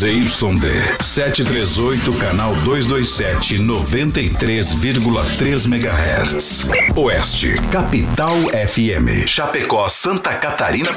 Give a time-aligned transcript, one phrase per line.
[0.00, 6.68] ZYD 738, canal 227, 93,3 MHz.
[6.94, 9.26] Oeste, Capital FM.
[9.26, 10.90] Chapecó, Santa Catarina.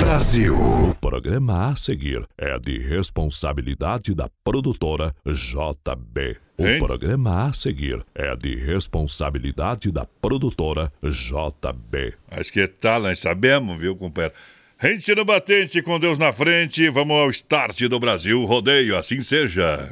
[0.00, 0.54] Brasil.
[0.54, 6.36] O programa a seguir é de responsabilidade da produtora JB.
[6.58, 6.78] O Hein?
[6.78, 12.12] programa a seguir é de responsabilidade da produtora JB.
[12.30, 14.34] Acho que tá, nós sabemos, viu, companheiro?
[14.80, 19.90] Rente no batente, com Deus na frente, vamos ao start do Brasil Rodeio, assim seja.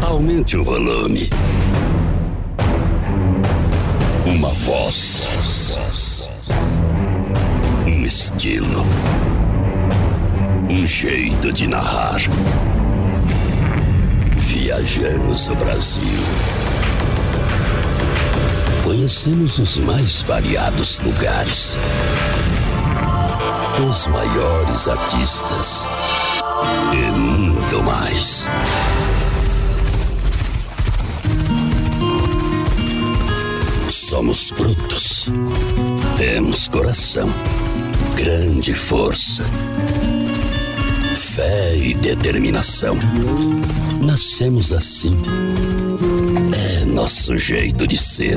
[0.00, 1.28] Aumente o volume.
[4.24, 5.28] Uma voz.
[7.86, 8.86] Um estilo.
[10.70, 12.20] Um jeito de narrar.
[14.46, 16.00] Viajamos o Brasil.
[18.82, 21.76] Conhecemos os mais variados lugares.
[23.80, 25.86] Os maiores artistas.
[26.92, 28.46] E muito mais.
[33.88, 35.26] Somos brutos.
[36.18, 37.28] Temos coração,
[38.14, 39.42] grande força,
[41.16, 42.94] fé e determinação.
[44.04, 45.16] Nascemos assim.
[46.54, 48.36] É nosso jeito de ser.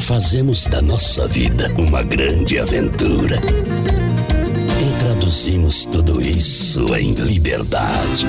[0.00, 3.40] Fazemos da nossa vida uma grande aventura.
[5.26, 8.24] Traduzimos tudo isso em liberdade.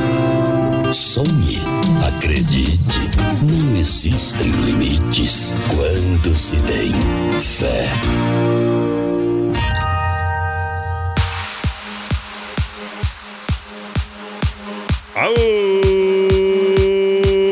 [0.91, 1.61] Sonhe,
[2.07, 2.99] acredite,
[3.43, 6.91] não existem limites quando se tem
[7.39, 7.87] fé.
[15.13, 15.35] Aô!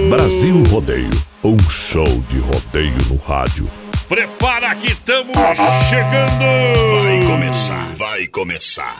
[0.09, 1.11] Brasil Rodeio,
[1.43, 3.69] um show de rodeio no rádio.
[4.07, 5.35] Prepara que estamos
[5.89, 6.45] chegando!
[7.03, 8.95] Vai começar, vai começar.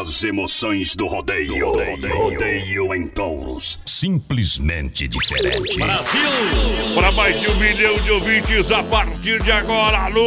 [0.00, 1.72] As emoções do rodeio.
[2.14, 3.78] Rodeio, em touros.
[3.86, 5.78] Simplesmente diferente.
[6.94, 10.22] Para mais de um milhão de ouvintes a partir de agora, alô!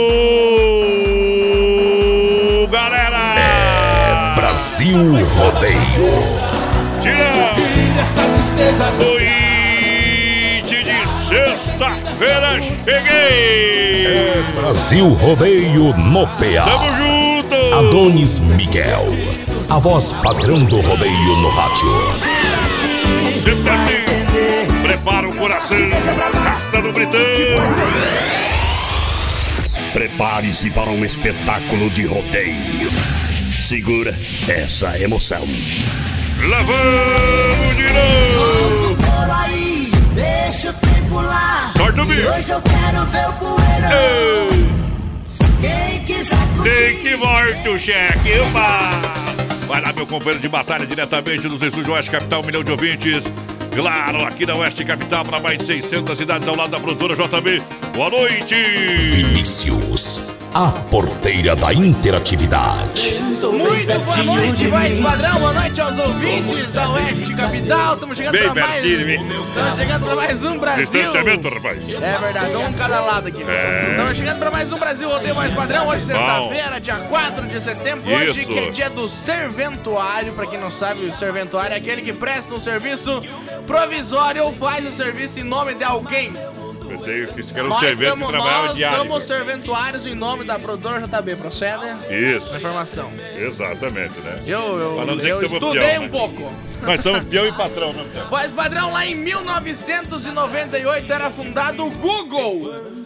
[2.71, 3.35] Galera!
[3.37, 6.11] É Brasil Rodeio.
[7.03, 7.53] Tira!
[7.55, 9.46] De
[11.27, 14.07] sexta-feira cheguei!
[14.07, 16.65] É Brasil Rodeio no PA.
[16.65, 17.75] Tamo junto!
[17.75, 19.05] Adonis Miguel.
[19.69, 21.89] A voz padrão do rodeio no rádio.
[23.43, 24.81] Sempre assim!
[24.81, 25.77] Prepara o coração,
[26.31, 27.19] casta no britão!
[29.91, 32.89] Prepare-se para um espetáculo de rodeio.
[33.59, 34.17] Segura
[34.47, 35.45] essa emoção.
[36.47, 38.95] Lá vamos de novo!
[38.95, 40.71] Por aí, deixa
[41.15, 41.71] lá.
[41.75, 42.27] Sorte o E bicho!
[42.29, 43.91] Hoje eu quero ver o poeirão.
[43.91, 44.67] Ei,
[45.61, 47.01] Quem quiser Tem curtir.
[47.01, 48.79] que volta o cheque, opa!
[49.67, 53.23] Vai lá, meu companheiro de batalha, diretamente dos estúdios Oeste Capital, um milhão de ouvintes.
[53.75, 57.61] Claro, aqui na Oeste Capital, para mais de 600 cidades ao lado da produtora JB.
[57.95, 58.55] Boa noite!
[58.55, 63.19] Vinícius, a porteira da interatividade.
[63.19, 67.93] Muito boa noite, vai padrão, boa noite aos ouvintes da Oeste Capital.
[67.93, 68.83] Estamos chegando Bem para mais.
[68.83, 70.85] Estamos chegando para mais um Brasil.
[70.85, 71.93] Distanciamento, rapaz.
[71.93, 73.43] É verdade, um cada lado aqui.
[73.43, 73.87] É.
[73.91, 75.87] Estamos chegando para mais um Brasil Rodeio Mais Padrão.
[75.87, 78.11] Hoje, sexta-feira, dia 4 de setembro.
[78.11, 78.49] Hoje Isso.
[78.49, 80.33] que é dia do serventuário.
[80.33, 83.21] Para quem não sabe, o serventuário é aquele que presta um serviço
[83.67, 86.31] provisório ou faz o serviço em nome de alguém.
[86.97, 88.97] Pensei que isso que era um nós servente que somos, trabalhava nós diário.
[88.97, 91.35] somos serventuários em nome da produtora JB.
[91.35, 91.85] Procede?
[92.09, 93.11] Isso, A informação.
[93.37, 94.35] exatamente, né?
[94.45, 96.09] Eu, eu, eu que somos estudei peão, um né?
[96.09, 96.51] pouco.
[96.81, 98.05] Nós somos peão e patrão, né?
[98.29, 102.97] Voz padrão, lá em 1998 era fundado o Google.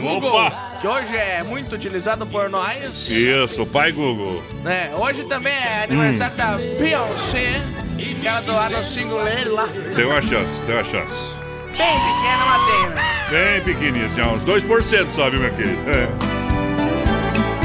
[0.00, 0.78] Google, Opa!
[0.80, 3.08] que hoje é muito utilizado por nós.
[3.08, 4.42] Isso, pai Google.
[4.62, 4.90] né?
[4.96, 7.60] hoje também é aniversário da Beyoncé,
[7.98, 9.68] que ela do ano singular lá.
[9.94, 11.29] Tem uma chance, tem uma chance.
[11.80, 13.26] Bem pequena, tem, né?
[13.30, 15.78] Bem pequenininho, assim, uns 2% só, viu, meu querido?
[15.90, 16.08] É.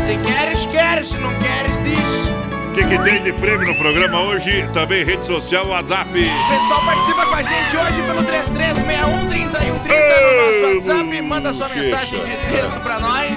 [0.05, 1.09] Se queres, queres.
[1.09, 2.25] Se não queres, diz.
[2.69, 4.67] O que, que tem de prêmio no programa hoje?
[4.73, 6.09] Também rede social, WhatsApp.
[6.09, 11.21] O pessoal participa com a gente hoje pelo 3361 3130 no nosso WhatsApp.
[11.21, 13.33] Manda sua mensagem de texto pra nós.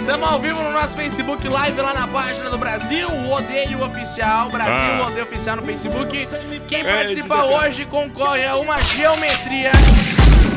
[0.00, 4.48] Estamos ao vivo no nosso Facebook Live lá na página do Brasil, o Odeio Oficial,
[4.48, 5.04] Brasil Ah.
[5.06, 6.26] Odeio Oficial no Facebook.
[6.66, 9.70] Quem É, participa de- hoje concorre a uma geometria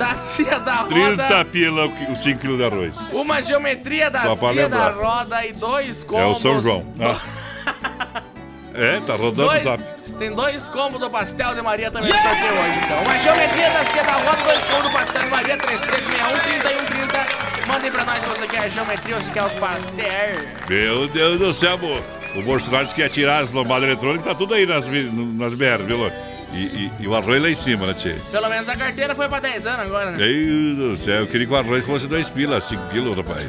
[0.01, 0.89] da Cia da Roda.
[1.27, 2.95] 30 pila o 5 kg de arroz.
[3.13, 5.03] Uma geometria da Só pra Cia da lembrar.
[5.05, 6.37] Roda e dois É combos.
[6.37, 6.85] o São João.
[6.99, 7.19] Ah.
[8.73, 9.83] É, tá rodando o Dois, zap.
[10.17, 13.03] tem dois combos do pastel de Maria também no sorteio hoje, então.
[13.03, 17.67] Uma geometria da Cia da Roda, dois combos do pastel de Maria, 3361 3130.
[17.67, 20.49] Mandem pra nós se você quer a geometria ou se quer os pastéis.
[20.69, 22.01] Meu Deus do céu, amor.
[22.37, 25.53] O Bolsonaro disse que ia tirar as lombadas eletrônicas, tá tudo aí nas, vi- nas
[25.53, 26.15] BR, viu, louco?
[26.53, 28.15] E, e, e o arroz lá em cima, né, Tchê?
[28.29, 30.17] Pelo menos a carteira foi pra 10 anos agora, né?
[30.17, 33.43] Deus do céu, eu queria que o arroz fosse dois pilas, 5 quilos, rapaz.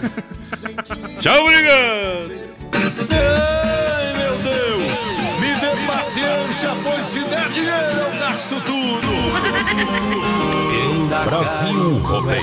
[1.21, 2.33] Tchau, obrigado!
[3.11, 5.11] Ai, meu Deus!
[5.41, 9.13] Me dê paciência, pois se der dinheiro eu gasto tudo!
[11.25, 12.43] Brasil Rodeio.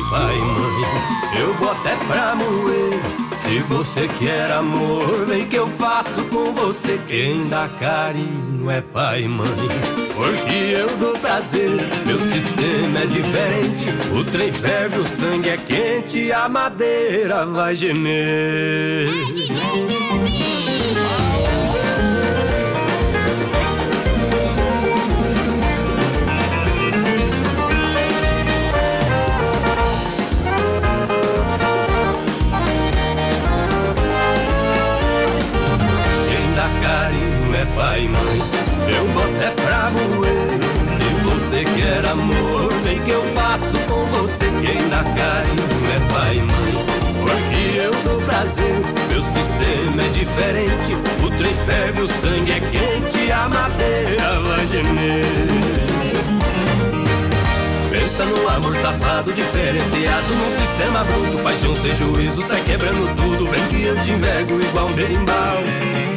[1.39, 3.18] Eu boto é pra moer.
[3.41, 6.99] Se você quer amor, vem que eu faço com você.
[7.07, 9.47] Quem dá carinho é pai e mãe.
[10.15, 11.69] Porque eu dou prazer,
[12.05, 13.87] meu sistema é diferente.
[14.13, 19.07] O trem ferve, o sangue é quente, a madeira vai gemer.
[19.07, 20.58] Quem
[37.79, 38.41] pai e mãe.
[38.93, 40.59] Eu boto é pra moer.
[40.97, 44.47] Se você quer amor, vem que eu faço com você.
[44.61, 45.63] Quem dá carinho
[45.95, 46.85] é pai e mãe.
[47.21, 48.75] Porque eu dou prazer,
[49.09, 50.93] meu sistema é diferente.
[51.23, 55.25] O trem ferve, o sangue é quente, a madeira vai gemer.
[57.89, 61.43] Pensa no amor safado, diferenciado num sistema bruto.
[61.43, 63.45] Paixão sem juízo, sai quebrando tudo.
[63.45, 66.08] Vem que eu te envergo igual um berimbau.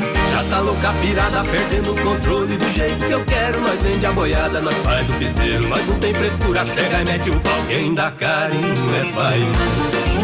[0.50, 3.60] Tá louca pirada, perdendo o controle do jeito que eu quero.
[3.60, 5.66] Nós vende a boiada, nós faz o piseiro.
[5.68, 7.64] Nós não tem frescura, chega e mete o pau.
[7.68, 9.40] Quem dá carinho é pai.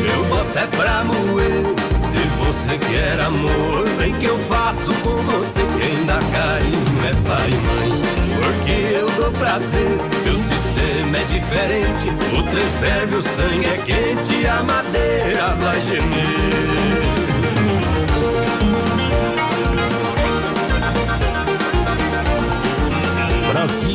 [0.02, 1.88] Meu boto é pra moer.
[2.04, 5.66] Se você quer amor, vem que eu faço com você.
[5.80, 8.02] Quem dá carinho é pai e mãe.
[8.42, 12.08] Porque eu dou prazer, meu sistema é diferente.
[12.38, 17.27] O trem ferve, o sangue é quente, a madeira vai gemer.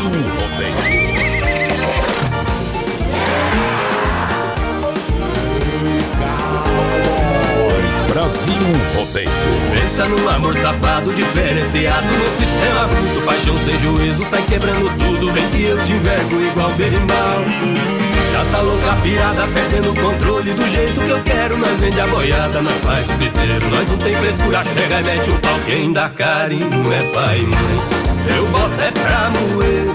[0.03, 0.75] Rodeio.
[8.09, 8.43] Brasil
[8.95, 9.29] Rodeio.
[9.71, 13.21] Pensa no amor safado, diferenciado no sistema bruto.
[13.25, 15.31] Paixão sem juízo, sai quebrando tudo.
[15.31, 17.43] Vem que eu te envergo igual berimbau.
[18.33, 21.57] Já tá louca pirada, perdendo o controle do jeito que eu quero.
[21.57, 23.69] Nós vende a boiada, nós faz o piseiro.
[23.69, 25.59] Nós não tem frescura, chega e mete o pau.
[25.65, 28.02] Quem dá carinho é pai e mãe.
[28.35, 29.85] Eu boto é pra moer.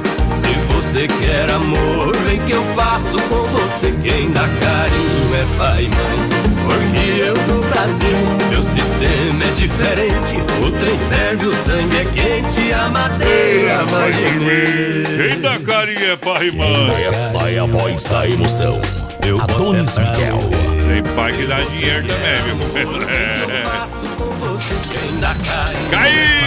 [0.41, 3.93] Se você quer amor, vem que eu faço com você.
[4.03, 6.39] Quem dá carinho é pai e mãe.
[6.67, 8.15] Porque eu dou prazer,
[8.51, 10.37] meu sistema é diferente.
[10.67, 15.31] O trem ferve, o sangue é quente, a madeira vai gemer.
[15.33, 17.05] Quem dá carinho é pai e mãe.
[17.05, 18.81] Essa é a voz da emoção.
[19.27, 20.41] Eu Adonis é Miguel.
[20.89, 22.81] Tem pai que dá dinheiro também, viu?
[22.83, 23.63] Eu É.
[23.65, 25.91] faço com você, quem dá carinho.
[25.91, 26.38] Caiu!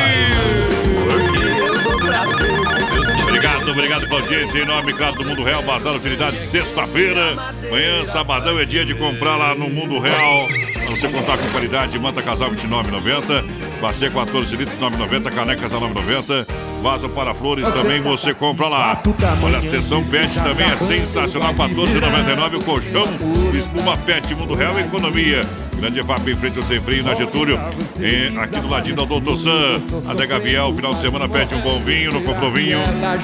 [3.72, 7.38] Obrigado, obrigado pela audiência em nome, claro, do Mundo Real, Bazar Utilidade, sexta-feira.
[7.68, 10.48] Amanhã, sabadão, é dia de comprar lá no Mundo Real.
[10.74, 13.44] Pra você contar com qualidade, manta casal 29,90.
[13.82, 15.32] Bacia 14 litros, 9,90.
[15.34, 16.48] Canecas a 9,90.
[16.82, 19.02] Vaso para flores também você compra lá.
[19.42, 22.58] Olha, a sessão pet também é sensacional, 14,99.
[22.58, 23.06] O colchão,
[23.54, 25.46] espuma pet, Mundo Real, economia.
[25.82, 27.60] Grande EFAP em frente ao Sem Frio, na Getúlio.
[28.00, 29.82] E aqui do ladinho da Doutor Sam.
[30.08, 32.78] Adega Viel, final de semana, pede um bom vinho, não comprou vinho.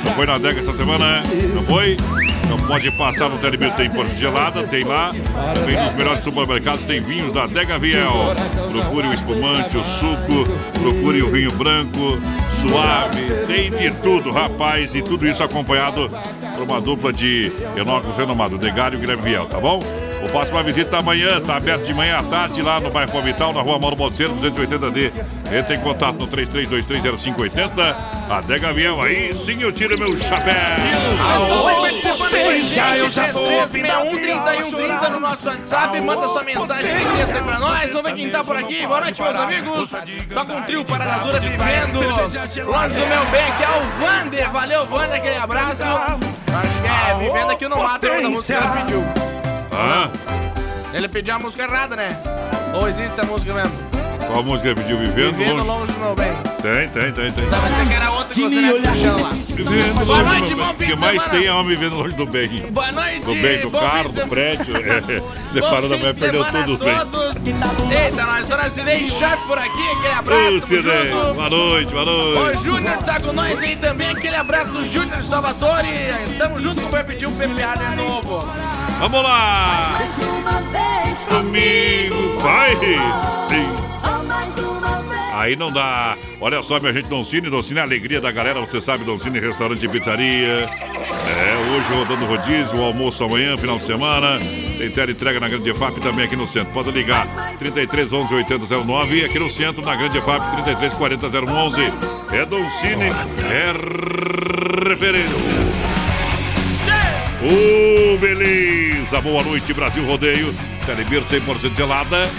[0.03, 1.21] Não foi na adega essa semana,
[1.53, 1.95] não foi?
[2.43, 5.13] Então pode passar no TLB sem porta gelada, tem lá.
[5.53, 8.09] Também nos melhores supermercados tem vinhos da Adega Viel.
[8.71, 10.49] Procure o espumante, o suco,
[10.81, 12.17] procure o vinho branco,
[12.59, 16.09] suave, tem de tudo, rapaz, e tudo isso acompanhado
[16.55, 20.06] por uma dupla de enóculos renomado, Degário e Guilherme Viel, tá bom?
[20.27, 23.61] O próximo visita amanhã, tá aberto de manhã à tarde lá no bairro Vital, na
[23.61, 25.11] rua Mauro Balseiro, 280D.
[25.57, 27.95] Entre em contato no 33230580.
[28.29, 30.53] Adega Viel, aí sim eu tiro meu chapéu.
[30.53, 33.13] Pessoal, vai participando com a gente,
[33.71, 38.29] 336130 no nosso WhatsApp, manda sua mensagem de texto aí pra nós, vamos ver quem
[38.29, 38.85] tá por aqui.
[38.85, 39.89] Boa noite, meus amigos.
[39.89, 41.99] Só com o trio Parada Dura vivendo.
[42.65, 44.51] Longe do meu bem, que é o Vander.
[44.51, 45.83] Valeu, Vander, aquele abraço.
[45.83, 49.36] Acho que é Vivendo aqui no Mato, é a música pediu.
[49.79, 50.09] Ah,
[50.93, 52.09] Ele pediu a música errada, né?
[52.73, 53.87] Ou existe a música mesmo?
[54.27, 54.97] qual música pediu?
[54.97, 55.67] Vivendo Vivendo longe?
[55.67, 56.33] longe do meu bem.
[56.61, 57.49] Tem, tem, tem, tem.
[57.49, 59.29] Tá, mas que era outra que você não puxando lá.
[59.29, 60.75] Vivendo Boa longe noite, do bom bem.
[60.75, 61.39] fim O que mais semana.
[61.39, 62.49] tem é homem vivendo longe do bem.
[62.71, 63.19] Boa noite.
[63.21, 64.29] Do bem, do bom fim carro, de do semana.
[64.29, 64.75] prédio.
[64.75, 66.97] É, separou Bom da mulher, de perdeu tudo a bem.
[67.11, 67.35] todos.
[67.89, 71.33] Eita, nós estamos Cidei Sharp por aqui, aquele abraço, Ô, tamo junto.
[71.35, 72.57] boa noite, boa noite.
[72.57, 75.87] O Júnior tá com nós aí também, aquele abraço do Júnior de Salvatore.
[76.37, 78.45] Tamo junto com o Pepe um PPA de novo.
[78.99, 79.97] Vamos lá!
[79.97, 82.75] Mais uma vez Comigo, vai!
[82.75, 83.87] Sim.
[85.33, 86.17] Aí não dá.
[86.41, 89.85] Olha só, minha gente, Doncini, Doncini é a alegria da galera, você sabe, Doncini, restaurante
[89.85, 90.67] e pizzaria.
[90.67, 94.39] É, hoje rodando rodízio, o almoço amanhã, final de semana.
[94.77, 96.73] Tem tela entrega na Grande FAP também aqui no centro.
[96.73, 97.27] Pode ligar
[97.59, 101.81] 33 11 80 09 e aqui no centro, na Grande FAP 33 40 011.
[102.31, 103.09] É Doncini,
[103.49, 105.37] é referência.
[107.43, 108.76] Ô, beleza!
[109.09, 110.53] Boa noite, Brasil Rodeio.
[110.85, 112.29] Telebir 100% gelada.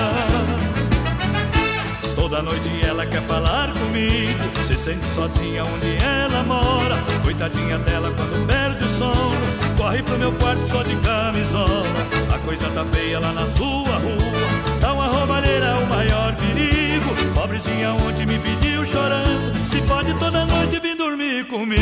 [2.16, 8.46] Toda noite ela quer falar comigo Se sente sozinha onde ela mora Coitadinha dela quando
[8.46, 11.88] perde o sono Corre pro meu quarto só de camisola
[12.36, 17.94] A coisa tá feia lá na sua rua Tá uma roubalheira o maior perigo Pobrezinha
[17.94, 21.78] ontem me pediu chorando Se pode toda noite vir dormir comigo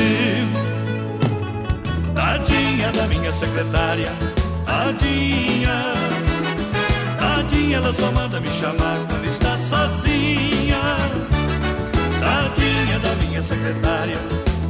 [2.15, 4.11] Tadinha da minha secretária
[4.65, 5.95] Tadinha
[7.45, 10.79] Tadinha, ela só manda me chamar quando está sozinha.
[12.19, 14.17] Tadinha da minha secretária,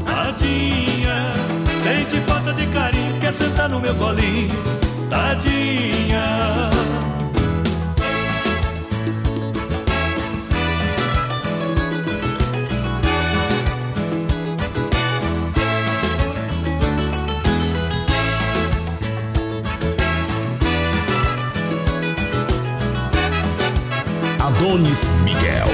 [0.06, 1.34] tadinha.
[1.82, 4.56] Sente falta de carinho, quer sentar no meu colinho,
[5.10, 6.72] tadinha.
[24.56, 25.68] Adonis Miguel,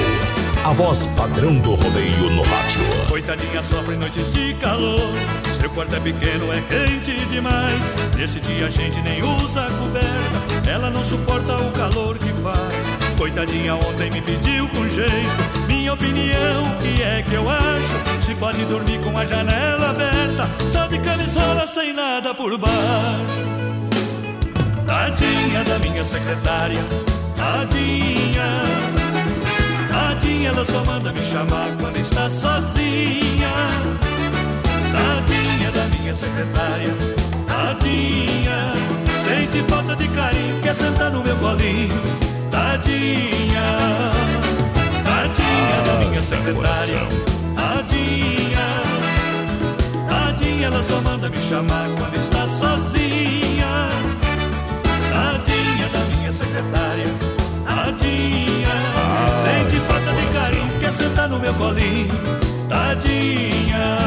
[0.66, 2.82] a voz padrão do rodeio no rádio.
[3.08, 5.14] Coitadinha sofre noites de calor.
[5.54, 7.80] Seu quarto é pequeno, é quente demais.
[8.18, 10.70] Nesse dia a gente nem usa coberta.
[10.70, 13.18] Ela não suporta o calor que faz.
[13.20, 15.68] Coitadinha ontem me pediu com jeito.
[15.68, 18.26] Minha opinião, que é que eu acho?
[18.26, 20.50] Se pode dormir com a janela aberta.
[20.68, 23.52] Só de camisola sem nada por baixo.
[24.88, 26.84] Tadinha da minha secretária,
[27.42, 28.50] tadinha.
[29.90, 33.54] Tadinha, ela só manda me chamar quando está sozinha.
[34.96, 36.94] Tadinha da minha secretária,
[37.48, 38.74] tadinha.
[39.26, 42.02] Sente falta de carinho, quer sentar no meu colinho.
[42.52, 43.68] Tadinha,
[45.04, 47.02] tadinha da minha secretária,
[47.56, 48.68] tadinha.
[50.10, 53.90] Tadinha, ela só manda me chamar quando está sozinha.
[55.14, 57.31] Tadinha da minha secretária,
[57.82, 58.78] tadinha.
[59.42, 62.14] Sente falta de carinho, quer sentar no meu colinho,
[62.70, 63.98] tadinha.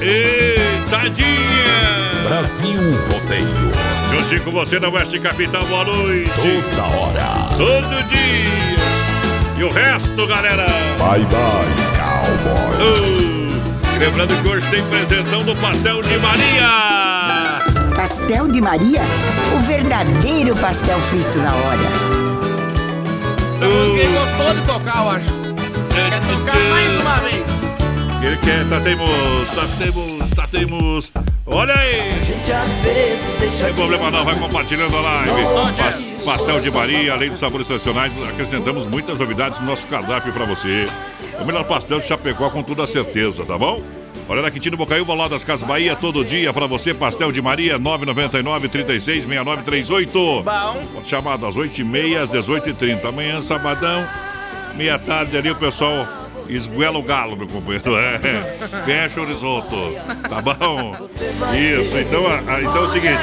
[0.00, 0.56] Ei,
[0.90, 2.10] tadinha!
[2.28, 2.80] Brasil
[3.10, 3.72] Rodeio,
[4.10, 6.30] Juntinho com você na Oeste Capital, boa noite.
[6.30, 7.48] toda hora.
[7.56, 9.58] Todo dia.
[9.58, 10.66] E o resto, galera?
[10.98, 12.82] Bye bye, cowboy.
[12.82, 16.99] Uh, lembrando que hoje tem presentão do Pastel de Maria.
[18.00, 19.02] Pastel de Maria?
[19.54, 21.78] O verdadeiro pastel frito na hora.
[23.54, 25.26] Essa música ele gostou de tocar, eu acho.
[26.08, 27.44] Quer tocar mais uma vez.
[28.22, 30.34] Ele quer, tá teimoso, tá teimoso.
[30.34, 31.12] Tá, temos.
[31.44, 32.22] Olha aí!
[33.50, 35.30] Sem problema não, vai compartilhando a live.
[35.76, 40.46] Pas- pastel de Maria, além dos sabores tradicionais, acrescentamos muitas novidades no nosso cardápio pra
[40.46, 40.86] você.
[41.38, 43.78] O melhor pastel de Chapecó com toda a certeza, tá bom?
[44.28, 47.78] Olha na Quintino Bocaiúva, lá das Casas Bahia, todo dia pra você, pastel de Maria,
[47.78, 50.42] 999 36 6938.
[50.42, 51.02] Bom.
[51.04, 53.04] Chamar das 8h30 às 18h30.
[53.04, 54.06] Amanhã, sabadão,
[54.76, 56.06] meia tarde ali, o pessoal
[56.56, 57.96] esguela o galo, meu companheiro.
[57.98, 58.18] É,
[58.84, 59.76] fecha o risoto.
[60.28, 60.96] Tá bom?
[61.54, 63.18] Isso, então, a- a- então é o seguinte.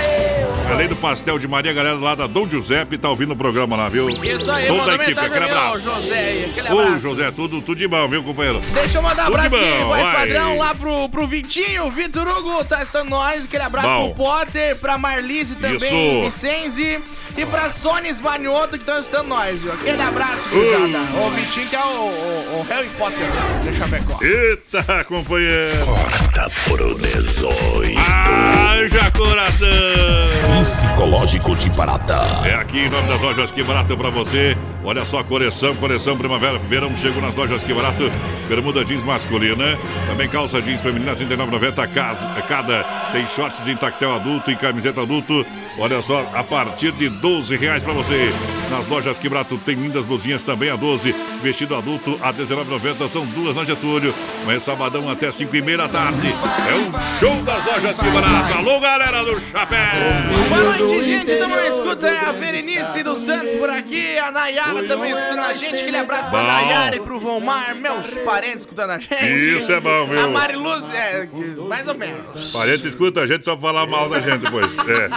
[0.69, 3.77] Além do pastel de Maria, a galera lá da Dom Giuseppe tá ouvindo o programa
[3.77, 4.09] lá, viu?
[4.09, 5.79] Isso aí, Toda a equipe, aquele abraço.
[5.81, 6.99] José aquele Ô, abraço.
[6.99, 8.61] José, tudo, tudo de bom, viu, companheiro?
[8.73, 10.15] Deixa eu mandar um abraço aqui, bom, voz vai.
[10.15, 14.13] padrão, lá pro, pro Vitinho, Vitor Hugo tá estando nós, aquele abraço Bom.
[14.13, 16.41] pro Potter, pra Marlise também, Isso.
[16.41, 16.99] Vicenzi
[17.37, 19.71] e pra Sônia Esmanioto que estão estando nós, viu?
[19.73, 21.03] Aquele abraço, gurizada.
[21.25, 23.71] O Vitinho que é o, o- o Harry Potter né?
[23.71, 24.17] de Chapecó.
[24.23, 25.85] Eita, companheiro!
[25.85, 27.99] Corta pro 18.
[27.99, 29.67] Haja coração!
[30.63, 32.17] Psicológico de Barata.
[32.45, 34.57] É aqui em nome das lojas Que Barato pra você.
[34.89, 38.09] Olha só, coleção, coleção primavera, verão chegou nas lojas Que Barato.
[38.47, 39.77] Bermuda jeans masculina,
[40.07, 42.85] também calça jeans feminina, R$ 39,90 casa- cada.
[43.11, 45.45] Tem shorts em tactel adulto e camiseta adulto.
[45.77, 48.31] Olha só, a partir de 12 reais pra você.
[48.71, 51.13] Nas lojas Que Barato tem lindas blusinhas também a 12.
[51.43, 53.09] Vestido adulto a R$ 19,90.
[53.09, 54.13] São duas na Getúlio.
[54.43, 56.27] Amanhã sabadão até 5 e meia da tarde.
[56.29, 58.57] É o show das lojas Que Barato.
[58.57, 59.77] Alô, galera do Chapéu!
[60.49, 61.35] Boa noite, gente.
[61.35, 62.07] Tamo na escuta.
[62.07, 64.17] É a Berenice dos Santos por aqui.
[64.17, 65.75] A Nayara também escutando a gente.
[65.75, 66.47] Aquele abraço pra Bom.
[66.47, 69.57] Nayara e pro Vomar, meus parentes escutando a gente.
[69.57, 70.19] Isso é bom, viu?
[70.19, 71.27] A Mariluz, é,
[71.67, 72.51] mais ou menos.
[72.51, 74.75] Parente escuta a gente só pra falar mal da gente depois.
[74.87, 75.09] É.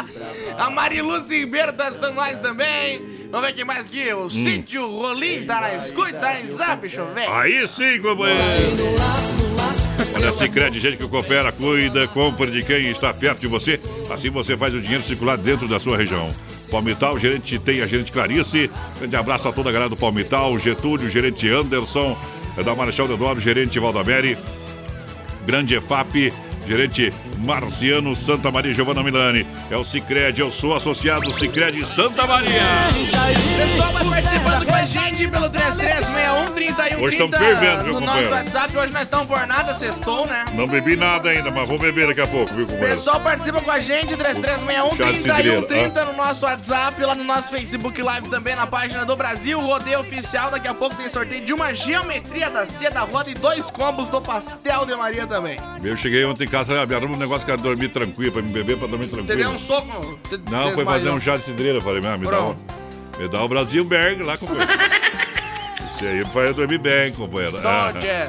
[0.58, 3.28] A Mariluz Ribeiro tá escutando nós também.
[3.30, 4.12] Vamos ver quem mais aqui.
[4.12, 4.24] Hum.
[4.24, 6.12] O Sítio Rolim tá na escuta.
[6.14, 7.28] Tá em zap, deixa eu ver.
[7.28, 8.94] Aí sim, companheiro.
[10.14, 13.80] Olha, a Cicred, gente que coopera, cuida, compra de quem está perto de você.
[14.10, 16.28] Assim você faz o dinheiro circular dentro da sua região.
[16.70, 18.70] Palmital, gerente tem a gerente Clarice.
[18.98, 22.16] Grande abraço a toda a galera do Palmital, Getúlio, gerente Anderson,
[22.56, 24.38] é da Marechal Deodoro, gerente Valdameri,
[25.46, 26.32] Grande EFAP,
[26.66, 29.46] gerente Marciano Santa Maria Giovanna Milani.
[29.70, 32.62] É o Cicred, eu sou associado Cicred Santa Maria.
[33.58, 36.60] Pessoal vai participando com a gente pelo 3361
[37.00, 38.30] Hoje estão fervendo, viu, no nosso?
[38.30, 38.76] WhatsApp.
[38.76, 40.44] Hoje nós estamos por nada, sextou, né?
[40.54, 42.96] Não bebi nada ainda, mas vou beber daqui a pouco, viu, companheiro?
[42.96, 47.48] pessoal participa com a gente, 3361 Charles Cidreira, 3130 no nosso WhatsApp, lá no nosso
[47.48, 50.50] Facebook Live também, na página do Brasil Rodeio Oficial.
[50.50, 54.08] Daqui a pouco tem sorteio de uma geometria da Cia da Roda e dois combos
[54.08, 55.56] do Pastel de Maria também.
[55.82, 58.76] Eu cheguei ontem em casa, arruma um negócio que era dormir tranquilo, pra me beber,
[58.76, 59.50] pra dormir tranquilo.
[59.50, 60.18] um soco?
[60.28, 61.78] te- Não, foi fazer um chá de cidreira.
[61.78, 62.56] Eu Falei, "Ah, me dá, um,
[63.18, 64.68] me dá o Brasil Berg lá, companheiro.
[65.96, 66.06] Isso
[66.38, 67.58] aí eu dormir bem, companheiro.
[67.60, 68.28] Dodger.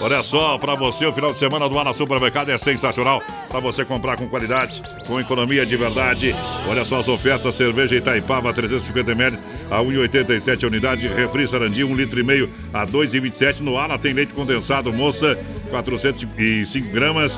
[0.00, 3.22] Olha só, pra você, o final de semana do Ana Supermercado é sensacional.
[3.48, 6.34] Pra você comprar com qualidade, com economia de verdade.
[6.68, 9.38] Olha só as ofertas: cerveja Itaipava 350ml
[9.74, 11.08] a 1,87 a unidade.
[11.08, 13.60] Refri Sarandi 1 litro e meio a 2,27.
[13.60, 15.36] No Ala tem leite condensado, moça,
[15.70, 17.32] 405 gramas,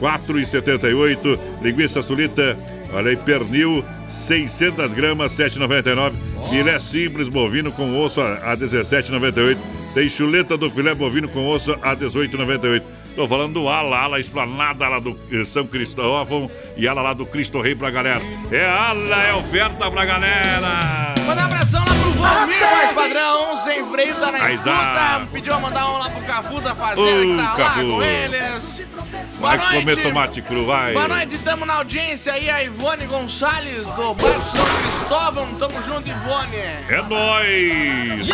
[0.00, 1.38] 4,78.
[1.60, 2.58] Linguiça sulita,
[2.92, 6.12] olha aí, pernil, 600 gramas, 7,99.
[6.48, 9.58] Filé simples bovino com osso a a 17,98.
[9.94, 12.82] Tem chuleta do filé bovino com osso a 18,98.
[13.14, 17.26] Tô falando do ala, ala esplanada lá do eh, São Cristóvão e ala lá do
[17.26, 18.22] Cristo Rei pra galera.
[18.50, 21.14] É ala, é oferta pra galera.
[21.26, 25.28] Mandar um abração lá pro Valmir, mais padrão, sem freio, tá na escuta.
[25.30, 27.86] Pediu a mandar um lá pro Cafu da Fazenda, que tá Ô, lá Cafu.
[27.86, 28.81] com eles.
[28.92, 30.02] Boa Vai comer noite.
[30.02, 30.92] tomate cru, vai.
[30.92, 35.46] Boa noite, tamo na audiência aí, a Ivone Gonçalves, do bairro São Cristóvão.
[35.54, 36.56] Tamo junto, Ivone.
[36.88, 38.28] É nóis!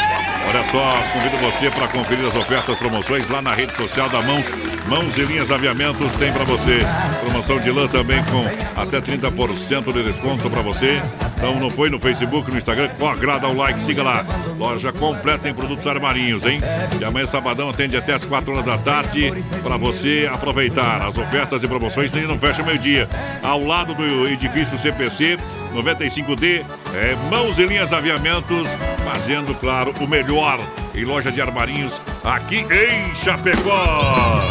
[0.49, 4.45] Olha só, convido você para conferir as ofertas, promoções lá na rede social da Mãos.
[4.87, 6.79] Mãos e Linhas Aviamentos tem para você.
[7.21, 11.01] Promoção de lã também com até 30% de desconto para você.
[11.37, 14.25] Então não foi no Facebook, no Instagram, lá, dá o like, siga lá.
[14.59, 16.61] Loja completa em produtos armarinhos, hein?
[16.99, 20.48] E amanhã sabadão atende até as 4 horas da tarde para você aproveitar.
[20.51, 23.09] As ofertas e promoções ainda não fecha meio-dia.
[23.43, 25.39] Ao lado do edifício CPC,
[25.75, 28.69] 95D, é, Mãos e Linhas Aviamentos,
[29.05, 30.59] fazendo, claro, o melhor
[30.95, 34.43] em loja de armarinhos aqui em Chapecó.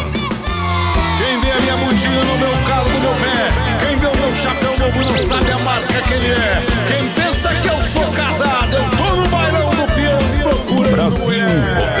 [1.18, 3.50] Quem vê a minha mundinha no meu carro, no meu pé.
[3.84, 6.64] Quem vê o meu chapéu novo não sabe a marca que ele é.
[6.86, 12.00] Quem pensa que eu sou casado, eu tô no bailão do peão procurando Brasil mulher.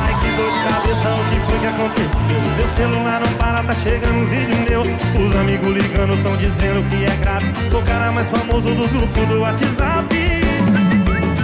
[0.00, 2.40] Ai, que dor de cabeça, o que foi que aconteceu?
[2.56, 4.82] Meu celular não para, tá chegando um vídeo meu.
[4.82, 7.52] Os amigos ligando, tão dizendo que é grave.
[7.70, 10.16] Sou o cara mais famoso do grupo do WhatsApp.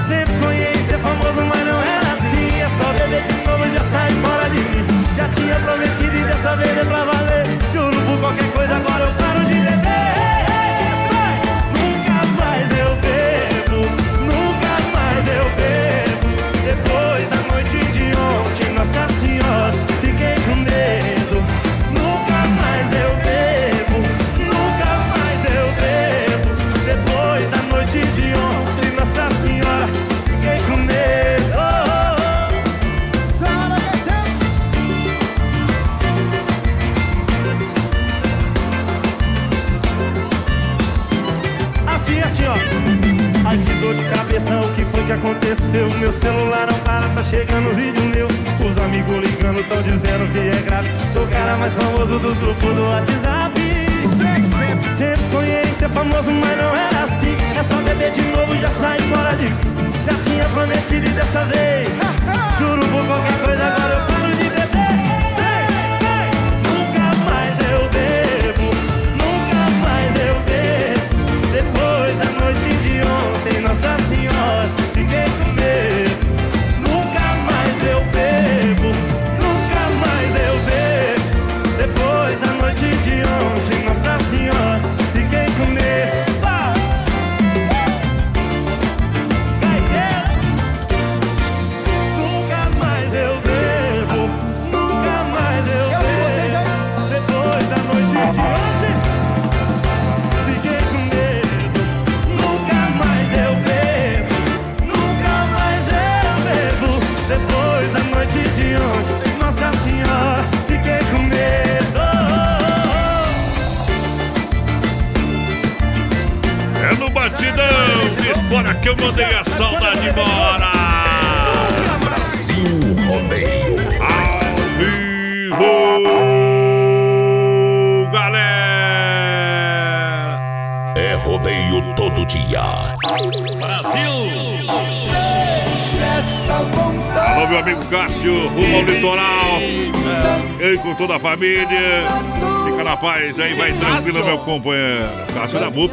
[0.08, 2.60] Sempre sonhei em ser famoso, mas não era assim.
[2.60, 4.84] É só beber de novo já sai fora de mim.
[5.16, 7.46] Já tinha prometido e dessa vez é pra valer.
[7.72, 10.17] Juro por qualquer coisa, agora eu paro de beber.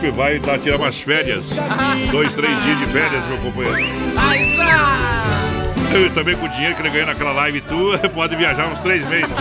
[0.05, 1.45] MUP vai dar, tirar umas férias.
[2.11, 3.77] Dois, três dias de férias, meu companheiro.
[5.93, 9.07] Eu também com o dinheiro que ele ganhou naquela live tu, pode viajar uns três
[9.07, 9.33] meses.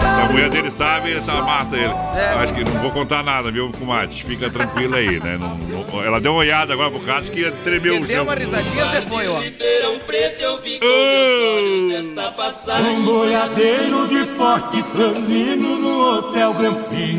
[0.00, 1.92] A mulher dele sabe, ele tá mata ele.
[2.40, 4.14] Acho que não vou contar nada, viu, comadre?
[4.14, 5.36] Fica tranquilo aí, né?
[5.38, 8.24] Não- não- ela deu uma olhada agora pro Cássio que tremeu o Deu chão.
[8.24, 9.38] uma risadinha, você foi, ó.
[9.40, 12.90] Ribeirão Preto eu vi com meus olhos esta passagem.
[12.98, 17.17] Um boiadeiro de porte franzino no hotel Granfino.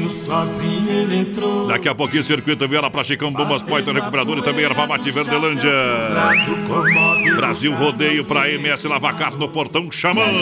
[1.68, 5.72] Daqui a pouquinho, circuito Viola pra Chicão, Bombas Poitra, Recuperador e também Erva Mate Verdelândia.
[7.36, 10.40] Brasil Rodeio pra MS Lavacar no Portão chamando.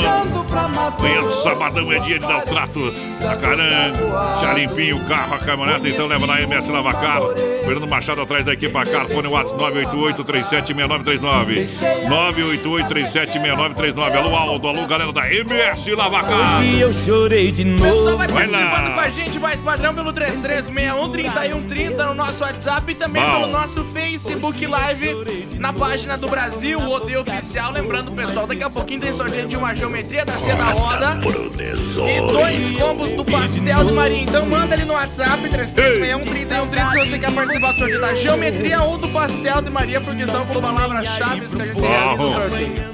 [1.00, 3.94] Venha sabadão, é dia de dar o trato da caranga.
[4.42, 7.22] Já limpinho o carro, a caminhonete, então leva na MS Lavacar.
[7.68, 11.68] Fernando Machado atrás da equipa Car, fone WhatsApp 988-376939.
[12.08, 14.16] 988-376939.
[14.16, 16.64] Alô, Aldo, alô, galera da MS Lavacar.
[16.80, 18.58] eu chorei de O pessoal vai Vai lá.
[18.60, 20.14] participando com a gente, mais padrão pelo
[20.78, 23.32] 3361-3130 no nosso WhatsApp e também Bom.
[23.32, 27.72] pelo nosso Facebook Live na página do Brasil, o Odeio Oficial.
[27.72, 32.72] Lembrando, pessoal, daqui a pouquinho tem sorteio de uma geometria da da Roda e dois
[32.80, 34.22] combos do Pastel de Maria.
[34.22, 38.98] Então manda ali no WhatsApp 3361-3130 se você quer participar do sorteio da geometria ou
[38.98, 42.87] do Pastel de Maria, porque são com palavras-chave que a gente realiza o sorteio.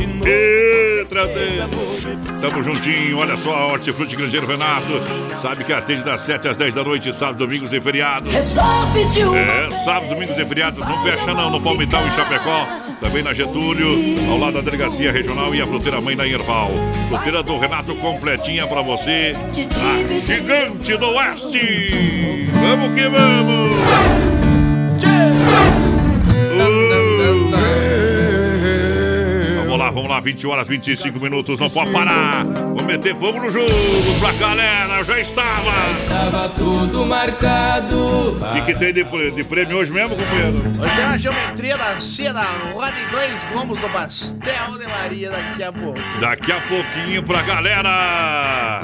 [0.00, 2.40] Eita, Deus.
[2.40, 4.92] Tamo juntinho, olha só, a Hortifruti Grangeiro Renato.
[5.40, 8.32] Sabe que atende das 7 às 10 da noite, sábado, domingos e feriados.
[8.32, 12.66] Resolve de uma É, sábado, domingos e feriados, não fecha não, no Palmital em Chapecó,
[13.00, 13.88] também na Getúlio,
[14.30, 16.70] ao lado da Delegacia Regional e a Fruteira Mãe na Erval.
[17.08, 22.48] Fruteira do Renato completinha pra você, a Gigante do Oeste.
[22.52, 23.71] Vamos que vamos!
[30.02, 32.44] Vamos lá, vamos lá, 20 horas, 25 minutos, não pode parar.
[32.44, 33.70] Vamos meter fogo no jogo
[34.18, 35.92] pra galera, já estava.
[35.92, 38.32] Estava tudo marcado.
[38.32, 40.58] O que, tem de, de prêmio hoje mesmo, companheiro?
[40.80, 45.30] Hoje tem uma geometria da Cia da Roda e dois combos do Pastel de Maria
[45.30, 46.00] daqui a pouco.
[46.20, 48.80] Daqui a pouquinho pra galera.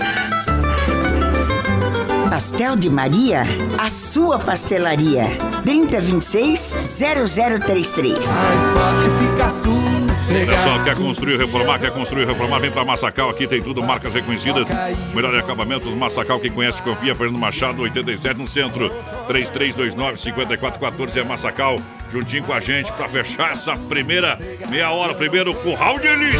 [2.31, 3.45] Pastel de Maria,
[3.79, 5.25] a sua pastelaria.
[5.65, 8.13] 3026-0033.
[8.13, 8.27] Mas
[8.75, 9.49] pode ficar
[10.47, 10.85] Pessoal, sossegado.
[10.85, 14.67] quer construir, reformar, quer construir, reformar, vem pra Massacal, aqui tem tudo, marcas reconhecidas,
[15.15, 18.91] melhor acabamentos, Massacal, quem conhece, confia, Fernando Machado, 87 no centro,
[19.29, 21.77] 3329-5414 é Massacal,
[22.13, 26.39] juntinho com a gente pra fechar essa primeira meia hora, primeiro curral de elite.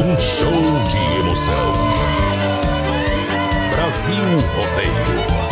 [0.00, 1.72] Um show de emoção.
[3.74, 4.24] Brasil
[4.54, 5.47] Rodeio.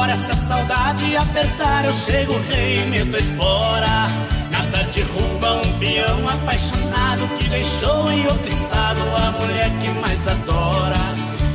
[0.00, 0.16] Fico de fora.
[0.16, 4.08] Se a saudade apertar, eu chego, rei, meto espora.
[4.50, 11.00] Nada derruba um peão apaixonado que deixou em outro estado a mulher que mais adora.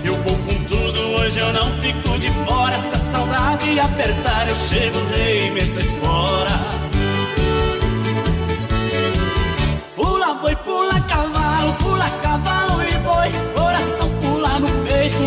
[0.03, 2.77] Eu vou com tudo, hoje eu não fico de fora.
[2.77, 6.55] Se a saudade apertar, eu chego, rei, meto espora.
[9.95, 13.31] Pula boi, pula cavalo, pula cavalo e boi.
[13.55, 15.19] Coração pula no peito,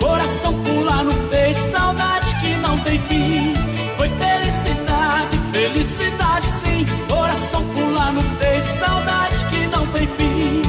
[0.00, 3.54] Coração pula no peito, saudade que não tem fim.
[3.96, 6.86] Foi felicidade, felicidade sim.
[7.08, 10.62] Coração pula no peito, saudade que não tem fim.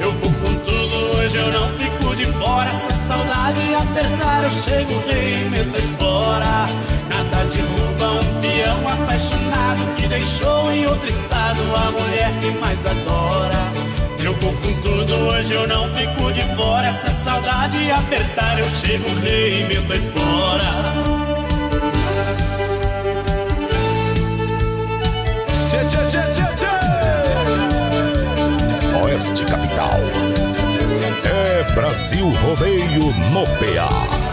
[0.00, 2.70] Eu vou com tudo, hoje eu não fico de fora.
[2.70, 6.68] Se a saudade apertar, eu chego, rei, meto a espora.
[7.10, 13.81] Nada derruba um peão apaixonado que deixou em outro estado a mulher que mais adora.
[14.92, 16.92] Tudo, hoje eu não fico de fora.
[16.92, 20.92] Se a saudade apertar, eu chego, rei, meto a espora.
[25.70, 26.74] Tchê, tchê, tchê, tchê, tchê.
[29.02, 30.00] Oeste Capital.
[31.24, 34.31] É Brasil Rodeio no PA.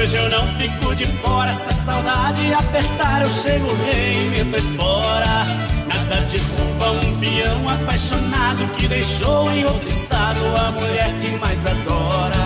[0.00, 1.52] Hoje eu não fico de fora.
[1.52, 5.46] Se a saudade apertar, eu chego, rei, meto a espora.
[5.88, 12.38] Nada derruba um peão apaixonado que deixou em outro estado a mulher que mais adora.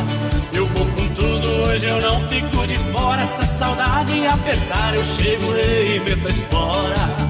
[0.52, 3.24] Eu vou com tudo, hoje eu não fico de fora.
[3.26, 7.21] Se a saudade apertar, eu chego, rei, meto a espora.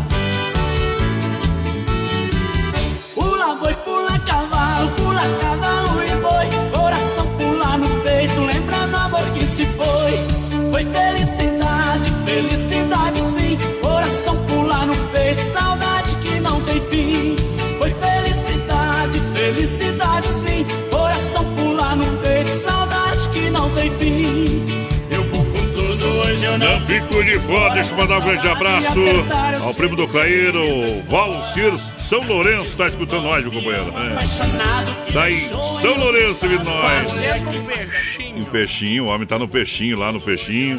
[26.92, 29.00] Hoje eu não Não fico de fora, deixa eu mandar um grande abraço
[29.62, 33.92] ao primo do Clairo, Valcir São Lourenço, tá escutando nós, meu companheiro.
[33.96, 35.12] É.
[35.12, 35.38] Tá em
[35.81, 37.12] São Lourenço, vindo nós.
[38.37, 40.78] Um peixinho, o homem tá no peixinho, lá no peixinho.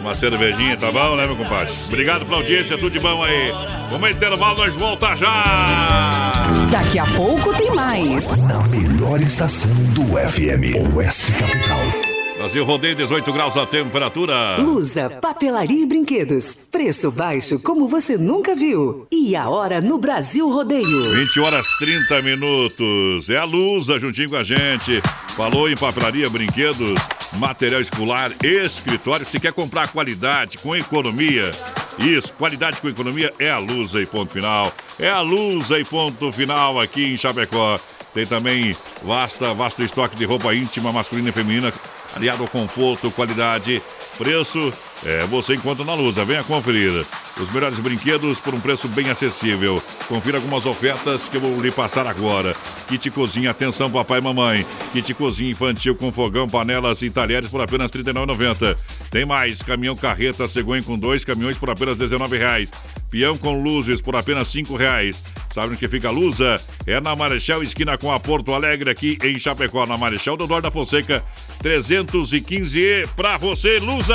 [0.00, 1.72] Uma cervejinha, tá bom, né, meu compadre?
[1.86, 3.52] Obrigado pela audiência, tudo de bom aí.
[3.90, 6.32] Vamos intervalo, nós volta já!
[6.70, 8.34] Daqui a pouco tem mais.
[8.36, 12.07] Na melhor estação do FM, Oeste Capital.
[12.38, 14.58] Brasil Rodeio, 18 graus a temperatura.
[14.58, 16.68] Lusa, papelaria e brinquedos.
[16.70, 19.08] Preço baixo como você nunca viu.
[19.10, 21.14] E a hora no Brasil Rodeio.
[21.14, 23.28] 20 horas 30 minutos.
[23.28, 25.02] É a Lusa juntinho com a gente.
[25.36, 26.94] Falou em papelaria, brinquedos,
[27.32, 29.26] material escolar, escritório.
[29.26, 31.50] Se quer comprar qualidade com economia,
[31.98, 34.72] isso, qualidade com economia é a Lusa e ponto final.
[34.96, 37.76] É a Lusa e ponto final aqui em Chapecó.
[38.14, 41.72] Tem também vasta, vasto estoque de roupa íntima, masculina e feminina,
[42.14, 43.82] aliado ao conforto, qualidade,
[44.16, 44.72] preço.
[45.04, 46.24] É, você encontra na Lusa.
[46.24, 47.04] Venha conferir.
[47.40, 49.80] Os melhores brinquedos por um preço bem acessível.
[50.08, 52.54] Confira algumas ofertas que eu vou lhe passar agora.
[52.88, 54.66] Kit cozinha, atenção papai e mamãe.
[54.92, 58.76] Kit cozinha infantil com fogão, panelas e talheres por apenas R$ 39,90.
[59.10, 62.97] Tem mais, caminhão carreta cegonha com dois caminhões por apenas R$ 19,00.
[63.10, 65.16] Peão com luzes por apenas R$ 5,00.
[65.52, 66.60] Sabe onde que fica a Lusa?
[66.86, 70.70] É na Marechal, esquina com a Porto Alegre, aqui em Chapecó, na Marechal Dodor da
[70.70, 71.24] Fonseca,
[71.62, 74.14] 315E, pra você, Lusa!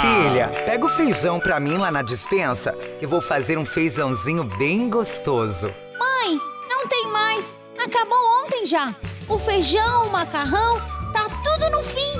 [0.00, 4.88] Filha, pega o feijão pra mim lá na dispensa, que vou fazer um feijãozinho bem
[4.88, 5.70] gostoso.
[5.98, 7.58] Mãe, não tem mais.
[7.78, 8.94] Acabou ontem já.
[9.28, 10.80] O feijão, o macarrão,
[11.12, 12.19] tá tudo no fim.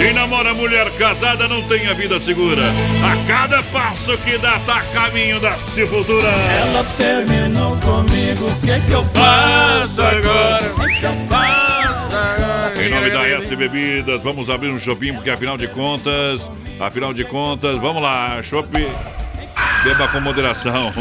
[0.00, 2.72] Quem namora mulher casada não tem a vida segura.
[3.04, 6.26] A cada passo que dá, tá a caminho da sepultura.
[6.26, 10.72] Ela terminou comigo, o que que eu faço agora?
[10.72, 12.82] O que que eu faço agora?
[12.82, 17.24] Em nome da S Bebidas, vamos abrir um shopping, porque afinal de contas, afinal de
[17.24, 18.88] contas, vamos lá, shopping,
[19.84, 20.94] beba com moderação.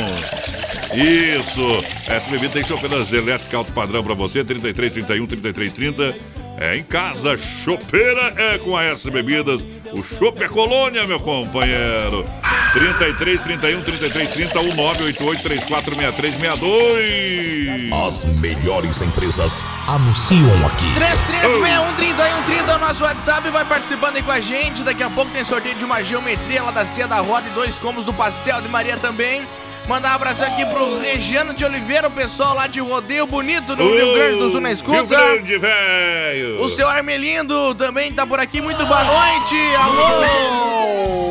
[0.94, 6.16] Isso, S Bebidas tem chopeiras elétricas alto padrão para você, 33, 31, 33, 30.
[6.62, 9.66] É em casa, chopeira é com a S Bebidas.
[9.94, 12.26] O chopp é colônia, meu companheiro.
[12.74, 17.94] 33, 31, 33, 30, 1988, 34, 63, 62.
[18.06, 20.94] As melhores empresas anunciam aqui.
[20.96, 24.84] 3361 é o nosso WhatsApp, vai participando aí com a gente.
[24.84, 27.80] Daqui a pouco tem sorteio de uma geometria lá da Cia da Roda e dois
[27.80, 29.48] combos do pastel de Maria também.
[29.88, 33.92] Mandar um abraço aqui pro Regiano de Oliveira, o pessoal lá de Rodeio Bonito, no
[33.92, 34.98] Rio Grande do Sul, na escuta.
[34.98, 36.62] Rio Grande, velho!
[36.62, 38.62] O seu Armelindo também tá por aqui.
[38.62, 39.56] Muito boa noite.
[39.76, 41.30] Alô!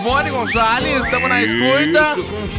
[0.00, 2.16] Ivone Gonçalves, estamos na escuta.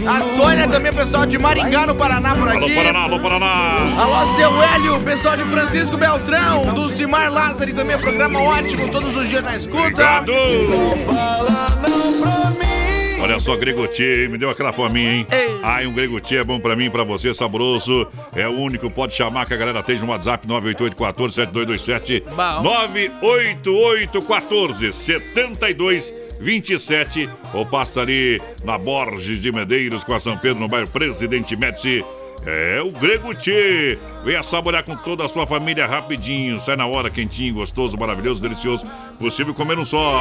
[0.08, 2.66] A Sônia também, pessoal de Maringá, no Paraná, por aqui.
[2.66, 3.76] Alô, Paraná, alô, Paraná!
[4.00, 9.28] Alô, seu Hélio, pessoal de Francisco Beltrão, do Simar Lázaro também, programa ótimo, todos os
[9.28, 9.80] dias na escuta.
[9.88, 10.34] Obrigado!
[13.22, 15.28] Olha só, Gregotier, me deu aquela fominha, hein?
[15.64, 18.08] Ai, um Gregotier é bom pra mim, pra você, saboroso.
[18.36, 22.24] É o único, pode chamar que a galera tem no WhatsApp 988-14-7227.
[26.42, 27.30] 988-14-7227.
[27.54, 32.04] Ou passa ali na Borges de Medeiros com a São Pedro, no bairro Presidente Médici.
[32.46, 33.32] É o Grego.
[34.24, 36.60] Venha saborear com toda a sua família rapidinho.
[36.60, 38.86] Sai na hora, quentinho, gostoso, maravilhoso, delicioso.
[39.20, 40.20] Possível comer um só.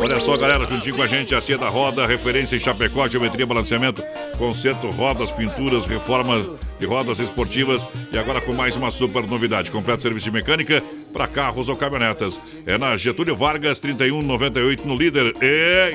[0.00, 3.46] Olha só, galera, juntinho com a gente, a Cia da Roda, referência em Chapecó, geometria,
[3.46, 4.02] balanceamento,
[4.38, 6.46] conserto, rodas, pinturas, reformas
[6.78, 7.86] de rodas esportivas.
[8.12, 10.82] E agora com mais uma super novidade: completo serviço de mecânica
[11.16, 12.38] para carros ou caminhonetas.
[12.66, 15.32] É na Getúlio Vargas, 3198, no líder.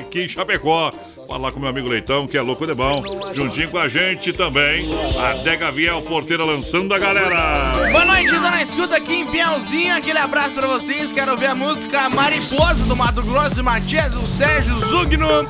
[0.00, 0.90] Aqui em Chapecó.
[1.28, 3.00] Fala lá com meu amigo Leitão, que é louco de bom.
[3.32, 7.90] Juntinho com a gente também, a Dega Viel, porteira lançando a galera.
[7.90, 9.96] Boa noite, dona Escuta aqui em Piauzinho.
[9.96, 11.12] Aquele abraço pra vocês.
[11.12, 15.48] Quero ver a música Mariposa do Mato Grosso de Matias, o Sérgio Zugno.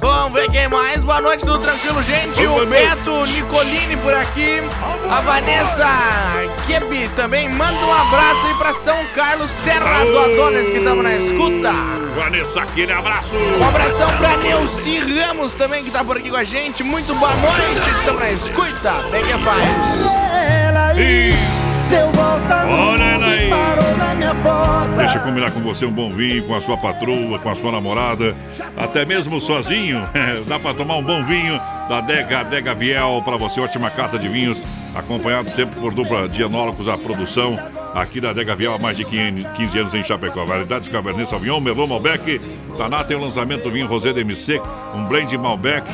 [0.00, 1.02] Vamos ver quem mais.
[1.02, 2.44] Boa noite, do Tranquilo, gente.
[2.46, 4.60] O Beto Nicolini por aqui.
[5.10, 5.86] A Vanessa
[6.66, 11.14] Keb também manda um abraço aí pra São Carlos, terra do Adonis, que estamos na
[11.14, 11.72] escuta.
[12.16, 13.30] Vanessa, aquele abraço.
[13.36, 16.82] Um abração pra Neuci Ramos também, que tá por aqui com a gente.
[16.82, 18.92] Muito boa noite, estamos na escuta.
[19.10, 20.98] Vem que faz.
[20.98, 21.63] E...
[21.94, 23.48] Deu volta Olha ela aí.
[23.48, 24.96] parou na minha porta.
[24.96, 27.70] Deixa eu combinar com você um bom vinho, com a sua patroa, com a sua
[27.70, 28.34] namorada,
[28.76, 30.02] até mesmo sozinho.
[30.48, 34.26] Dá pra tomar um bom vinho da Dega, Dega Viel, pra você, ótima carta de
[34.26, 34.60] vinhos,
[34.92, 37.56] acompanhado sempre por dupla de enólogos, a produção
[37.94, 40.44] aqui da Dega Viel há mais de 15 anos em Chapecó.
[40.44, 42.40] Variedades Cabernet Sauvignon, Merlot Malbec,
[42.76, 44.60] Taná tem o lançamento do vinho Rosé de MC,
[44.96, 45.86] um blend Malbec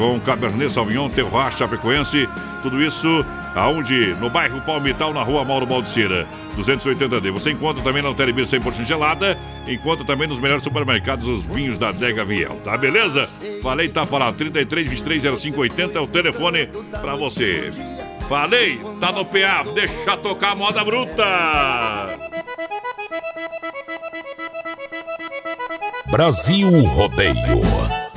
[0.00, 2.26] com Cabernet Sauvignon, Terroir Chapecoense,
[2.62, 3.22] tudo isso
[3.54, 4.14] aonde?
[4.14, 7.30] No bairro Palmital, na rua Mauro Baldicira, 280D.
[7.30, 9.36] Você encontra também na Telebir 100% gelada,
[9.68, 13.28] encontra também nos melhores supermercados os vinhos da Dega Viel, tá beleza?
[13.62, 16.66] Falei, tá falado, 33 23 05 80 é o telefone
[17.02, 17.70] pra você.
[18.26, 21.24] Falei, tá no PA, deixa tocar a moda bruta.
[26.10, 28.09] Brasil Rodeio.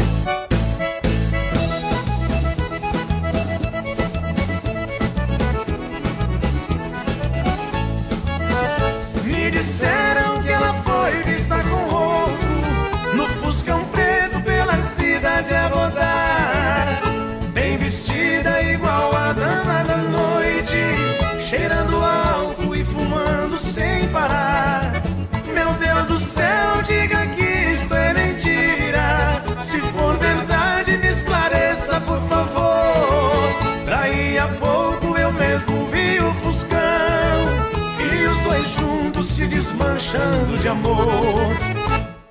[39.24, 41.56] Se desmanchando de amor.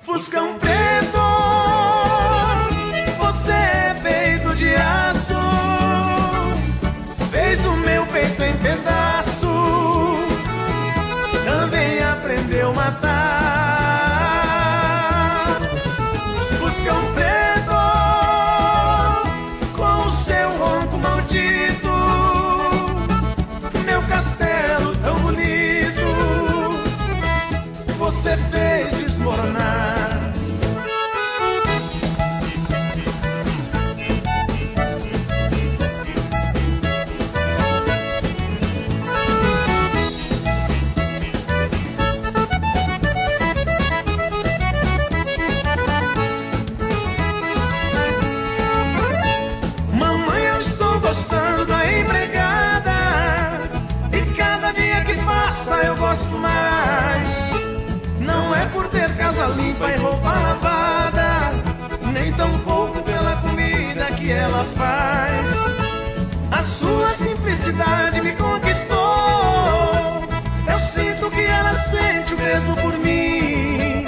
[0.01, 1.19] Fuscão preto,
[3.17, 5.33] você é feito de aço,
[7.31, 9.47] fez o meu peito em pedaço,
[11.45, 13.82] também aprendeu a matar.
[59.91, 61.51] E roupa lavada,
[62.11, 65.47] nem tampouco pela comida que ela faz.
[66.51, 68.95] A sua simplicidade me conquistou.
[70.67, 74.05] Eu sinto que ela sente o mesmo por mim.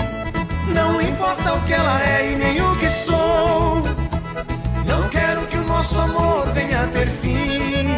[0.74, 3.84] Não importa o que ela é e nem o que sou.
[4.88, 7.98] Não quero que o nosso amor venha a ter fim.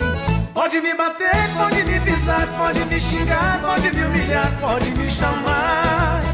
[0.53, 6.26] Pode me bater, pode me pisar, pode me xingar, pode me humilhar, pode me chamar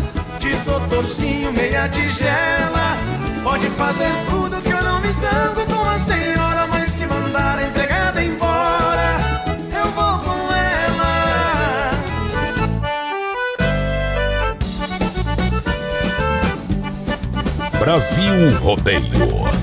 [0.79, 2.97] doutorzinho meia tigela.
[3.43, 7.63] Pode fazer tudo que eu não me zango com a senhora, mas se mandar a
[7.63, 9.17] empregada embora,
[9.71, 11.91] eu vou com ela.
[17.79, 19.62] Brasil Rodeio.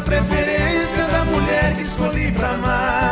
[0.00, 3.09] Preferência da mulher que escolhi pra amar.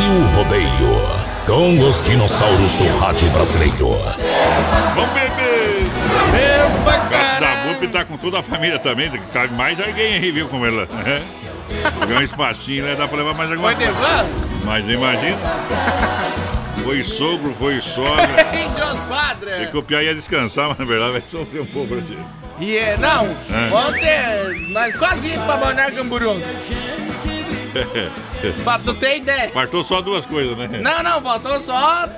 [0.00, 1.20] Brasil Rodeio.
[1.46, 3.90] Com os dinossauros do rádio brasileiro.
[4.94, 5.90] Vamos beber.
[6.32, 9.10] Meu da MUP tá com toda a família também.
[9.32, 10.86] Cabe mais alguém aí, viu como ela.
[11.04, 11.22] né?
[12.06, 12.94] Ganhar um espacinho, né?
[12.96, 13.92] Dá pra levar mais alguma coisa.
[14.64, 15.36] Mas imagina.
[16.82, 18.26] Foi sogro, foi sogra.
[18.50, 22.16] Tem que o ia descansar, mas na verdade vai sofrer um pouco pra você.
[22.58, 23.74] E é, não, É.
[23.74, 26.40] ontem nós quase íamos pra Balneário Camboriú.
[28.64, 29.50] Pra tu ter ideia.
[29.50, 30.68] Faltou só duas coisas, né?
[30.80, 32.08] Não, não, faltou só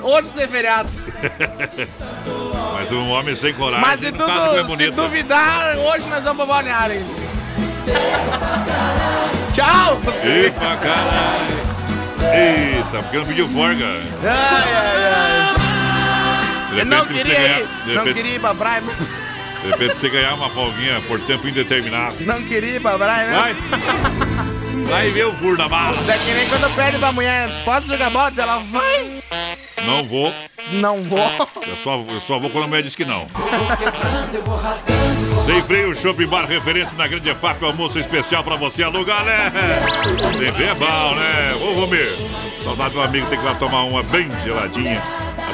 [0.00, 0.88] hoje ser feriado.
[2.74, 3.80] Mas um homem sem coragem.
[3.86, 6.46] Mas se, como é tudo, se duvidar, hoje nós vamos pra
[6.90, 7.26] ainda.
[9.54, 9.98] Tchau!
[10.22, 11.66] Eita, caralho.
[12.34, 13.84] Eita, porque não pediu folga.
[14.22, 15.04] Ai, ai,
[16.72, 16.80] ai.
[16.80, 18.82] Eu não repente queria ganhar- ir, de não repente- queria ir pra praia.
[19.62, 22.14] De repente você ganhar uma folguinha por tempo indeterminado.
[22.20, 23.36] Não queria ir pra praia, né?
[23.36, 24.55] Vai.
[24.88, 25.96] Vai ver o furo da bala.
[26.08, 28.32] É que nem quando pede pra mulher, posso jogar bola?
[28.36, 29.22] Ela vai.
[29.84, 30.32] Não vou.
[30.72, 31.18] Não vou.
[31.66, 33.26] Eu só, eu só vou quando a mulher diz que não.
[35.44, 38.82] Sem freio, Shopping Bar, referência na Grande EFAP, almoço especial pra você.
[38.82, 39.52] Alô, galera!
[40.36, 41.54] Sem é bom, né?
[41.60, 42.16] Ô, Romir,
[42.64, 45.02] saudade do amigo, tem que ir lá tomar uma bem geladinha.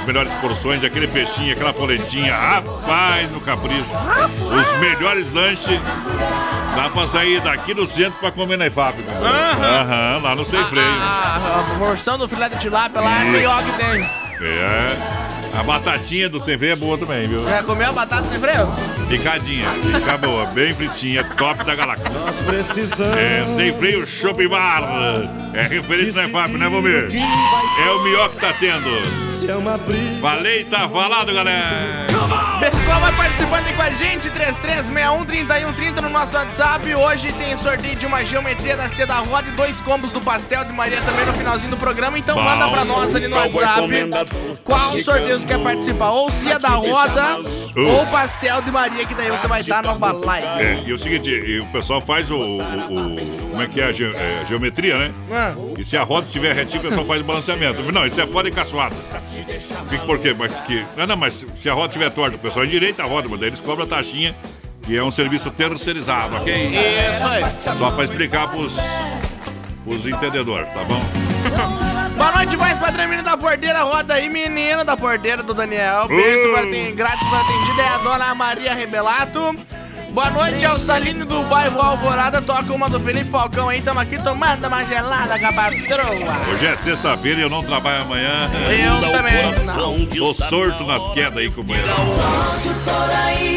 [0.02, 2.34] As melhores porções, aquele peixinho, aquela polentinha.
[2.34, 3.86] Rapaz, no capricho.
[4.50, 5.80] Os melhores lanches.
[6.74, 9.04] Dá pra sair daqui no centro pra comer na compadre.
[9.22, 10.20] Aham.
[10.20, 10.84] Lá no Sem Freio.
[10.88, 14.02] A, a porção do filé de tilápia lá é melhor que tem.
[14.40, 15.31] É.
[15.54, 17.46] A batatinha do Sem Freio é boa também, viu?
[17.46, 18.68] Já comeu a batata sem freio?
[19.08, 22.08] Picadinha, fica boa, bem fritinha, top da galáxia.
[22.08, 23.18] Nós precisamos.
[23.18, 24.82] É, sem freio, Shopping Bar.
[25.52, 27.08] É referência na EFAP, né, Vomir?
[27.14, 28.88] É o melhor que tá tendo.
[29.30, 30.20] Se é uma briga.
[30.22, 32.06] Falei, tá falado, galera.
[32.58, 36.94] Pessoal, vai participando aí com a gente, 3361-3130 no nosso WhatsApp.
[36.94, 40.72] Hoje tem sorteio de uma geometria da Seda Roda e dois combos do pastel de
[40.72, 42.18] Maria também no finalzinho do programa.
[42.18, 42.42] Então Bom.
[42.42, 43.88] manda pra nós ali no WhatsApp
[44.64, 46.10] qual sorteio você quer participar.
[46.10, 47.38] Ou se é da roda
[47.76, 50.44] ou pastel de Maria, que daí você vai estar no balaio.
[50.58, 51.30] É, e o seguinte,
[51.60, 54.96] o pessoal faz o, o- o- Como é que é a, ge- é, a geometria,
[54.98, 55.12] né?
[55.30, 55.54] Ah.
[55.78, 57.92] E se a roda estiver retinha, o pessoal faz o balanceamento.
[57.92, 58.94] Não, isso é foda e caçoada.
[59.88, 60.34] Que- Por quê?
[60.38, 63.28] Mas, que, não, não, mas se a roda estiver torta, o pessoal endireita a roda,
[63.28, 64.34] mas daí eles cobram a taxinha,
[64.82, 66.54] que é um serviço terceirizado, ok?
[66.54, 67.44] Isso aí.
[67.78, 68.74] Só pra explicar pros,
[69.84, 71.00] pros entendedores, tá bom?
[72.22, 76.06] Boa noite, mais padrão, menino da porteira, roda aí, menino da porteira do Daniel.
[76.06, 76.52] Beijo Uh.
[76.52, 79.56] para aten- grátis para atendida é a dona Maria Rebelato.
[80.12, 82.42] Boa noite ao Saline do bairro Alvorada.
[82.42, 83.80] Toca uma do Felipe Falcão aí.
[83.80, 86.52] Tamo aqui tomando uma gelada com a patroa.
[86.52, 88.50] Hoje é sexta-feira e eu não trabalho amanhã.
[88.68, 90.06] Eu também não.
[90.06, 91.88] Tô sorto nas quedas aí, companheiro.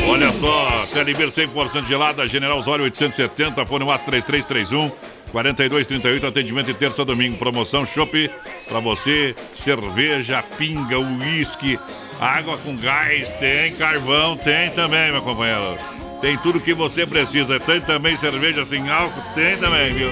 [0.08, 4.92] Olha só, Telebir 100% gelada, General Osório 870, fone UAS 3331
[5.34, 8.32] 4238, atendimento de terça a domingo, promoção Chopp
[8.70, 11.78] pra você, cerveja, pinga, uísque,
[12.22, 15.78] água com gás, tem carvão, tem também, meu companheiro.
[16.26, 20.10] Tem tudo que você precisa, tem também cerveja sem álcool, tem também, viu?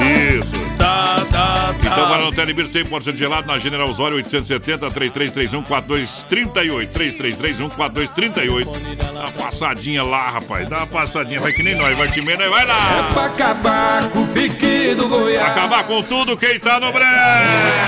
[0.00, 0.66] Isso.
[0.78, 1.74] tá, tá, tá.
[1.78, 8.96] Então vai no Telebir 100% gelado na General Osório 870 3331 4238 3331 4238.
[8.96, 10.66] Dá uma passadinha lá, rapaz.
[10.70, 11.38] Dá uma passadinha.
[11.38, 11.94] Vai que nem nós.
[11.98, 13.08] Vai te menos, vai lá.
[13.10, 15.50] É pra acabar com o pique do Goiás.
[15.50, 17.06] Acabar com tudo quem tá no breve.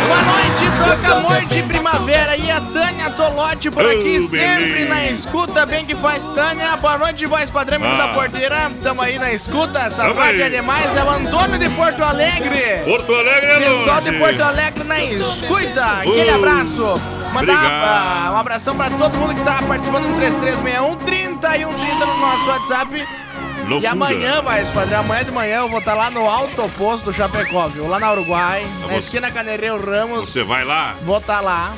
[0.06, 2.36] Boa noite, troca amor de primavera.
[2.36, 4.88] E a Tânia Tolotti por aqui, Oh, sempre beleza.
[4.88, 5.64] na escuta.
[5.64, 6.57] Bem que faz, Tânia.
[6.80, 7.96] Boa noite, voz padrão Ah.
[7.96, 8.70] da porteira.
[8.82, 9.78] Tamo aí na escuta.
[9.80, 10.96] Essa Tamo rádio é demais.
[10.96, 12.82] É o Antônio de Porto Alegre.
[12.84, 14.12] Porto Alegre é Pessoal de.
[14.12, 15.84] Porto Alegre na escuta.
[16.00, 17.00] Aquele Uh, abraço.
[17.32, 22.46] Mandar ah, um abração pra todo mundo que tá participando do 3361 3130 no nosso
[22.48, 22.96] WhatsApp.
[22.96, 23.90] E Loucura.
[23.92, 27.68] amanhã, vai, padrão, amanhã de manhã eu vou estar lá no alto posto do Chapecó,
[27.68, 27.86] viu?
[27.88, 30.30] Lá na Uruguai, na você- esquina Canereiro Ramos.
[30.30, 30.94] Você vai lá?
[31.02, 31.72] Vou estar lá.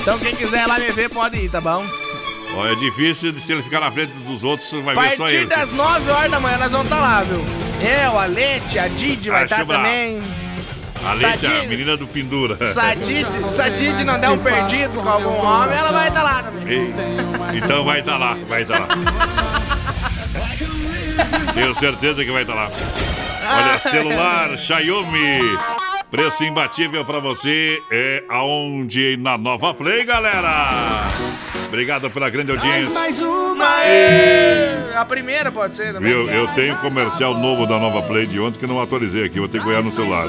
[0.00, 1.84] Então quem quiser ir lá me ver pode ir, tá bom?
[2.56, 5.36] Ó, é difícil se ele ficar na frente dos outros, vai A ver só partir
[5.36, 5.46] ele.
[5.46, 7.44] das 9 horas da manhã nós vamos estar lá, viu?
[7.80, 9.84] Eu, a Lete, a Didi vai estar bravo.
[9.84, 10.20] também.
[11.02, 12.66] A Leite, a Sadide- menina do Pendura.
[12.66, 16.08] Se a Didi, se a Didi não der um perdido com algum homem, ela vai
[16.08, 16.92] estar lá também.
[17.54, 18.88] Então vai estar lá, vai estar lá.
[21.54, 22.70] Tenho certeza que vai estar lá.
[23.52, 25.40] Olha, celular Xiaomi.
[26.10, 31.04] Preço imbatível pra você é aonde na Nova Play, galera.
[31.68, 32.92] Obrigado pela grande audiência.
[32.92, 33.84] Mais uma!
[33.86, 34.96] ê!
[34.96, 36.12] A primeira pode ser também.
[36.12, 36.28] Viu?
[36.28, 39.62] Eu tenho comercial novo da Nova Play de ontem que não atualizei aqui, vou ter
[39.62, 40.26] que olhar no celular.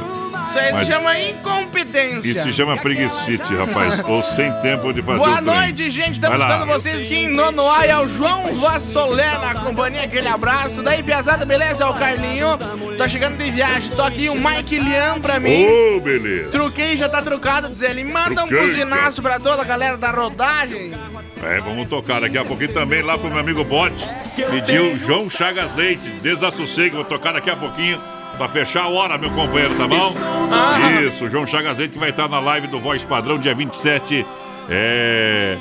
[0.47, 2.29] Isso aí Mas se chama incompetência.
[2.31, 3.99] Isso se chama preguiçite, rapaz.
[4.05, 5.45] Ou sem tempo de fazer Boa o trem.
[5.45, 6.13] noite, gente.
[6.13, 10.03] Estamos dando vocês aqui em Nonoai ao João Vassolé na companhia.
[10.03, 10.81] Aquele abraço.
[10.81, 11.83] Daí, Piazada, beleza?
[11.83, 12.57] É o Carlinho.
[12.97, 13.91] Tô chegando de viagem.
[13.91, 15.65] Tô aqui o Mike Liam pra mim.
[15.65, 16.49] Ô, beleza.
[16.49, 18.03] Truquei, já tá trucado, diz ele.
[18.03, 20.93] Manda um Truquei, buzinaço pra toda a galera da rodagem.
[21.43, 24.07] É, vamos tocar daqui a pouquinho também lá pro meu amigo Bote.
[24.35, 26.97] Pediu João Chagas Leite, desassossego.
[26.97, 27.99] Vou tocar daqui a pouquinho
[28.37, 30.13] pra fechar a hora, meu companheiro, tá bom?
[30.51, 31.01] Ah.
[31.01, 34.25] Isso, João Chagas Leite que vai estar na live do Voz Padrão dia 27.
[34.69, 35.57] É.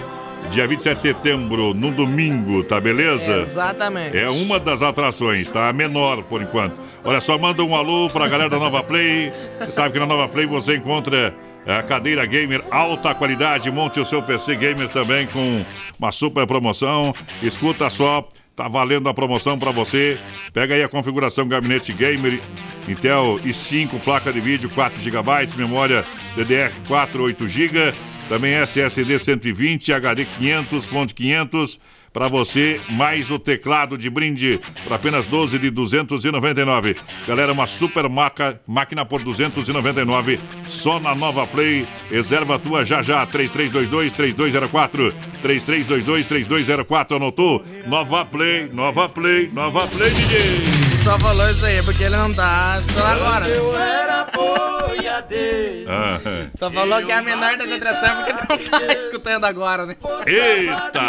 [0.51, 3.43] Dia 27 de setembro, no domingo, tá beleza?
[3.43, 4.17] Exatamente.
[4.17, 5.69] É uma das atrações, tá?
[5.69, 6.75] A menor por enquanto.
[7.05, 9.33] Olha só, manda um alô pra galera da Nova Play.
[9.61, 11.35] Você sabe que na Nova Play você encontra
[11.67, 13.71] a cadeira gamer alta qualidade.
[13.71, 15.65] Monte o seu PC gamer também com
[15.99, 17.15] uma super promoção.
[17.43, 18.27] Escuta só.
[18.61, 20.21] Tá valendo a promoção pra você.
[20.53, 22.43] Pega aí a configuração gabinete gamer
[22.87, 26.05] Intel i5, placa de vídeo 4 GB, memória
[26.37, 27.95] DDR4 8 GB,
[28.29, 31.81] também SSD 120, HD 500, fonte 500
[32.13, 36.97] para você, mais o teclado de brinde por apenas 12 de 299.
[37.27, 41.87] Galera, uma super maca, máquina por 299 só na Nova Play.
[42.11, 47.65] Reserva tua já já 3322 3204 3322 3204 anotou?
[47.87, 50.80] Nova Play, Nova Play, Nova Play DJ.
[51.03, 53.47] Só falou isso aí, porque ele não tá escutando agora.
[53.47, 54.01] né?
[54.03, 55.91] era boiadeiro.
[55.91, 56.21] Ah,
[56.59, 59.97] Só falou que é a menor das atrações porque não tá escutando agora, né?
[60.27, 61.01] Eita!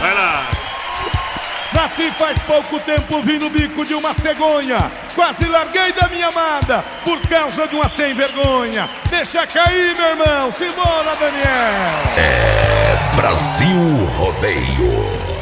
[0.00, 0.46] Vai lá!
[1.72, 4.90] Nasci faz pouco tempo, vi no bico de uma cegonha.
[5.14, 8.88] Quase larguei da minha amada por causa de uma sem vergonha.
[9.10, 10.50] Deixa cair, meu irmão.
[10.52, 12.16] Simbora, Daniel.
[12.16, 15.37] É Brasil Rodeio.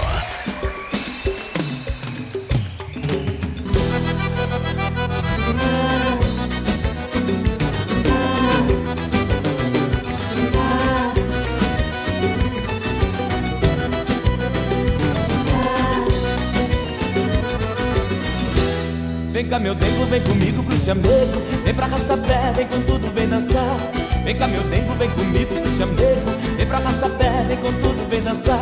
[19.37, 21.43] Vem cá, meu dengo, vem comigo pro chamego.
[21.63, 23.77] Vem pra arrastapé, vem com tudo, vem dançar.
[24.25, 26.31] Vem cá, meu dengo, vem comigo pro chamego.
[26.57, 28.59] Vem pra arrastapé, vem com tudo, vem dançar.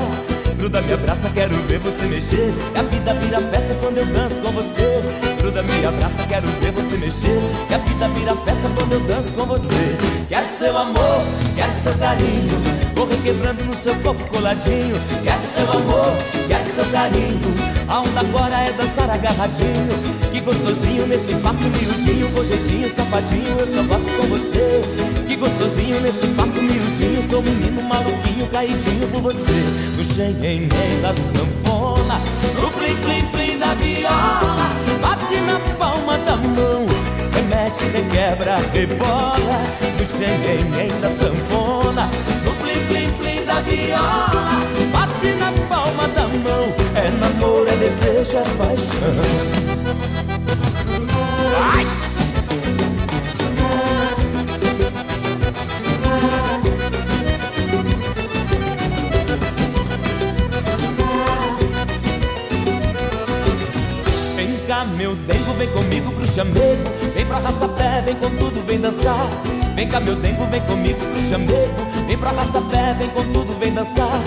[0.59, 2.53] Gruda, me abraça, quero ver você mexer.
[2.75, 5.01] E a vida vira festa quando eu danço com você.
[5.39, 7.41] Gruda, me abraça, quero ver você mexer.
[7.71, 9.97] E a vida vira festa quando eu danço com você.
[10.29, 11.23] Quero seu amor,
[11.55, 12.61] quero seu carinho.
[12.97, 14.97] Corre quebrando no seu corpo coladinho.
[15.23, 16.13] Quero seu amor,
[16.49, 17.74] quero seu carinho.
[17.89, 19.89] A onda agora é dançar agarradinho.
[20.33, 24.81] Que gostosinho nesse passo miudinho, com jeitinho safadinho, eu só gosto com você.
[25.27, 29.53] Que gostosinho nesse passo miudinho, sou menino maluquinho, caidinho por você.
[29.97, 30.69] No xenhen
[31.03, 32.21] da sanfona,
[32.61, 34.69] no plim plim plim da viola,
[35.01, 36.87] bate na palma da mão,
[37.33, 39.63] remexe, requebra, rebola.
[39.99, 42.09] No xenhen da sanfona,
[42.45, 44.61] no plim plim plim da viola,
[44.93, 46.64] bate na palma da mão,
[47.05, 48.99] é namoro, é desejo, é paixão.
[51.61, 51.85] Ai!
[64.67, 66.91] cá, meu dengo, vem comigo pro chamego.
[67.15, 69.29] Vem pra arrasta-pé, vem com tudo, vem dançar.
[69.75, 72.07] Vem cá, meu dengo, vem comigo pro chamego.
[72.07, 74.21] Vem pra arrasta-pé, vem com tudo, vem dançar.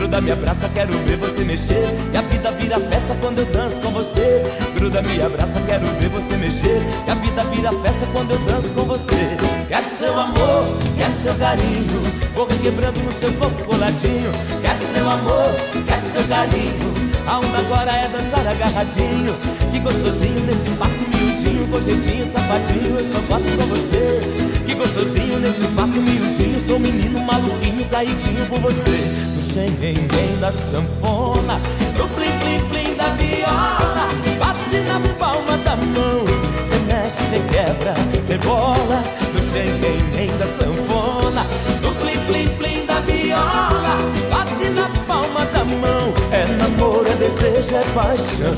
[0.00, 1.84] Gruda, me abraça, quero ver você mexer.
[2.10, 4.42] E a vida vira festa quando eu danço com você.
[4.74, 6.80] Gruda, me abraça, quero ver você mexer.
[7.06, 9.36] E a vida vira festa quando eu danço com você.
[9.68, 10.64] Quero seu amor,
[10.96, 12.02] quero seu carinho.
[12.32, 14.32] Vou requebrando no seu corpo coladinho.
[14.62, 15.54] Quero seu amor,
[15.86, 17.09] quero seu carinho.
[17.26, 19.34] A onda agora é dançar agarradinho.
[19.70, 22.96] Que gostosinho nesse passo miudinho, com jeitinho safadinho.
[22.98, 24.20] Eu só gosto com você.
[24.66, 26.60] Que gostosinho nesse passo miudinho.
[26.66, 29.30] Sou menino maluquinho, caidinho por você.
[29.36, 29.96] No xenguém
[30.40, 31.60] da sanfona,
[31.98, 34.08] no plim plim plim da viola.
[34.38, 36.24] Bate na palma da mão,
[36.70, 37.94] remexe, requebra,
[38.28, 39.02] rebola.
[39.34, 41.44] No xenguém da sanfona,
[41.82, 44.19] no plim plim plim da viola.
[47.60, 48.56] É paixão.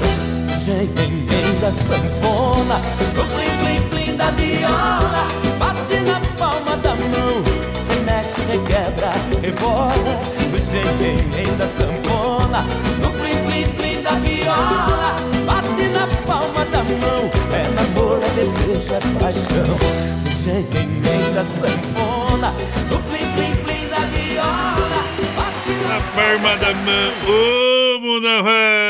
[0.55, 2.79] Xenguém da sanfona,
[3.17, 5.27] no plim plim plim da viola.
[5.59, 7.43] Bate na palma da mão,
[7.89, 10.15] remexe, requebra, rebola.
[10.53, 12.63] No xenguém da sanfona,
[13.03, 15.17] no plim plim plim da viola.
[15.47, 19.79] Bate na palma da mão, é namoro, é desejo, é paixão.
[20.23, 22.55] No xenguém da sanfona,
[22.89, 25.03] no plim plim plim da viola.
[25.35, 28.82] Bate na palma da mão, ô mundo velho!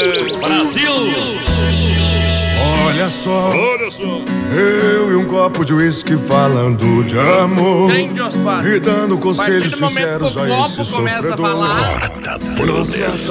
[0.00, 0.90] Brasil!
[2.86, 4.20] Olha só, Olha só!
[4.56, 8.68] eu e um copo de uísque falando de amor Grande Osvaldo.
[8.68, 11.36] E dando A conselhos partir do momento sinceros que o a copo esse começa a
[11.36, 12.10] sofredor falar-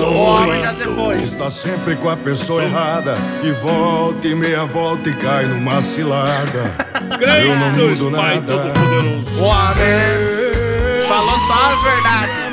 [0.04, 1.24] Homem já se foi.
[1.24, 6.72] Está sempre com a pessoa errada E volta e meia volta e cai numa cilada
[7.44, 8.74] Eu não mudo nada
[11.08, 12.49] Falou só as verdades.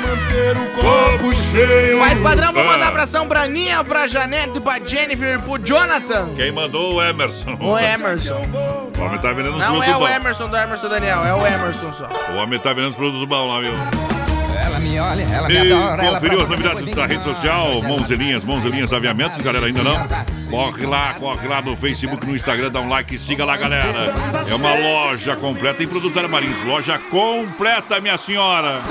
[0.75, 2.65] Copo cheio Mas, padrão, vou Ah.
[2.65, 6.29] mandar abração pra Ninha, pra Janete, pra Jennifer, pro Jonathan.
[6.35, 7.57] Quem mandou o Emerson?
[7.59, 8.41] O Emerson.
[8.97, 10.09] O homem tá vendendo os Não produtos é o bons.
[10.09, 12.07] Emerson do Emerson Daniel, é o Emerson só.
[12.33, 14.16] O homem tá vendendo os produtos bons lá, viu?
[14.87, 18.93] Me olha, ela me E adora, ela conferiu as novidades da rede social, Mãozelinhas, Mãozelinhas
[18.93, 19.97] Aviamentos, galera, ainda não?
[20.49, 24.13] Corre lá, corre lá no Facebook, no Instagram, dá um like e siga lá, galera.
[24.49, 28.81] É uma loja completa em produtos armarinhos, loja completa, minha senhora.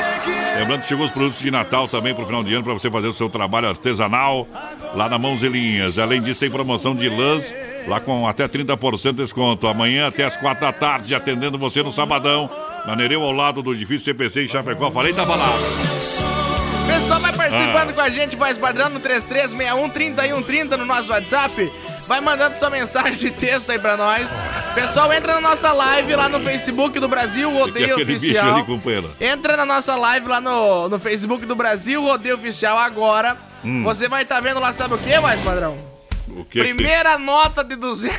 [0.58, 3.08] Lembrando que chegou os produtos de Natal também pro final de ano, para você fazer
[3.08, 4.46] o seu trabalho artesanal
[4.94, 5.98] lá na Mãozelinhas.
[5.98, 7.54] Além disso, tem promoção de lãs,
[7.88, 9.66] lá com até 30% de desconto.
[9.66, 12.50] Amanhã até as 4 da tarde, atendendo você no sabadão,
[12.86, 14.90] na Nereu, ao lado do edifício CPC em Chapecó.
[14.90, 15.48] Falei, tava lá.
[16.86, 17.92] Pessoal, vai participando Ah.
[17.92, 21.70] com a gente, vai padrão no 3361-3130 no nosso WhatsApp.
[22.06, 24.30] Vai mandando sua mensagem de texto aí pra nós.
[24.74, 28.54] Pessoal, entra na nossa live lá no Facebook do Brasil, Rodeio Oficial.
[28.64, 28.64] ali.
[29.20, 33.36] Entra na nossa live lá no, no Facebook do Brasil, Rodeio Oficial agora.
[33.64, 33.82] Hum.
[33.82, 35.76] Você vai estar vendo lá, sabe o que, mais padrão?
[36.36, 38.14] O que Primeira nota de 200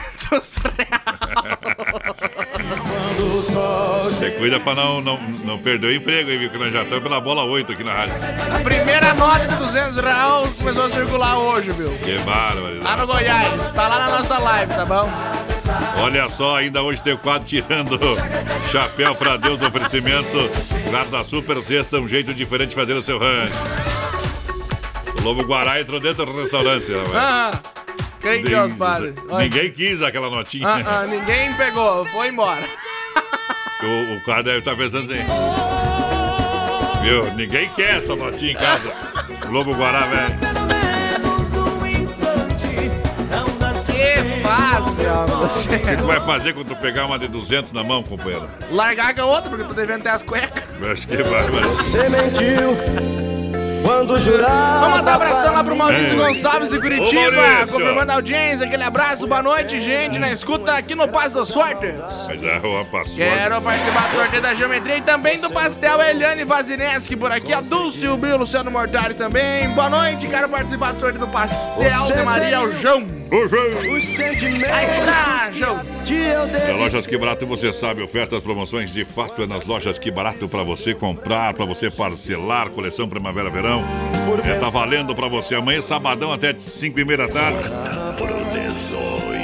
[4.06, 6.50] Você cuida pra não, não, não perder o emprego, hein, viu?
[6.50, 8.16] Que nós já estamos pela bola 8 aqui na rádio.
[8.56, 11.92] A primeira nota de 200 reais começou a circular hoje, viu?
[12.00, 12.82] Que bárbaro.
[12.82, 13.72] Lá no Goiás.
[13.72, 15.08] Tá lá na nossa live, tá bom?
[16.02, 18.00] Olha só, ainda hoje tem o quadro tirando
[18.72, 20.50] chapéu pra Deus, oferecimento.
[20.90, 23.54] Claro da Super Sexta, um jeito diferente de fazer o seu rancho.
[25.20, 26.92] O Lobo Guará entrou dentro do restaurante.
[26.92, 27.14] rapaz.
[27.16, 27.60] Ah,
[28.28, 29.16] é padres?
[29.40, 30.68] Ninguém quis aquela notinha.
[30.68, 32.64] Ah, ah, ninguém pegou, foi embora.
[33.80, 35.24] O, o cara deve estar pensando assim.
[37.04, 37.32] Viu?
[37.36, 38.92] Ninguém quer essa notinha em casa.
[39.50, 40.58] Lobo Guará, velho.
[43.86, 45.78] Que fácil.
[45.78, 48.48] O que tu vai fazer quando tu pegar uma de 200 na mão, companheiro?
[48.72, 50.64] Largar com a outra, porque eu tô devendo ter as cuecas.
[50.92, 51.62] Acho que vai, vai.
[51.62, 53.27] Você mentiu
[53.84, 54.80] quando jurava.
[54.80, 56.28] Vamos mandar um abração lá pro Maurício É.
[56.28, 57.68] Gonçalves de Curitiba, Maurício.
[57.68, 61.50] confirmando a audiência, aquele abraço, boa noite, gente, na escuta aqui no Paz dos.
[62.28, 63.16] Mas rua passou.
[63.16, 67.62] Quero participar do sorteio da geometria e também do pastel Eliane Vazineski por aqui, a
[67.62, 69.70] Dulce, o Bill, Luciano Mortari também.
[69.70, 72.98] Boa noite, quero participar do sorteio do pastel de Maria, o João.
[73.00, 73.27] O João.
[73.30, 74.68] Os sentimentos
[76.52, 76.74] dei.
[76.74, 80.64] Lojas Que Barato você sabe, ofertas, promoções de fato é nas Lojas Que Barato para
[80.64, 83.82] você comprar, para você parcelar, coleção Primavera-Verão.
[84.46, 87.60] É, tá valendo para você amanhã, sabadão até 5 e meia da tarde.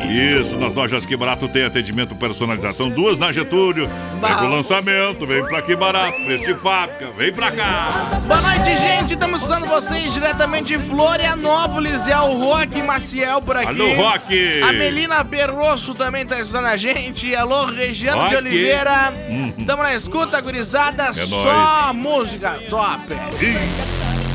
[0.10, 3.90] Isso, nas Lojas Que Barato tem atendimento personalização, duas na Getúlio.
[4.22, 8.22] É com lançamento, vem pra Que Barato, preço de fábrica, vem pra cá.
[8.28, 9.14] Boa noite, gente.
[9.14, 12.08] Estamos escutando vocês diretamente de Florianópolis.
[12.08, 13.73] É o Roque Maciel por aqui.
[13.74, 14.62] Alô, Roque.
[14.62, 17.36] A Melina Perrosso também tá escutando a gente.
[17.36, 18.48] Alô, Regiano de Roque.
[18.48, 19.14] Oliveira.
[19.30, 19.66] Uhum.
[19.66, 21.06] Tamo na escuta, gurizada.
[21.06, 23.14] É Só música top.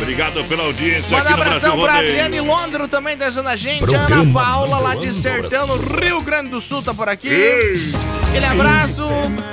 [0.01, 1.95] Obrigado pela audiência Manda aqui abração Brasil pra.
[1.99, 3.81] Adriane Londro também desejando a gente.
[3.81, 7.29] Programa Ana Paula lá de Sertão, no Rio Grande do Sul, tá por aqui.
[7.29, 7.93] Ei.
[8.29, 9.09] Aquele abraço.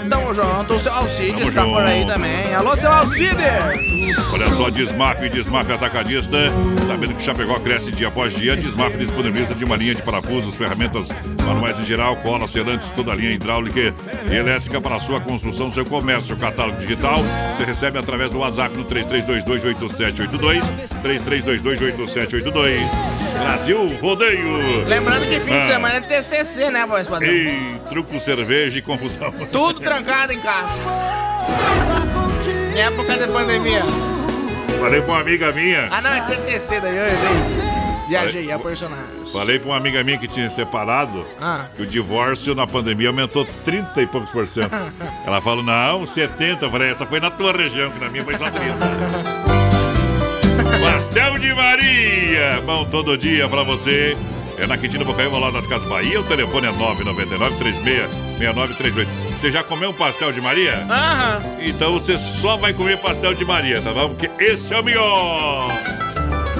[0.10, 0.74] Tamo junto.
[0.76, 2.54] O seu Alcides Tamo tá por aí também.
[2.54, 3.36] Alô, seu Alcides.
[4.32, 6.38] Olha só, Desmaf, Desmaf Atacadista.
[6.86, 11.10] Sabendo que Chapecó cresce dia após dia, Desmaf disponibiliza de uma linha de parafusos, ferramentas
[11.44, 13.94] manuais em geral, cola, selantes, toda a linha hidráulica
[14.30, 16.36] e elétrica para a sua construção, seu comércio.
[16.36, 17.24] Catálogo digital
[17.58, 22.80] você recebe através do WhatsApp no 33228782, 33228782.
[23.40, 24.86] Brasil Rodeio.
[24.88, 25.68] Lembrando que fim de Ah.
[25.68, 27.30] semana é TCC, né, voz padrão?
[27.30, 29.32] Ei, truco, cerveja e confusão.
[29.52, 30.80] Tudo trancado em casa.
[32.76, 33.84] Em época de pandemia.
[34.80, 35.88] Falei com uma amiga minha.
[35.92, 37.76] Ah, não, é TTC daí, eu errei.
[38.08, 39.04] Viajei, é personagem.
[39.34, 41.66] Falei pra uma amiga minha que tinha separado Ah.
[41.76, 44.72] que o divórcio na pandemia aumentou 30 e poucos por cento.
[45.26, 46.66] Ela falou, não, 70.
[46.66, 49.46] Eu falei, essa foi na tua região, que na minha foi só 30.
[50.96, 54.16] Pastel de Maria, bom todo dia pra você.
[54.58, 56.22] É na Quintina Bocaiúva, lá das Casas Bahia.
[56.22, 59.12] O telefone é 999 36 6938.
[59.38, 60.86] Você já comeu um pastel de Maria?
[60.90, 61.42] Aham.
[61.60, 64.16] Então você só vai comer pastel de Maria, tá bom?
[64.16, 65.68] Porque esse é o melhor.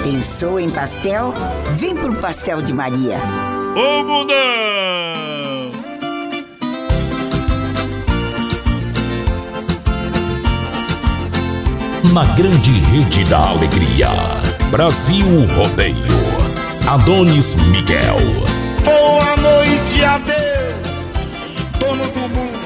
[0.02, 1.32] Pensou em pastel?
[1.78, 3.16] Vem pro Pastel de Maria.
[3.74, 5.35] Ô mundão!
[12.12, 14.10] Na grande rede da alegria.
[14.70, 15.26] Brasil
[15.56, 15.96] Rodeio.
[16.86, 18.16] Adonis Miguel.
[18.84, 20.76] Boa noite a Deus,
[21.78, 22.58] dono do mundo.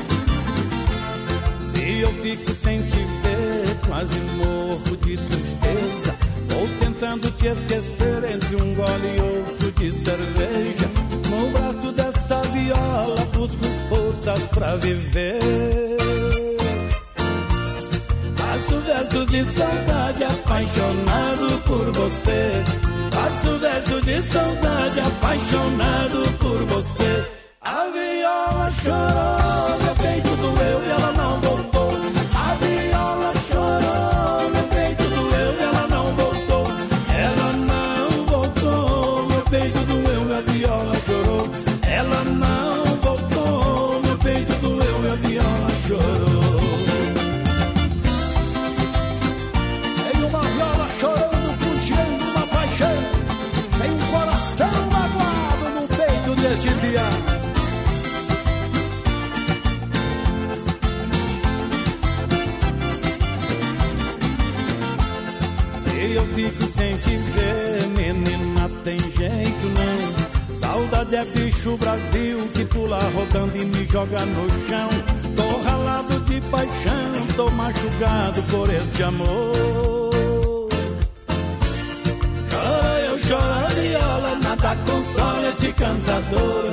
[1.72, 6.14] Se eu fico sem te ver, quase morro de tristeza.
[6.48, 10.90] Vou tentando te esquecer entre um gole e outro de cerveja.
[11.28, 15.99] No braço dessa viola, busco forças pra viver.
[18.90, 22.64] Faço versos de saudade, apaixonado por você.
[23.12, 27.24] Faço verso de saudade, apaixonado por você.
[27.60, 29.99] A viola chorou,
[71.12, 74.88] É bicho Brasil que pula rodando e me joga no chão.
[75.34, 80.60] Tô ralado de paixão, tô machucado por este amor.
[82.48, 86.64] Chora eu choro a viola, nada consola esse cantador.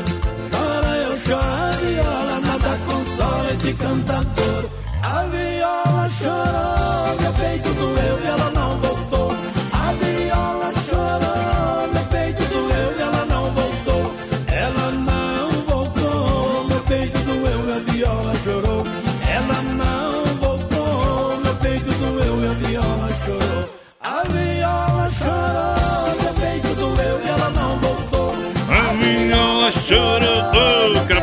[0.51, 4.69] Chora eu choro a viola, nada consola esse cantador.
[5.01, 9.06] A viola chorou, meu peito doeu e ela não voltou.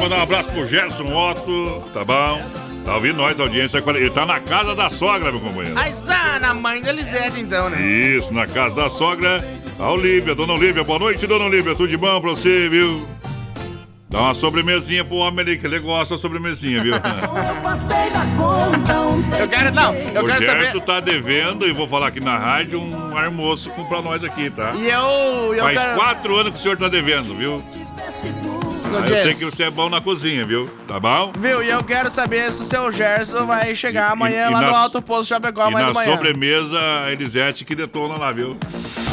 [0.05, 2.39] Mandar um abraço pro Gerson Otto, tá bom?
[2.85, 3.83] Tá ouvindo nós, audiência?
[3.87, 5.79] Ele tá na casa da sogra, meu companheiro.
[5.79, 7.81] Aizá, na mãe da Lisete, então, né?
[7.81, 9.43] Isso, na casa da sogra.
[9.79, 10.85] A Olívia, dona Olívia.
[10.85, 11.75] Boa noite, dona Olívia.
[11.75, 13.09] Tudo de bom pra você, viu?
[14.11, 16.95] Dá uma sobremesinha pro homem ali, que ele gosta da sobremesinha, viu?
[19.39, 20.85] Eu quero, não, eu o quero Gerson saber.
[20.85, 24.73] tá devendo, e vou falar aqui na rádio, um almoço pra nós aqui, tá?
[24.75, 25.55] E eu.
[25.55, 25.95] eu Faz quero...
[25.95, 27.63] quatro anos que o senhor tá devendo, viu?
[28.97, 30.69] Ah, eu sei que você é bom na cozinha, viu?
[30.87, 31.33] Tá bom?
[31.39, 31.63] Viu?
[31.63, 34.79] E eu quero saber se o seu Gerson vai chegar amanhã e lá no na-
[34.79, 36.11] Alto Posto Chapecó E amanhã na de manhã.
[36.13, 38.57] sobremesa, a Elisete que detona lá, viu?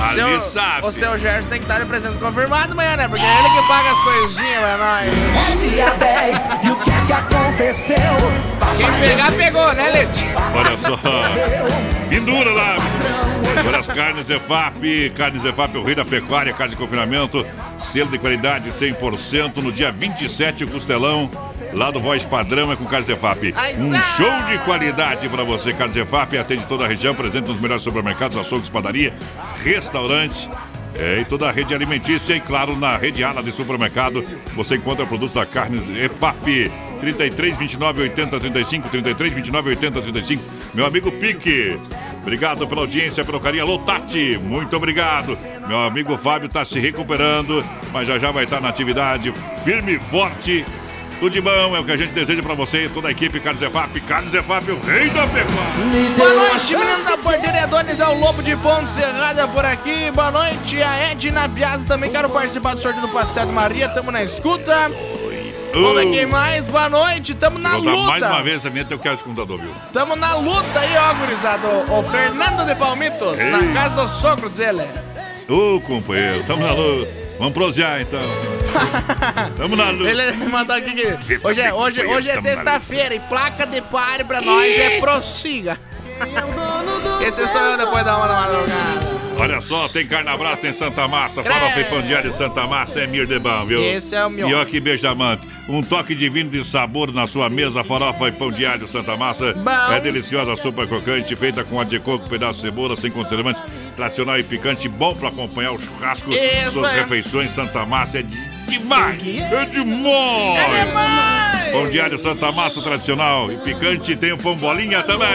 [0.04, 0.86] Ali Seu- sabe.
[0.88, 3.08] O seu Gerson tem que estar de presença confirmada amanhã, né?
[3.08, 5.72] Porque é ele que paga as coisinhas pra nós.
[5.72, 7.98] Dia 10, e o que é que aconteceu?
[8.78, 10.26] Quem pegar, pegou, né, Leti?
[10.55, 10.97] Olha só.
[12.09, 12.78] Pendura lá.
[13.65, 15.11] Olha as carnes EFAP.
[15.15, 17.45] Carnes EFAP, o rei da pecuária, carne de confinamento.
[17.80, 19.57] Selo de qualidade 100%.
[19.57, 21.30] No dia 27, o costelão.
[21.74, 23.53] Lá do Voz Padrão é com Carnes EFAP.
[23.78, 25.72] Um show de qualidade para você.
[25.74, 29.13] Carnes EFAP atende toda a região, presente nos melhores supermercados, açougues, padaria,
[29.63, 30.49] restaurante.
[31.02, 34.24] É, e toda a rede alimentícia e, claro, na rede ala de supermercado,
[34.54, 36.72] você encontra produtos da Carnes EFAP.
[36.99, 40.43] 33 29 80 35, 33 29 80 35.
[40.76, 41.80] Meu amigo Pique.
[42.22, 43.64] Obrigado pela audiência, pelo carinho.
[43.64, 45.36] Alô, Tati, muito obrigado.
[45.68, 49.34] Meu amigo Fábio está se recuperando, mas já já vai estar na atividade
[49.64, 50.64] firme e forte.
[51.22, 53.61] Tudo de bom, é o que a gente deseja pra você, toda a equipe Carlos
[53.61, 54.01] Efap.
[54.01, 56.15] Carlos Efap, o rei da pecuária.
[56.17, 60.09] Boa noite, menino da porteira Adonis, é o Lobo de Ponto Cerrada por aqui.
[60.09, 64.09] Boa noite, a Edna Bias também quero participar do sorteio do Pastel de Maria, tamo
[64.09, 64.89] na escuta.
[64.89, 67.91] Ver quem mais, boa noite, tamo na luta.
[67.91, 69.72] mais uma vez a minha, eu quero esse computador, viu?
[69.93, 71.67] Tamo na luta aí, ó, gurizada.
[71.67, 73.51] O o Fernando de Palmitos, Ei.
[73.51, 74.82] na casa do sogro dele.
[75.47, 77.20] Ô, companheiro, tamo na luta.
[77.42, 78.20] Vamos prosear, então.
[79.58, 80.08] Tamo na luta.
[80.08, 84.24] Ele me mandou aqui que hoje é, hoje, hoje é sexta-feira e placa de pare
[84.24, 85.80] pra nós é prossiga.
[87.20, 89.11] Esse sou eu depois da uma da madrugada.
[89.42, 93.08] Olha só, tem carnaval, tem Santa Massa, farofa e pão diário de Santa Massa é
[93.08, 93.82] mir de bom, viu?
[93.84, 94.48] Esse é o meu.
[94.48, 95.48] E que beijamante.
[95.68, 99.54] Um toque divino de sabor na sua mesa, farofa e pão diário Santa Massa.
[99.54, 99.94] Bom.
[99.94, 103.64] É deliciosa sopa crocante, feita com a de coco, pedaço de cebola, sem conservantes,
[103.96, 106.32] tradicional e picante, bom para acompanhar o churrasco.
[106.32, 107.02] Isso Suas é.
[107.02, 108.38] refeições Santa Massa é de
[108.68, 109.22] demais!
[109.28, 110.60] É demais!
[110.60, 111.61] É demais!
[111.72, 115.28] Pão diário Santa Massa tradicional e picante, tem o pão bolinha também.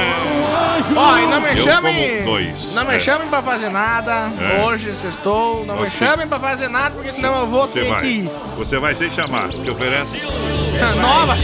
[0.95, 2.17] Ó, e não me Eu chamem.
[2.19, 2.73] como dois.
[2.75, 3.01] Não me É.
[3.01, 4.31] chamem pra fazer nada.
[4.41, 4.63] É.
[4.65, 5.65] Hoje sextou.
[5.67, 8.01] Não me Você- chamem pra fazer nada, porque senão eu vou Você ter vai.
[8.01, 8.31] que ir.
[8.57, 9.51] Você vai sem chamar.
[9.53, 10.21] Se oferece.
[11.01, 11.37] Nova!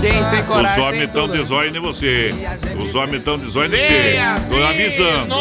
[0.00, 1.36] Quem tem Os coragem tem homens estão tudo.
[1.38, 2.30] de zóio em você.
[2.78, 4.18] Os homens estão de zóio em você.
[4.48, 5.34] Tô avisando.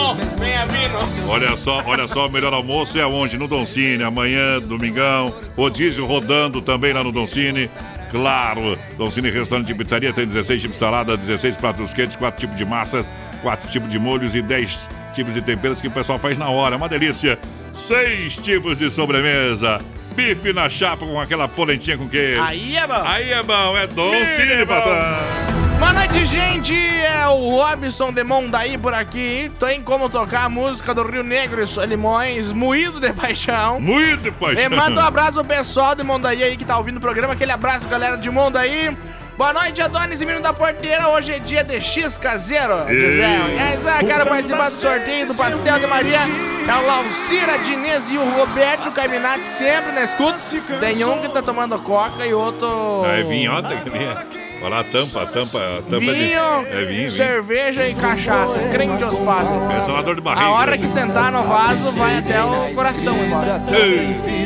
[1.30, 3.38] Olha só, olha só, o melhor almoço é onde?
[3.38, 5.32] No Doncini, amanhã, domingão.
[5.56, 7.70] Rodízio rodando também lá no Doncini.
[8.12, 12.56] Claro, Doncini Restaurante e Pizzaria tem 16 tipos de salada, 16 pratos quentes, 4 tipos
[12.56, 13.10] de massas,
[13.42, 16.78] 4 tipos de molhos e 10 tipos de temperos que o pessoal faz na hora.
[16.78, 17.38] Uma delícia.
[17.74, 19.80] Seis tipos de sobremesa.
[20.16, 22.42] Bife na chapa com aquela polentinha com queijo.
[22.42, 23.04] Aí é bom.
[23.06, 25.57] Aí é bom, é Doncini, patrão.
[25.80, 26.76] Boa noite, gente!
[26.76, 29.52] É o Robson de Mondaí por aqui.
[29.60, 33.80] Tem como tocar a música do Rio Negro e Solimões, Moído de Paixão.
[33.80, 34.64] Moído de paixão.
[34.64, 37.34] E manda um abraço pro pessoal de Mondaí aí que tá ouvindo o programa.
[37.34, 38.96] Aquele abraço, galera de Mondaí.
[39.38, 41.10] Boa noite, Adonis e Menino da Porteira.
[41.10, 42.74] Hoje é dia de X caseiro.
[42.90, 46.20] É isso aí, quero participar do sorteio do Pastel de Maria.
[46.68, 50.38] É o Laucira, Diniz e o Roberto Carminati sempre na escuta.
[50.80, 53.06] Tem um que tá tomando coca e outro...
[53.06, 56.34] É vinho ontem, que nem- Olha lá a tampa, a tampa, a tampa Vinho, de.
[56.34, 57.12] É vinho, vinho.
[57.12, 59.62] cerveja e cachaça, crente aos padres.
[59.78, 60.46] É salador de barriga.
[60.48, 60.78] A hora né?
[60.80, 63.62] que sentar no vaso vai até o coração embora.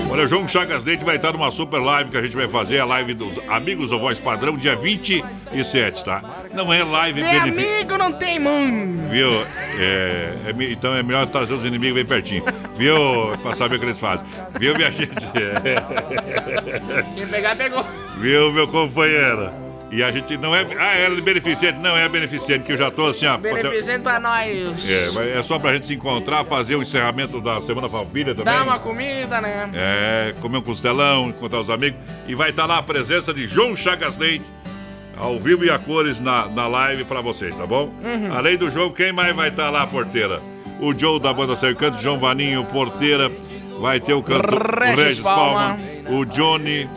[0.10, 2.80] Olha, o João Chagas Leite vai estar numa super live que a gente vai fazer,
[2.82, 6.22] a live dos Amigos do Voz Padrão, dia 27, tá?
[6.54, 7.76] Não é live Tem benefício.
[7.76, 9.10] amigo, não tem mundo.
[9.10, 9.30] Viu?
[9.80, 12.44] É, é então é melhor trazer os inimigos bem pertinho.
[12.78, 12.96] Viu?
[13.42, 14.26] Pra saber o que eles fazem.
[14.60, 15.16] Viu, minha gente?
[17.16, 17.86] Quem pegar, pegou.
[18.18, 19.71] Viu, meu companheiro?
[19.92, 20.66] E a gente não é.
[20.80, 21.78] Ah, é beneficente?
[21.80, 23.38] Não é beneficente, que eu já tô assim, ó.
[23.38, 24.90] Beneficente pra nós.
[24.90, 28.54] É, mas é só pra gente se encontrar, fazer o encerramento da Semana Farroupilha também.
[28.54, 29.70] Dá uma comida, né?
[29.74, 32.00] É, comer um costelão, encontrar os amigos.
[32.26, 34.46] E vai estar lá a presença de João Chagas Leite,
[35.18, 37.94] ao vivo e a cores na, na live pra vocês, tá bom?
[38.02, 38.34] Uhum.
[38.34, 40.42] Além do João, quem mais vai estar lá, porteira?
[40.80, 43.30] O Joe da banda Cercantes, João Vaninho, porteira.
[43.82, 46.20] Vai ter o cantor Regis Regis Palma, Palma.
[46.20, 46.88] o Johnny,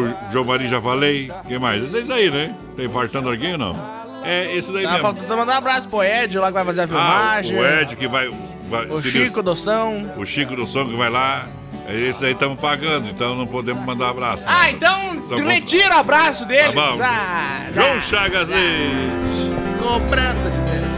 [0.00, 1.30] o Giovanni já falei.
[1.46, 1.82] Quem mais?
[1.94, 2.54] Esses aí, né?
[2.76, 4.02] Tem fartando alguém ou não?
[4.24, 5.02] É, esses aí Tá mesmo.
[5.02, 7.58] faltando mandar um abraço pro Ed lá que vai fazer a Ah, filmagem.
[7.58, 8.30] o Ed que vai.
[8.68, 10.12] vai O Chico Doção.
[10.16, 11.44] o Chico do Som que vai lá.
[11.88, 14.44] Esse aí estamos pagando, então não podemos mandar abraço.
[14.46, 16.72] Ah, então Só retira o abraço deles.
[16.74, 16.98] Tá bom.
[17.02, 18.00] Ah, João tá.
[18.00, 19.82] Chagas Leite.
[19.82, 20.91] Cobrando, dizendo.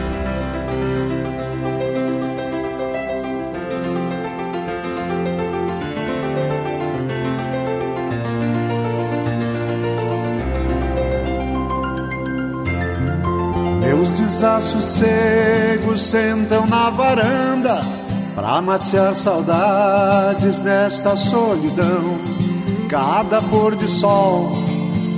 [14.45, 17.81] Meus desassossegos sentam na varanda
[18.35, 22.19] pra matear saudades nesta solidão.
[22.87, 24.51] Cada pôr de sol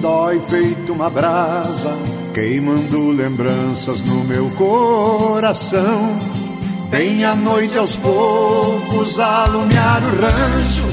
[0.02, 1.90] dói feito uma brasa,
[2.34, 6.18] queimando lembranças no meu coração.
[6.90, 10.86] Vem a noite aos poucos alumiar o rancho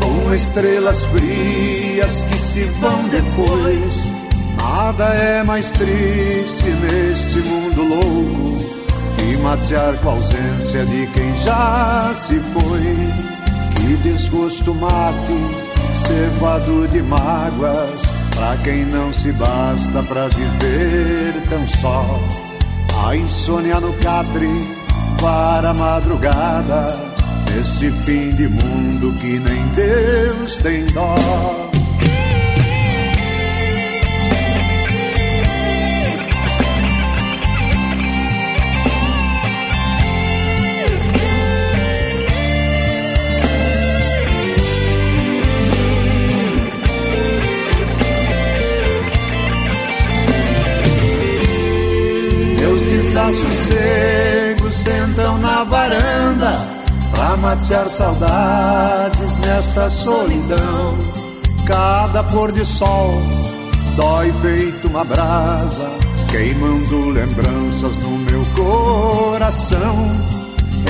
[0.00, 4.23] com estrelas frias que se vão depois.
[4.64, 8.64] Nada é mais triste neste mundo louco
[9.16, 12.80] que matear com a ausência de quem já se foi.
[13.76, 15.54] Que desgosto mate,
[15.92, 18.02] cevado de mágoas,
[18.34, 22.18] pra quem não se basta pra viver tão só.
[23.06, 24.48] A insônia no catre
[25.20, 26.98] para a madrugada,
[27.54, 31.14] nesse fim de mundo que nem Deus tem dó.
[57.36, 60.98] Matear saudades nesta solidão.
[61.66, 63.10] Cada pôr de sol
[63.96, 65.90] dói feito uma brasa,
[66.30, 70.10] queimando lembranças no meu coração.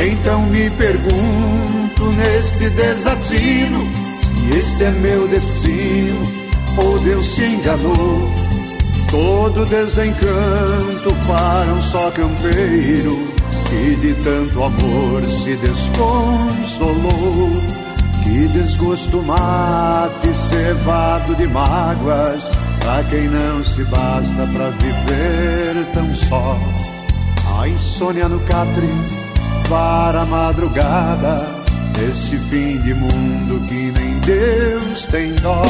[0.03, 3.87] Então me pergunto neste desatino
[4.21, 6.33] se este é meu destino
[6.77, 8.31] ou Deus se enganou.
[9.11, 13.35] Todo desencanto para um só campeiro
[13.75, 17.51] que de tanto amor se desconsolou.
[18.23, 22.51] Que desgosto mate cevado de mágoas.
[22.81, 26.57] Pra quem não se basta pra viver tão só.
[27.59, 28.89] A insônia no catre
[29.69, 31.65] para a madrugada.
[32.09, 35.63] Esse fim de mundo que nem Deus tem dó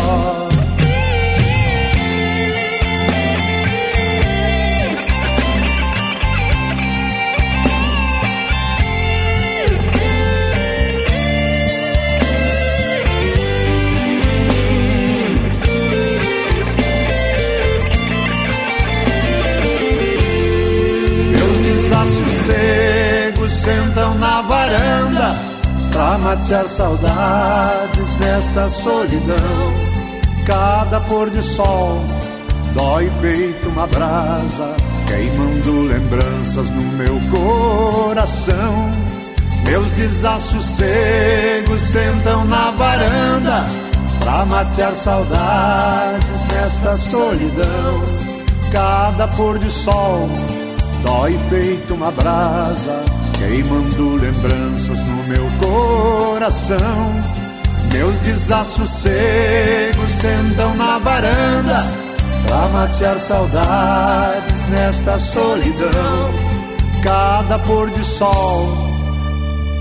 [25.94, 29.72] Pra matear saudades nesta solidão
[30.44, 32.02] Cada pôr de sol
[32.74, 34.74] dói feito uma brasa
[35.06, 38.92] Queimando lembranças no meu coração.
[39.64, 43.64] Meus desassossegos sentam na varanda
[44.18, 48.02] Pra matear saudades nesta solidão.
[48.72, 50.28] Cada pôr de sol
[51.04, 53.04] dói feito uma brasa,
[53.38, 57.34] queimando lembranças no meu coração.
[57.92, 61.86] Meus desassossegos sentam na varanda,
[62.46, 66.34] pra matear saudades nesta solidão.
[67.02, 68.66] Cada pôr de sol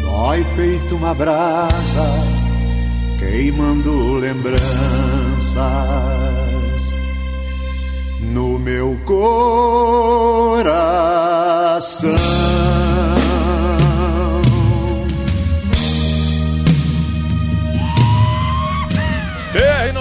[0.02, 2.08] dói feito uma brasa,
[3.18, 4.64] queimando lembranças
[8.32, 9.44] no meu coração.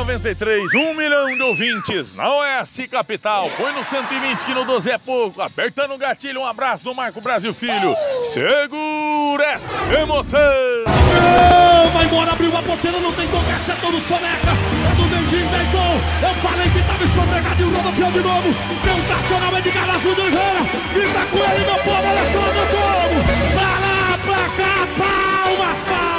[0.02, 3.48] BR-93, um milhão de ouvintes na Oeste Capital.
[3.56, 5.40] Põe no 120 que no 12 é pouco.
[5.40, 7.94] Apertando o gatilho, um abraço do Marco Brasil Filho.
[8.24, 10.40] Segura essa emoção!
[10.84, 14.50] Não, vai embora, abriu a porteira, não tem gol, acertou no soneca.
[14.90, 16.28] É do Mendinho, tem gol.
[16.28, 18.54] Eu falei que tava escorregado e o rodopião de novo.
[18.82, 20.60] Sensacional, Edgar Azul do Rivera.
[20.94, 23.22] Grita com ele, meu povo, olha só, meu povo.
[23.54, 26.11] Pra lá, pra cá, palmas, palmas.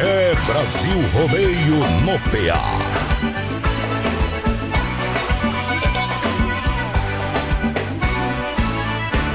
[0.00, 2.62] É Brasil Rodeio no PA.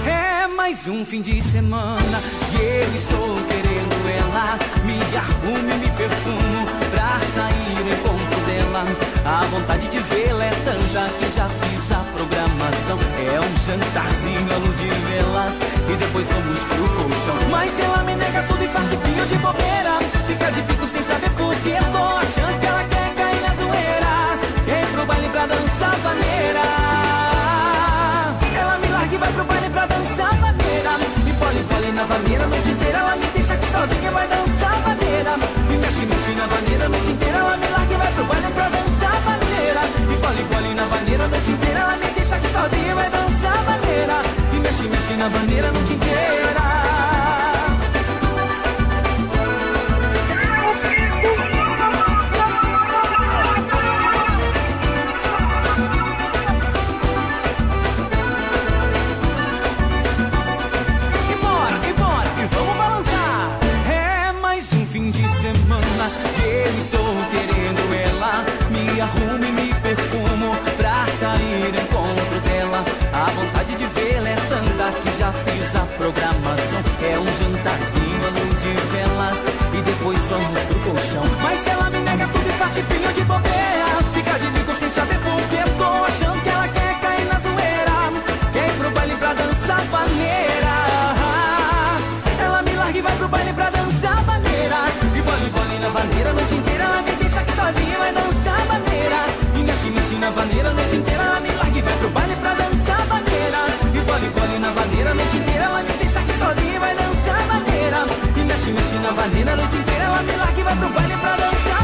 [0.08, 2.22] É mais um fim de semana
[2.54, 4.58] e eu estou querendo ela.
[4.86, 8.86] Me arrume, me perfumo pra sair no encontro dela.
[9.26, 12.98] A vontade de vê-la é tanta que já fiz a programação.
[13.20, 15.60] É um jantarzinho à luz de velas
[15.92, 17.50] e depois vamos pro colchão.
[17.52, 20.13] Mas ela me nega tudo e faz tipinho de bobeira.
[20.28, 23.54] Fica de pico sem saber por que eu tô achando que ela quer cair na
[23.56, 24.40] zoeira.
[24.66, 26.64] Quer pro baile pra dançar vaneira.
[28.60, 30.92] Ela me larga e vai pro baile pra dançar vaneira.
[31.26, 32.98] Me pole, pole na vaneira a noite inteira.
[33.00, 35.38] Ela me deixa aqui sozinha, vai dançar vaneira.
[35.70, 37.38] Me mexe, mexe na vaneira a noite inteira.
[37.38, 39.82] Ela me larga e vai pro baile pra dançar vaneira.
[40.08, 41.80] Me pole, pole na vaneira a noite inteira.
[41.80, 44.16] Ela me deixa aqui sozinha, vai dançar vaneira.
[44.54, 46.03] Me mexe, mexe na vaneira a noite inteira.
[82.74, 87.00] Tipinho de bobeira, fica de bico sem saber por que tô achando que ela quer
[87.00, 87.98] cair na zoeira.
[88.52, 90.74] Quer ir pro baile pra dançar vaneira.
[92.44, 94.76] Ela me larga e vai pro baile pra dançar vaneira.
[95.16, 96.84] E bole, bole na vaneira a noite inteira.
[96.84, 99.20] Ela me deixa aqui sozinha, vai dançar vaneira.
[99.56, 101.24] E mexe, mexe na vaneira a noite inteira.
[101.24, 103.62] Ela me larga e vai pro baile pra dançar vaneira.
[103.94, 105.64] E bole, bole na vaneira a noite inteira.
[105.66, 108.00] Ela me deixa aqui sozinha, vai dançar vaneira.
[108.36, 110.04] E mexe, mexe na vaneira a noite inteira.
[110.06, 111.83] Ela me larga e vai pro baile pra dançar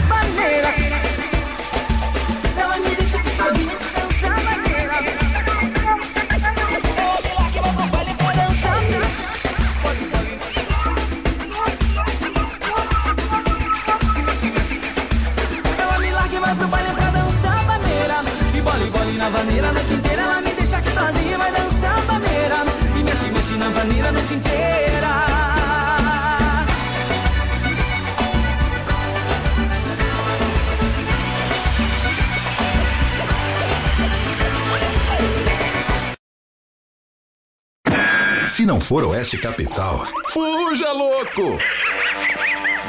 [19.89, 20.21] noite inteira.
[20.21, 22.55] Ela me deixa aqui sozinha, vai dançar vaneira.
[22.97, 25.09] E mexe, mexe na vaneira a noite inteira.
[38.47, 41.57] Se não for Oeste Capital, fuja louco!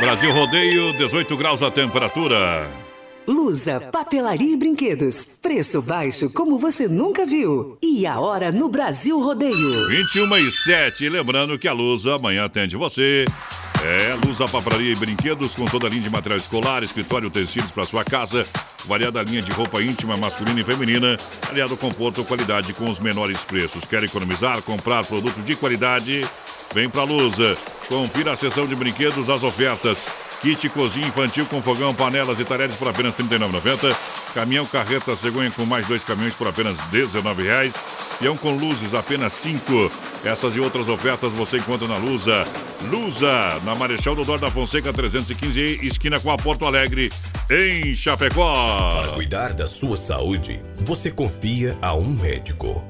[0.01, 2.90] Brasil Rodeio, 18 graus a temperatura.
[3.31, 5.39] Lusa, papelaria e brinquedos.
[5.41, 7.79] Preço baixo como você nunca viu.
[7.81, 9.89] E a hora no Brasil Rodeio.
[9.89, 11.09] 21 e 7.
[11.09, 13.25] Lembrando que a Lusa amanhã atende você.
[13.85, 17.85] É, Lusa Papelaria e Brinquedos com toda a linha de material escolar, escritório, tecidos para
[17.85, 18.45] sua casa,
[18.85, 21.17] variada linha de roupa íntima, masculina e feminina,
[21.49, 23.85] aliado conforto, qualidade com os menores preços.
[23.85, 26.27] Quer economizar, comprar produto de qualidade?
[26.75, 27.57] Vem pra Lusa.
[27.89, 29.99] Confira a seção de brinquedos, as ofertas.
[30.41, 33.95] Kit cozinha infantil com fogão, panelas e talheres por apenas R$ 39,90.
[34.33, 37.73] Caminhão carreta cegonha com mais dois caminhões por apenas R$ 19,00.
[38.19, 39.91] Peão com luzes, apenas 5.
[40.25, 42.47] Essas e outras ofertas você encontra na Lusa.
[42.83, 47.11] Lusa, na Marechal Dodor da Fonseca 315, esquina com a Porto Alegre,
[47.51, 49.03] em Chapecó.
[49.03, 52.90] Para cuidar da sua saúde, você confia a um médico.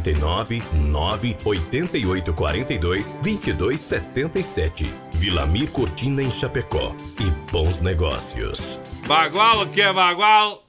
[0.00, 4.86] 49 9 88 42 22 77.
[5.14, 6.94] Vilamir Cortina em Chapecó.
[7.20, 8.78] E bons negócios.
[9.06, 10.64] Bagual, o que é bagual?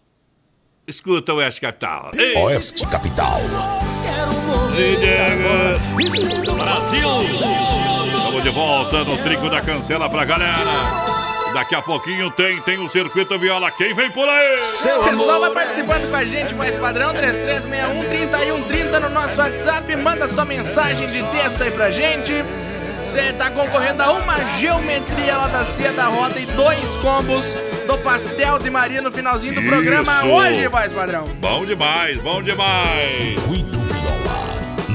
[0.86, 2.12] Escuta Oeste Capital.
[2.14, 2.36] Ei.
[2.38, 3.40] Oeste Capital.
[6.58, 7.10] Brasil!
[8.18, 11.31] Estamos de volta no Trigo da Cancela pra galera.
[11.54, 13.70] Daqui a pouquinho tem, tem o Circuito Viola.
[13.72, 14.60] Quem vem por aí?
[15.00, 19.96] O pessoal vai participando com a gente, mais padrão 3361-3130 no nosso WhatsApp.
[19.98, 22.34] Manda sua mensagem de texto aí pra gente.
[23.10, 27.44] Você tá concorrendo a uma geometria lá da Cia da Roda e dois combos
[27.86, 30.28] do Pastel de Maria no finalzinho do programa Isso.
[30.28, 31.26] hoje, mais padrão.
[31.42, 33.18] Bom demais, bom demais.
[33.18, 33.81] Circuito.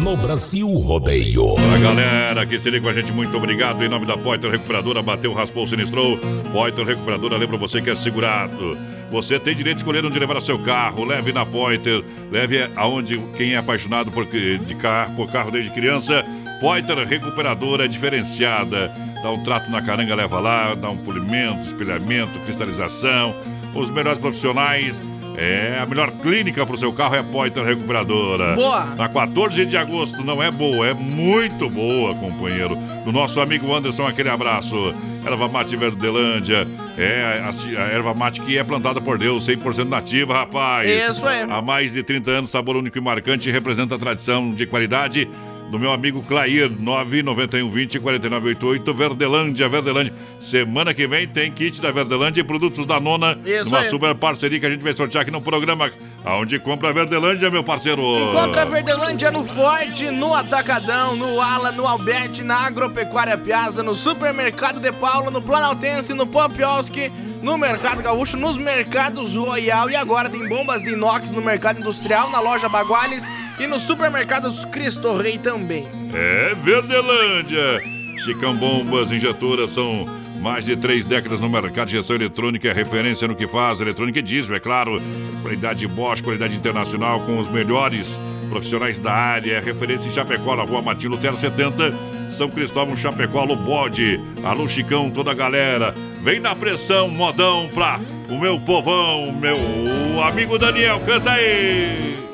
[0.07, 1.57] No Brasil Rodeio.
[1.75, 3.85] A galera que se liga com a gente, muito obrigado.
[3.85, 6.17] Em nome da Poiter Recuperadora, bateu, raspou, sinistrou.
[6.53, 8.79] Poiter Recuperadora, lembra você que é segurado.
[9.11, 11.05] Você tem direito de escolher onde levar o seu carro.
[11.05, 16.25] Leve na Poiter, leve aonde quem é apaixonado por, de carro, por carro desde criança.
[16.61, 18.93] Poiter Recuperadora é diferenciada.
[19.21, 23.35] Dá um trato na caranga, leva lá, dá um polimento, espelhamento, cristalização.
[23.75, 25.03] Os melhores profissionais.
[25.37, 28.55] É, a melhor clínica para o seu carro é a Poiter Recuperadora.
[28.55, 28.85] Boa.
[28.97, 32.77] Na 14 de agosto, não é boa, é muito boa, companheiro.
[33.05, 34.95] Do nosso amigo Anderson, aquele abraço.
[35.25, 40.33] Erva mate Verdelândia, é a, a erva mate que é plantada por Deus, 100% nativa,
[40.35, 40.89] rapaz.
[40.89, 41.43] Isso aí.
[41.43, 45.29] Há mais de 30 anos, sabor único e marcante, representa a tradição de qualidade
[45.71, 50.15] do meu amigo Clair, 99120 4988, Verdelândia, Verdelândia.
[50.39, 53.91] Semana que vem tem kit da Verdelândia e produtos da Nona, Isso uma aí.
[53.91, 55.91] super parceria que a gente vai sortear aqui no programa.
[56.25, 58.03] Aonde compra a Verdelândia, meu parceiro?
[58.03, 63.95] Encontra a Verdelândia no Forte, no Atacadão, no Ala, no Alberti, na Agropecuária Piazza, no
[63.95, 67.11] Supermercado de Paula, no Planaltense, no Popioski,
[67.43, 72.31] no Mercado Gaúcho, nos Mercados Royal e agora tem bombas de inox no Mercado Industrial,
[72.31, 73.25] na loja Baguales
[73.59, 75.89] e nos Supermercados Cristo Rei também.
[76.15, 77.83] É Verdelândia.
[78.19, 80.07] Chicão Bombas Injetoras são
[80.41, 84.19] mais de três décadas no mercado de gestão eletrônica, é referência no que faz, eletrônica
[84.19, 85.01] e diesel, é claro.
[85.43, 88.19] Qualidade Bosch, qualidade internacional com os melhores
[88.49, 91.93] profissionais da área, é referência em Chapecó, na rua Matilho Terra 70,
[92.31, 95.95] São Cristóvão, Chapecó, Alô Bode, Alô Chicão, toda a galera.
[96.23, 102.26] Vem na pressão, modão pra o meu povão, meu amigo Daniel, canta aí.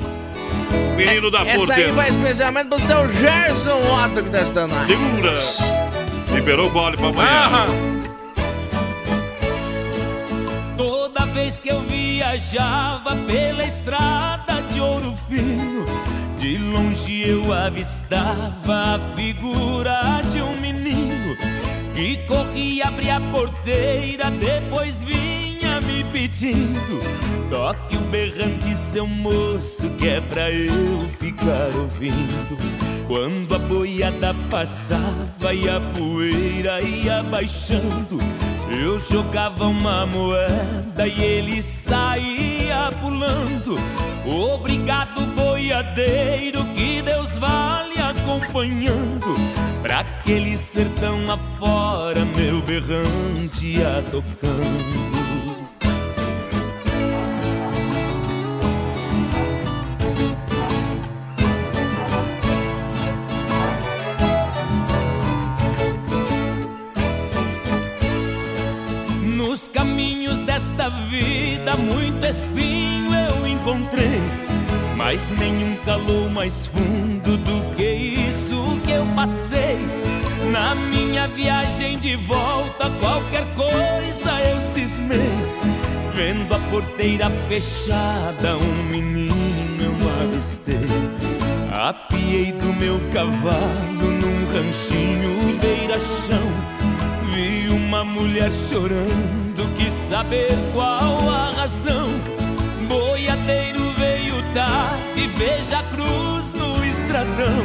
[0.96, 1.92] Menino da Essa aí Porteira.
[1.92, 4.86] vai especialmente pro seu Gerson Otto que tá estando aí.
[4.86, 5.32] Segura!
[6.34, 7.66] Liberou o gole pra amanhã.
[10.76, 15.84] Toda vez que eu viajava pela estrada de ouro fino,
[16.36, 21.36] de longe eu avistava a figura de um menino
[21.94, 27.00] que corria, abria a porteira, depois vinha me pedindo:
[27.50, 32.56] toque o berrante, seu moço, que é pra eu ficar ouvindo.
[33.06, 38.18] Quando a boiada passava e a poeira ia baixando,
[38.70, 43.76] Eu jogava uma moeda e ele saía pulando.
[44.24, 49.36] Obrigado, boiadeiro, que Deus vale acompanhando.
[49.82, 55.11] Pra aquele sertão afora, meu berrante ia tocando.
[71.72, 74.20] Vida, muito espinho eu encontrei.
[74.96, 77.84] Mas nenhum calou mais fundo do que
[78.28, 79.78] isso que eu passei.
[80.50, 85.30] Na minha viagem de volta, qualquer coisa eu cismei.
[86.14, 90.76] Vendo a porteira fechada, um menino eu avistei.
[91.72, 96.46] Apiei do meu cavalo num ranchinho beira-chão.
[97.32, 99.41] Vi uma mulher chorando,
[99.74, 102.10] quis saber qual a razão.
[102.88, 107.64] Boiadeiro veio tarde, veja a cruz no estradão.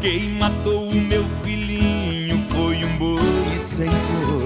[0.00, 4.37] Quem matou o meu filhinho foi um boi sem coração.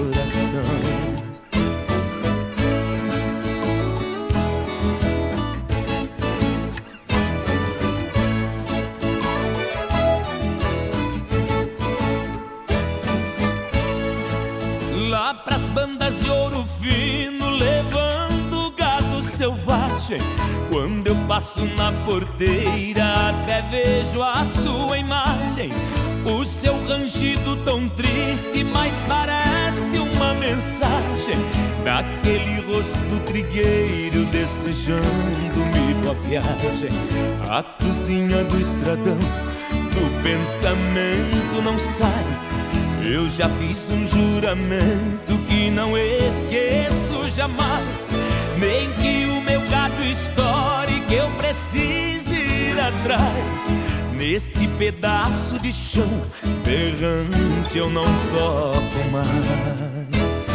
[19.43, 20.19] Selvagem.
[20.69, 25.69] Quando eu passo na porteira, até vejo a sua imagem.
[26.25, 31.35] O seu rangido tão triste, mas parece uma mensagem
[31.83, 36.89] daquele rosto trigueiro desejando-me boa viagem.
[37.49, 42.25] A cozinha do estradão, do pensamento não sai.
[43.05, 48.15] Eu já fiz um juramento que não esqueço jamais.
[48.57, 49.22] Nem que
[50.11, 53.73] estoure, que eu precise ir atrás.
[54.13, 56.09] Neste pedaço de chão,
[56.63, 60.47] berrante eu não toco mais.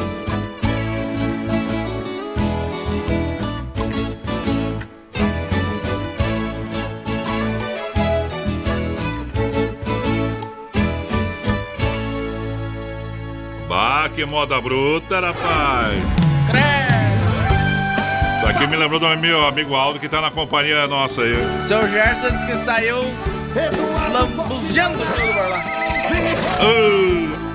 [13.68, 16.17] Bah, que moda bruta, rapaz.
[18.58, 21.32] Aqui me lembrou do meu amigo Aldo que tá na companhia nossa aí.
[21.68, 22.98] Seu Gerson disse que saiu
[24.12, 25.62] lambuzando pelo lá.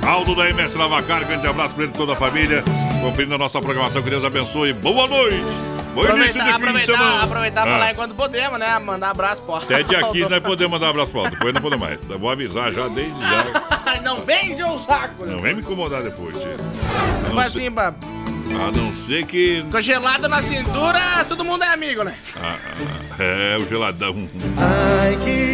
[0.02, 2.64] Ah, Aldo da MS Lavacar, grande abraço pra ele e toda a família.
[3.02, 4.72] Conferindo a nossa programação, que Deus abençoe.
[4.72, 5.44] Boa noite.
[5.94, 7.24] Bom aproveitar, semana.
[7.24, 7.64] aproveitar Ah.
[7.66, 8.80] pra falar enquanto podemos, né?
[8.80, 9.56] Mandar abraço, pô.
[9.56, 12.00] Até dia 15 nós podemos mandar abraço pra Aldo, depois não podemos mais.
[12.18, 13.74] Vou avisar já desde já.
[14.04, 15.26] Não vem encher o saco?
[15.26, 16.58] Não vem me incomodar depois, tia.
[16.74, 17.70] Ser, assim.
[18.52, 19.64] A não ser que.
[19.72, 22.16] com gelado na cintura, todo mundo é amigo, né?
[22.36, 24.28] Ah, ah, é, o geladão.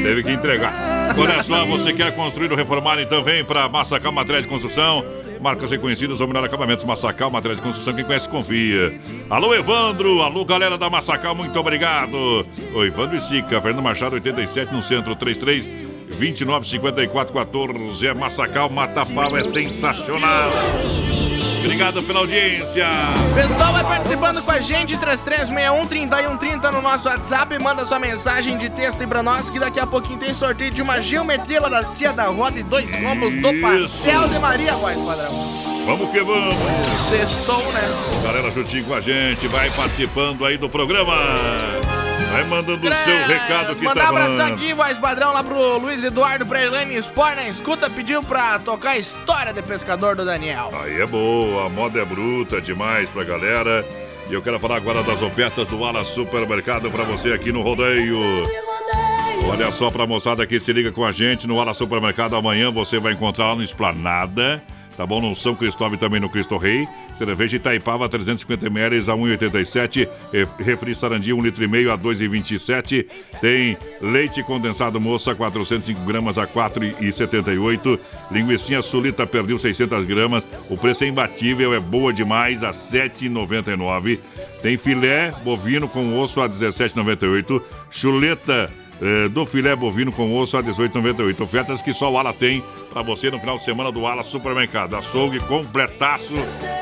[0.03, 0.73] Teve que entregar.
[1.17, 5.03] Olha só, você quer construir ou reformar, então vem para Massacal Materiais de Construção.
[5.39, 7.93] Marcas reconhecidas, ou melhor acabamentos, Massacal Materiais de Construção.
[7.93, 8.99] Quem conhece, confia.
[9.29, 10.21] Alô, Evandro.
[10.21, 12.45] Alô, galera da Massacal, muito obrigado.
[12.73, 15.69] O Evandro e Sica, Fernando Machado, 87, no centro, 33
[16.09, 18.07] 29 54 14.
[18.07, 20.51] É Massacal, Mata Pau, é sensacional.
[21.59, 22.87] Obrigado pela audiência.
[23.35, 27.59] Pessoal vai participando com a gente, 3361-3130 no nosso WhatsApp.
[27.59, 30.81] Manda sua mensagem de texto aí pra nós, que daqui a pouquinho tem sorteio de
[30.81, 35.59] uma geometria da Cia da Roda e dois combos do Pastel de Maria, voz padrão.
[35.85, 36.55] Vamos que vamos.
[37.09, 37.81] Sextou, né?
[38.23, 41.15] Galera juntinho com a gente, vai participando aí do programa.
[42.31, 44.53] Vai mandando o seu recado que Mandar tá um falando.
[44.53, 48.91] aqui, voz padrão, lá pro Luiz Eduardo, pra Elaine Sport na escuta, pediu pra tocar
[48.91, 50.69] a história de pescador do Daniel.
[50.83, 53.83] Aí é boa, a moda é bruta demais pra galera.
[54.29, 58.19] E eu quero falar agora das ofertas do Ala Supermercado pra você aqui no Rodeio.
[59.51, 62.35] Olha só pra moçada que se liga com a gente no Ala Supermercado.
[62.35, 64.61] Amanhã você vai encontrar lá no Esplanada.
[64.99, 65.21] Tá bom?
[65.21, 66.85] No São Cristóvão e também no Cristo Rei.
[67.17, 70.09] Cerveja Itaipava 350 ml a 1,87.
[70.33, 73.05] Re- Refri Sarandi 1 litro a 2,27.
[73.39, 77.97] Tem leite condensado moça 405 gramas a 4,78.
[78.29, 80.45] Linguiça sulita perdeu 600 gramas.
[80.69, 84.19] O preço é imbatível, é boa demais a 7,99.
[84.61, 87.61] Tem filé bovino com osso a 17,98.
[87.89, 88.69] Chuleta
[89.01, 91.41] eh, do filé bovino com osso a 18,98.
[91.41, 94.95] Ofertas que só o Ala tem para você no final de semana do Ala Supermercado.
[94.95, 96.33] Açougue completaço,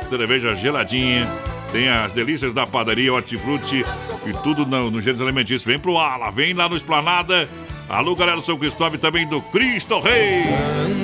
[0.09, 1.27] cerveja geladinha.
[1.71, 3.83] Tem as delícias da padaria, hortifruti
[4.25, 5.65] e tudo no, no alimentícios.
[5.65, 7.47] Vem pro Ala, vem lá no Esplanada
[7.89, 10.43] Alô, galera do São Cristóvão e também do Cristo Rei.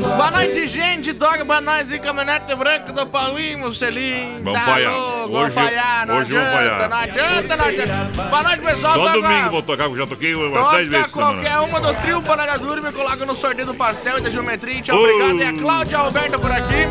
[0.01, 1.13] Boa noite, gente.
[1.13, 4.41] Pra nós e caminhonete branca do Paulinho Mussolini.
[4.43, 4.91] Vamos tá falhar.
[4.93, 6.07] louco, Hoje- vamos falhar.
[6.07, 6.89] Não hoje vamos adianta, falhar.
[6.89, 8.23] não adianta, não adianta.
[8.23, 8.93] Boa noite, pessoal.
[8.95, 11.33] Só domingo vou tocar, que já toquei umas 10 vezes essa semana.
[11.41, 14.81] qualquer uma do trio Paragadura e me coloca no sorteio do pastel e da geometria.
[14.81, 15.03] Tchau, Oh.
[15.03, 15.37] obrigado.
[15.39, 16.85] E a Cláudia Alberta por aqui.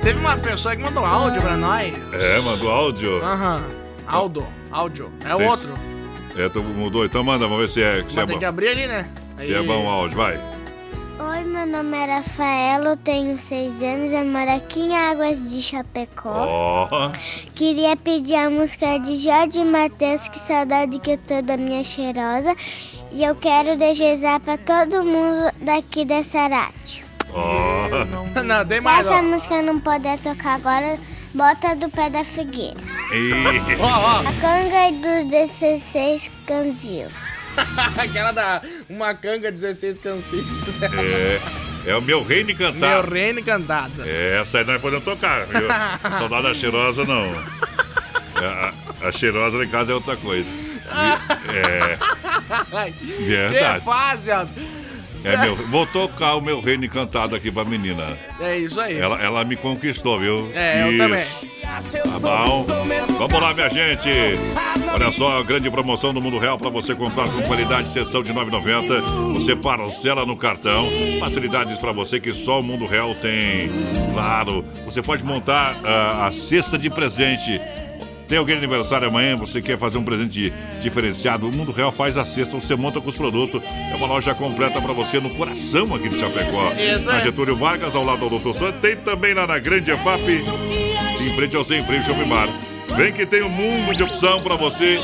[0.00, 1.92] Teve uma pessoa que mandou áudio pra nós.
[2.12, 3.20] É, mandou áudio.
[3.24, 3.60] Aham.
[4.06, 5.10] Aldo, áudio.
[5.24, 5.70] É o outro.
[6.36, 8.38] É, tu mudou, então manda, vamos ver se é, se é Mas tem bom.
[8.38, 9.08] que abrir ali, né?
[9.38, 10.40] Se é bom o áudio, vai.
[11.18, 15.62] Oi, meu nome é Rafaela, eu tenho seis anos, eu moro aqui em Águas de
[15.62, 16.88] Chapecó.
[16.90, 17.10] Ó.
[17.54, 22.54] Queria pedir a música de Jorge Matheus, que saudade que eu tô da minha cheirosa.
[23.12, 27.04] E eu quero desejar pra todo mundo daqui dessa rádio.
[27.32, 27.74] Ó.
[28.42, 29.22] Não, tem Se mais, essa ó.
[29.22, 30.98] música não puder tocar agora,
[31.32, 32.74] bota do pé da figueira.
[33.12, 33.32] Ih.
[34.26, 37.06] A canga dos 16 canzil.
[37.98, 40.44] Aquela da uma canga 16 cansis.
[41.84, 43.04] É, é o meu reino Meu cantar.
[43.08, 44.02] reino cantado.
[44.04, 45.66] É, essa aí nós podemos tocar, viu?
[46.18, 47.24] Saudade da cheirosa, não.
[48.36, 48.72] É, A,
[49.08, 50.50] a cheirosa lá em casa é outra coisa.
[51.48, 51.96] É,
[53.26, 53.78] Verdade.
[53.80, 54.44] Que fase, ó.
[55.24, 58.16] É meu, vou tocar o meu reino encantado aqui pra menina.
[58.38, 58.98] É isso aí.
[58.98, 60.50] Ela, ela me conquistou, viu?
[60.54, 60.98] É, eu Isso.
[60.98, 61.24] também.
[61.64, 62.62] Tá bom?
[63.18, 64.08] Vamos lá, minha gente.
[64.92, 68.32] Olha só a grande promoção do Mundo Real para você comprar com qualidade, sessão de
[68.32, 69.32] 9,90.
[69.34, 70.86] Você parcela no cartão.
[71.18, 73.70] Facilidades para você que só o Mundo Real tem.
[74.12, 77.60] Claro, você pode montar ah, a cesta de presente.
[78.26, 81.48] Tem alguém de aniversário amanhã, você quer fazer um presente diferenciado?
[81.48, 83.62] O Mundo Real faz a cesta, você monta com os produtos.
[83.92, 86.72] É uma loja completa para você no coração aqui de Chapecó.
[86.72, 87.20] Isso Na.
[87.20, 88.80] Getúlio Vargas, ao lado do Doutor Santos.
[88.80, 90.42] Tem também lá na Grande EFAP,
[91.20, 92.48] em frente ao Sem Freio Shopping Bar.
[92.96, 94.98] Vem que tem um mundo de opção pra você.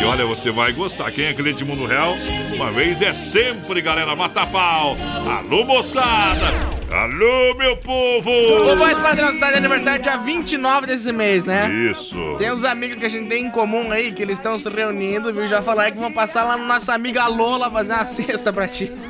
[0.00, 1.12] E olha, você vai gostar.
[1.12, 2.14] Quem é cliente Mundo Real,
[2.54, 4.96] uma vez é sempre, galera, mata pau.
[5.30, 6.76] Alô, moçada!
[6.90, 8.30] Alô, meu povo!
[8.30, 11.70] O Voz Padrão está de aniversário dia 29 desse mês, né?
[11.92, 12.36] Isso.
[12.36, 15.32] Tem uns amigos que a gente tem em comum aí, que eles estão se reunindo,
[15.32, 15.46] viu?
[15.46, 18.90] Já falaram que vão passar lá na nossa amiga Lola fazer uma cesta pra ti.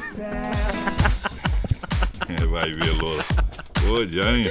[2.50, 3.24] Vai ver, Lola.
[3.88, 4.50] Ô, Jane.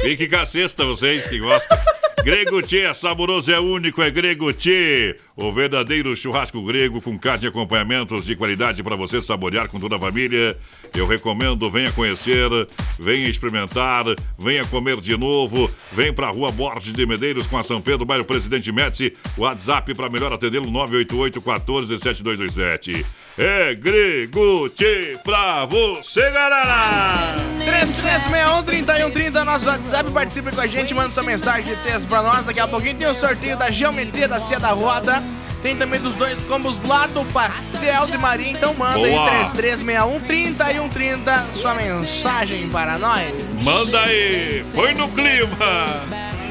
[0.00, 1.78] Fique com a cesta, vocês que gostam.
[2.24, 5.16] Grego Tchê é saboroso, é único, é Grego Tchê.
[5.34, 9.96] O verdadeiro churrasco grego com carne e acompanhamentos de qualidade para você saborear com toda
[9.96, 10.58] a família.
[10.94, 12.50] Eu recomendo, venha conhecer,
[12.98, 14.04] venha experimentar,
[14.38, 15.70] venha comer de novo.
[15.90, 19.16] Vem pra rua Borges de Medeiros com a São Pedro, bairro Presidente Médici.
[19.38, 23.06] WhatsApp para melhor atendê-lo 988 14 7227.
[23.38, 27.36] É Grego Tchê pra você, galera!
[27.64, 32.44] 3361-3130, nosso WhatsApp, participe com a gente, manda sua mensagem de texto pra nós.
[32.44, 35.22] Daqui a pouquinho tem o sorteio da geometria da Cia da Roda.
[35.62, 38.50] Tem também dos dois combos lá do Pastel de Maria.
[38.50, 39.30] Então manda Boa.
[39.30, 43.32] aí 3361-3130 sua mensagem para nós.
[43.62, 45.86] Manda aí, põe no clima.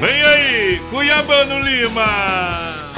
[0.00, 2.91] Vem aí, Cuiabano Lima.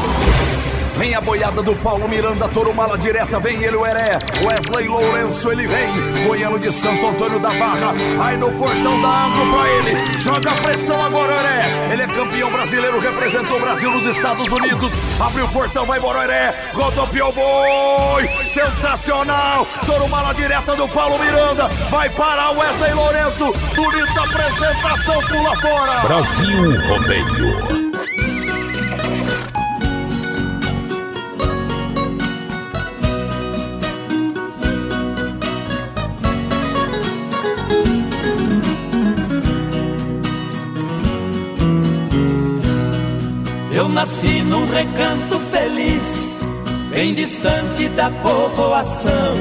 [0.97, 4.13] Vem a boiada do Paulo Miranda, Toro Mala Direta, vem ele o Heré,
[4.45, 7.93] Wesley Lourenço, ele vem, Goiano de Santo Antônio da Barra,
[8.25, 12.51] aí no portão da Anglo pra ele, joga a pressão agora, Heré, ele é campeão
[12.51, 18.29] brasileiro, representou o Brasil nos Estados Unidos, abriu o portão, vai embora, Heré, rodopiou boi,
[18.49, 25.57] sensacional, Toro Mala Direta do Paulo Miranda, vai parar o Wesley Lourenço, bonita apresentação, pula
[25.61, 26.01] fora.
[26.07, 27.84] Brasil Rodeio.
[43.75, 46.31] Eu nasci num recanto feliz,
[46.91, 49.35] bem distante da povoação.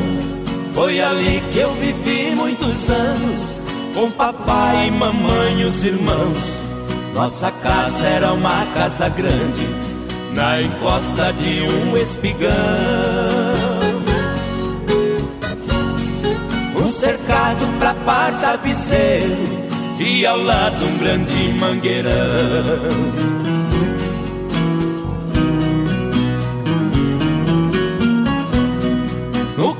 [0.73, 3.51] Foi ali que eu vivi muitos anos,
[3.93, 6.59] com papai, mamãe e os irmãos.
[7.13, 9.67] Nossa casa era uma casa grande,
[10.33, 12.49] na encosta de um espigão.
[16.75, 19.37] Um cercado pra par tapeceiro,
[19.99, 23.32] e ao lado um grande mangueirão.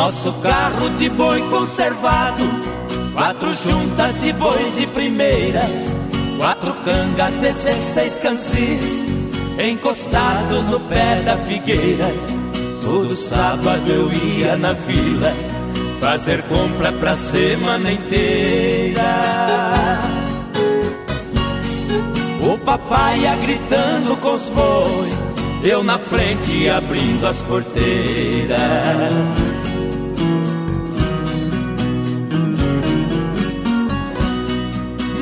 [0.00, 2.42] Nosso carro de boi conservado,
[3.12, 5.60] quatro juntas de bois de primeira,
[6.38, 9.04] quatro cangas, 16 cansis,
[9.62, 12.06] encostados no pé da figueira.
[12.82, 15.34] Todo sábado eu ia na vila
[16.00, 19.02] fazer compra pra semana inteira.
[22.40, 25.20] O papai ia gritando com os bois,
[25.62, 29.49] eu na frente abrindo as porteiras.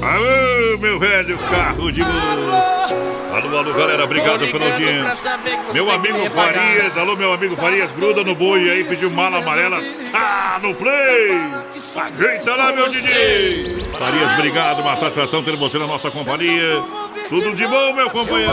[0.00, 2.12] Alô, meu velho carro de boi.
[3.32, 5.38] Alô, alô, galera, obrigado pela audiência.
[5.72, 9.80] Meu amigo Farias, alô, meu amigo Farias, gruda no boi aí, pediu mala amarela.
[10.12, 11.30] Tá no play.
[11.96, 13.86] Ajeita lá, meu DJ.
[13.98, 16.82] Farias, obrigado, uma satisfação ter você na nossa companhia.
[17.28, 18.52] Tudo de bom, meu companheiro.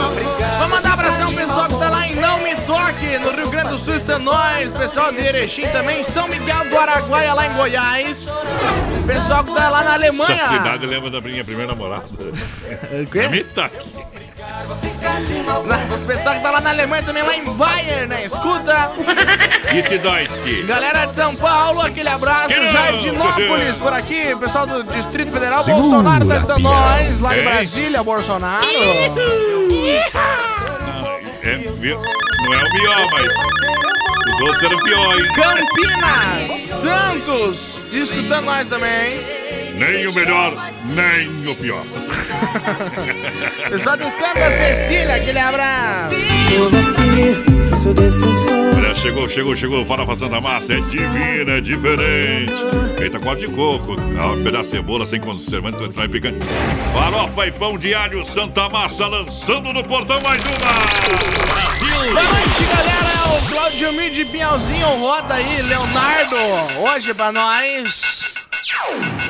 [0.59, 3.49] Vou mandar um abração pro pessoal que tá lá em Não Me Toque, no Rio
[3.49, 4.71] Grande do Sul, está nós.
[4.73, 8.27] Pessoal de Erechim também, São Miguel do Araguaia, lá em Goiás.
[9.07, 10.41] Pessoal que tá lá na Alemanha.
[10.41, 12.05] Essa cidade lembra da minha primeira namorada.
[12.05, 13.23] O quê?
[13.23, 13.77] Não me toque.
[15.93, 18.25] O pessoal que tá lá na Alemanha também, lá em Bayern, né?
[18.25, 18.91] Escuta.
[20.01, 20.63] Deutsche?
[20.63, 22.49] Galera de São Paulo, aquele abraço.
[22.71, 24.35] Jardinópolis por aqui.
[24.35, 27.19] Pessoal do Distrito Federal, Segura, Bolsonaro tá estando nós.
[27.19, 27.45] Lá em Hein?
[27.45, 28.65] Brasília, Bolsonaro.
[31.43, 32.01] É, viu?
[32.45, 33.25] Não é o pior, mas
[34.35, 35.25] os outros eram pior, hein?
[35.35, 37.59] Campinas, Santos,
[37.91, 39.19] escutando nós também.
[39.77, 40.53] Nem o melhor,
[40.85, 41.83] nem o pior.
[43.69, 46.15] Pessoal de Santa Cecília, aquele abraço.
[48.77, 49.85] Olha, chegou, chegou, chegou.
[49.85, 52.53] Farofa Santa Massa é divina, é diferente.
[52.97, 56.45] Feita com óleo de coco, ah, um pedaço de cebola sem conservante, é picante.
[56.93, 61.53] Farofa e pão alho Santa Massa lançando no portão mais uma.
[61.53, 62.13] Brasil!
[62.13, 63.37] Boa noite, galera.
[63.37, 66.35] O Claudio Mir de Pinhalzinho roda aí, Leonardo,
[66.81, 68.23] hoje pra nós.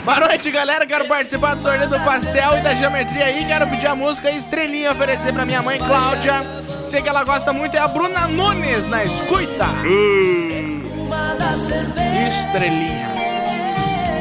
[0.03, 0.85] Boa noite, galera.
[0.85, 3.45] Quero participar do sorteio do pastel e da geometria aí.
[3.45, 6.43] Quero pedir a música Estrelinha oferecer pra minha mãe, Cláudia.
[6.85, 9.65] Sei que ela gosta muito, é a Bruna Nunes na escuta.
[12.27, 13.06] Estrelinha.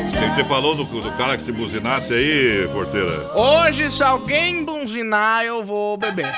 [0.07, 3.13] O que você falou do, do cara que se buzinasse aí, porteira?
[3.35, 6.33] Hoje, se alguém buzinar, eu vou beber.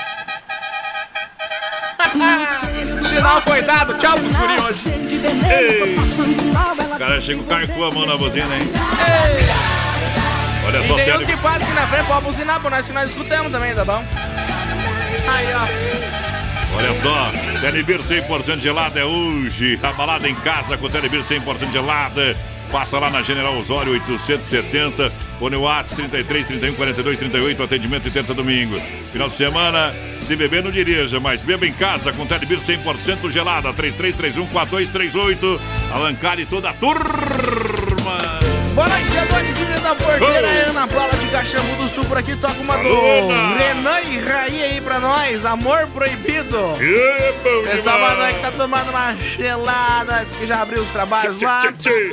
[3.03, 3.93] Sinal foi dado.
[3.95, 4.81] Tchau pros guri hoje.
[5.49, 5.95] Ei.
[5.95, 8.71] O cara chega com a mão na buzina, hein?
[10.65, 12.93] Olha E só, tem uns que passam aqui na frente, pode buzinar por nós que
[12.93, 14.03] nós escutamos também, tá bom?
[15.27, 16.07] Aí, ó.
[16.75, 17.31] Olha só,
[17.61, 19.79] Telebir 100% gelada é hoje.
[19.81, 22.35] A balada em casa com Telebir 100% gelada.
[22.71, 28.33] Passa lá na General Osório 870, Fone Whats 33 31 42 38, atendimento de terça
[28.33, 28.79] domingo.
[29.11, 33.73] Final de semana, se beber não dirija, mas beba em casa com Telebir 100% gelada,
[33.73, 35.61] 3331 4238.
[35.93, 37.76] Alancare toda a turma.
[38.77, 42.77] Boa noite, Adonizinho da Porteira, Ana Paula de Caxambu do Sul por aqui, toca uma
[42.77, 43.27] do.
[43.57, 46.73] Renan e Raí aí pra nós, Amor Proibido.
[46.79, 48.17] É boa demais.
[48.19, 51.63] noite, tá tomando uma gelada, diz que já abriu os trabalhos lá.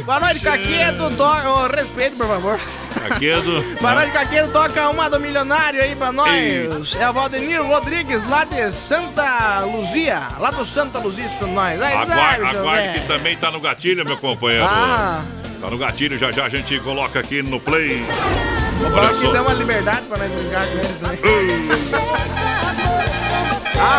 [0.07, 2.59] Boa noite, Caquedo, toca, oh, respeito, por favor.
[2.95, 3.62] Caquedo.
[3.78, 6.97] Boa noite, Caquedo, toca uma do milionário aí pra nós.
[6.99, 11.82] É o Valdenir Rodrigues, lá de Santa Luzia, lá do Santa Luzia, isso nós.
[11.82, 13.01] Aí, Aguarde, aguarde velho.
[13.03, 14.65] que também tá no gatilho, meu companheiro.
[14.66, 15.23] Ah.
[15.65, 18.05] Tá no gatilho, já já a gente coloca aqui no play.
[18.82, 19.32] O Olha Brock só.
[19.32, 21.19] deu uma liberdade pra nós brincar com eles também.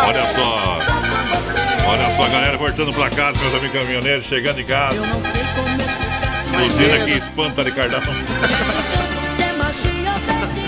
[0.06, 0.78] Olha só.
[1.88, 4.96] Olha só a galera voltando pra casa, meus amigos caminhoneiros, chegando em casa.
[6.56, 8.12] Buzina que espanta de cardápio.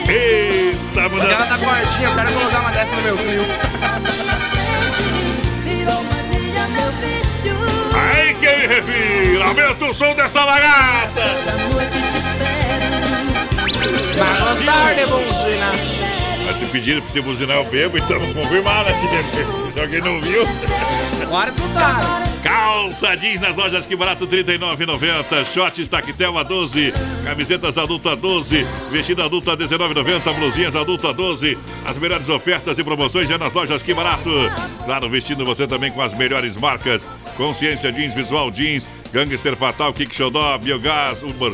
[0.09, 4.38] Eita, Porque ela tá cortinha, eu quero colocar uma dessa no meu fio.
[8.39, 11.23] Aí que me refiro, aumenta o som dessa bagaça.
[14.17, 15.73] Mas boa tarde, buzina.
[15.73, 16.08] Mas
[16.59, 19.73] se pediram pra você buzinar, eu bebo, então confirmado aqui.
[19.73, 20.43] Se alguém não viu.
[21.23, 22.29] Agora escutaram.
[22.43, 25.45] Calça jeans nas lojas Que Barato R$ 39,90.
[25.45, 26.93] Shorts Tactel a 12.
[27.25, 28.67] Camisetas adulto a 12.
[28.91, 30.35] Vestido adulto a 19,90.
[30.35, 31.59] Blusinhas adulto a 12.
[31.85, 34.31] As melhores ofertas e promoções já nas lojas Que Barato.
[34.85, 37.07] Claro, vestindo você também com as melhores marcas.
[37.37, 38.87] Consciência Jeans, Visual Jeans.
[39.13, 41.53] Gangster Fatal, Kick Xodó, Biogás, Urban,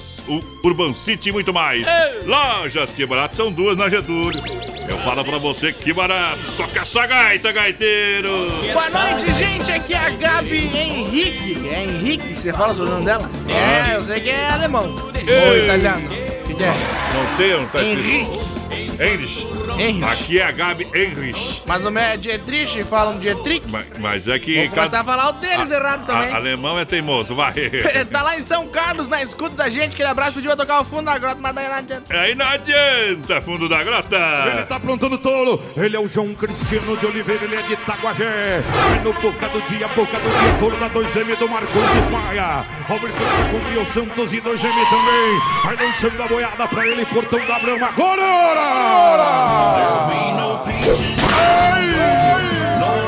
[0.63, 1.87] Urban City e muito mais.
[2.25, 4.43] Lojas Que Barato são duas na Getúlio.
[4.89, 6.39] Eu falo pra você que barato.
[6.57, 8.49] Toca essa gaita, gaiteiro.
[8.73, 9.73] Boa noite, gente.
[9.73, 11.69] Aqui é a Gabi Henrique.
[11.69, 12.37] É Henrique?
[12.37, 13.31] Você fala o nome dela?
[13.49, 14.85] É, eu sei que é alemão.
[14.85, 16.07] Ou italiano.
[16.07, 16.75] O que que é?
[17.15, 18.09] Não sei, não tá escrito.
[18.09, 18.55] Henrique.
[18.75, 19.47] Henrich.
[19.79, 20.05] Henrich.
[20.05, 21.63] Aqui é a Gabi Henrich.
[21.67, 23.67] Mas o meu é Dietrich, falam Dietrich.
[23.69, 24.55] Mas, mas é que.
[24.67, 26.33] Vou começar a falar o deles errado também.
[26.33, 27.53] A- alemão é teimoso, vai.
[28.11, 29.95] tá lá em São Carlos, na escuta da gente.
[29.95, 32.19] Aquele abraço, pediu pra tocar o fundo da grota, mas daí não adianta.
[32.19, 34.17] Aí não adianta, fundo da grota.
[34.53, 38.25] Ele tá aprontando tolo, ele é o João Cristiano de Oliveira, ele é de Itaguajé.
[38.25, 42.65] É no Boca do Dia, Boca do Dia, tolo da 2M do Marcondes Maia.
[42.89, 45.41] Roberto tá com o Santos e 2M também.
[45.65, 47.89] Vai lançando a boiada pra ele, portão da Brama.
[47.89, 48.64] Agora!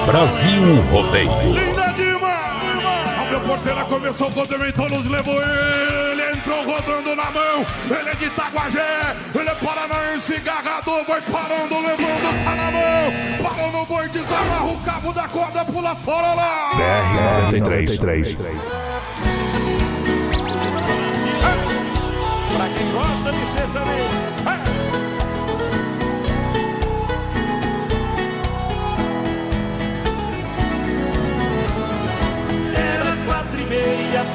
[0.06, 1.30] Brasil Rodeio.
[1.52, 3.20] Linda demais!
[3.20, 7.66] A meu porteira começou quando ele todos levou ele, entrou rodando na mão.
[7.84, 13.50] Ele é de Itaguajé, ele é paranaense, garrador, vai parando, levando, tá na mão.
[13.50, 16.70] Parou no boi, desamarra o cabo da corda, pula fora lá.
[16.74, 17.98] BR 93.
[17.98, 19.05] 93.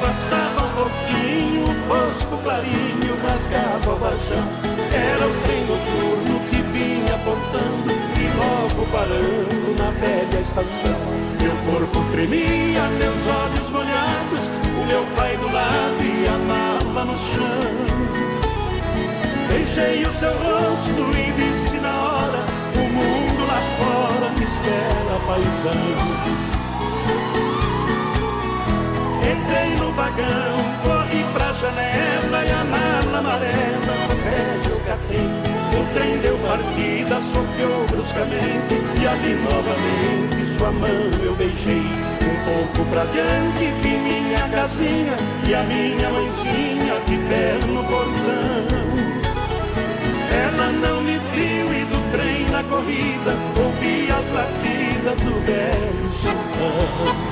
[0.02, 4.48] Passava um pouquinho, fosco clarinho rasgava o vajão.
[4.92, 10.98] Era o trem noturno que vinha apontando e logo parando na velha estação.
[11.40, 17.16] Meu corpo tremia, meus olhos molhados, o meu pai do lado e a mala no
[17.16, 17.62] chão.
[19.48, 22.40] Beijei o seu rosto e disse na hora,
[22.74, 26.41] o mundo lá fora me espera, paisão.
[29.22, 35.52] Entrei no vagão, corri pra janela e a mala amarela pé eu catei.
[35.78, 41.82] O trem deu partida, soqueou bruscamente e ali novamente sua mão eu beijei.
[42.22, 45.16] Um pouco pra diante vi minha casinha
[45.46, 48.82] e a minha mãezinha de pé no portão.
[50.32, 57.31] Ela não me viu e do trem na corrida ouvi as latidas do velho sultão.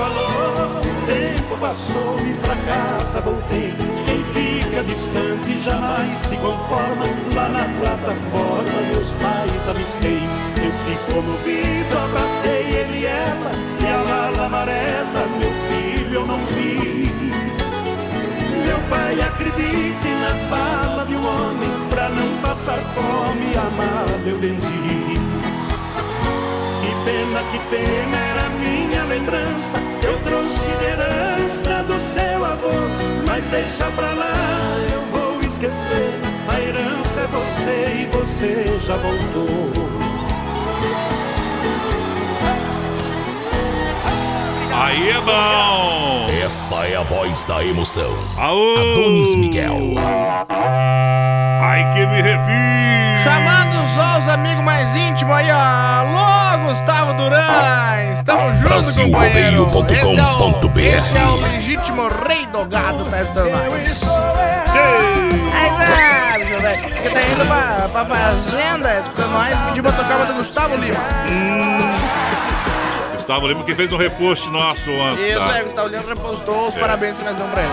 [0.00, 0.80] Falou.
[0.80, 3.74] O tempo passou e pra casa voltei.
[4.06, 7.04] Quem fica distante jamais se conforma.
[7.34, 10.22] Lá na plataforma meus pais avistei.
[10.54, 13.52] Desci comovido, abracei ele e ela.
[13.80, 17.12] E a mala amarela, meu filho, eu não vi.
[18.64, 21.70] Meu pai, acredite na fala de um homem.
[21.90, 24.80] Pra não passar fome, a mala eu vendi.
[26.80, 32.70] Que pena, que pena era minha lembrança que eu trouxe de herança do seu avô.
[33.26, 34.32] Mas deixa pra lá,
[34.92, 36.12] eu vou esquecer.
[36.48, 39.90] A herança é você e você já voltou.
[44.72, 46.26] Aí é bom!
[46.44, 48.16] Essa é a voz da emoção.
[48.38, 48.74] Aô!
[48.74, 49.94] Adonis Miguel.
[51.62, 53.24] Ai que me refiro!
[53.24, 53.59] Chamados
[53.94, 55.56] só os amigos mais íntimos aí, ó.
[55.56, 58.12] Alô, Gustavo Duran.
[58.12, 59.66] Estamos juntos, companheiro.
[59.66, 60.80] Brasilrodeio.com.br.
[60.80, 64.00] Esse é o legítimo rei do gado da Estornóis.
[65.52, 70.34] Aí, velho, que tá indo pra, pra fazenda, escutando nós, pediu pra tocar uma do
[70.34, 70.96] Gustavo Lima.
[73.16, 75.30] Gustavo Lima que fez um repost nosso ontem.
[75.30, 75.52] Isso tá?
[75.52, 77.72] aí, Gustavo Lima repostou os parabéns que nós damos pra ele.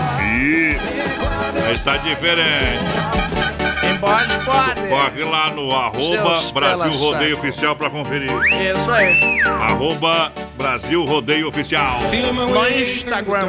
[1.68, 3.57] E está diferente.
[4.00, 4.88] Pode, pode.
[4.88, 7.48] Corre lá no arroba Seus Brasil Rodeio saco.
[7.48, 8.30] Oficial pra conferir.
[8.30, 9.40] Isso aí.
[9.42, 12.00] Arroba Brasil Rodeio Oficial.
[12.00, 13.48] No Instagram.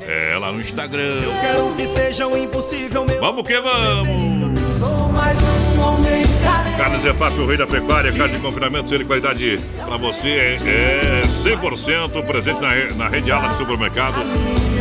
[0.00, 1.20] É, lá no Instagram.
[1.40, 3.20] Quero que seja o impossível, meu.
[3.20, 4.60] Vamos que vamos!
[4.78, 6.76] Sou mais um homem carente.
[6.76, 10.54] Carnes EFAP, o rei da pecuária, carne de confinamento, ser de qualidade pra você é,
[10.54, 14.16] é 100% presente na, na rede ala de supermercado.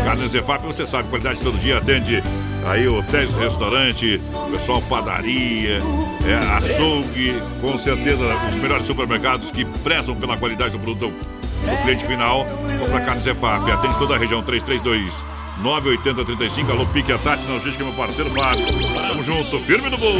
[0.03, 2.23] Carnes EFAP, você sabe, qualidade todo dia, atende
[2.65, 4.19] aí hotéis, restaurante,
[4.51, 5.79] pessoal padaria,
[6.25, 12.05] é, açougue, com certeza os melhores supermercados que prezam pela qualidade do produto do cliente
[12.05, 12.45] final.
[12.79, 15.23] Compra Carnes EFAP, atende toda a região 332
[15.63, 18.65] 98035, alô Pique a Tati, não que meu parceiro Fábio.
[18.93, 20.17] Tamo junto, firme no boi.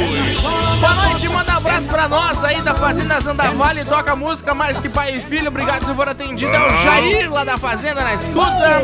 [0.80, 4.88] Boa noite, manda um abraço pra nós aí da Fazenda Zandavale, toca música mais que
[4.88, 8.80] pai e filho, obrigado for atendido, é o Jair lá da Fazenda na escuta.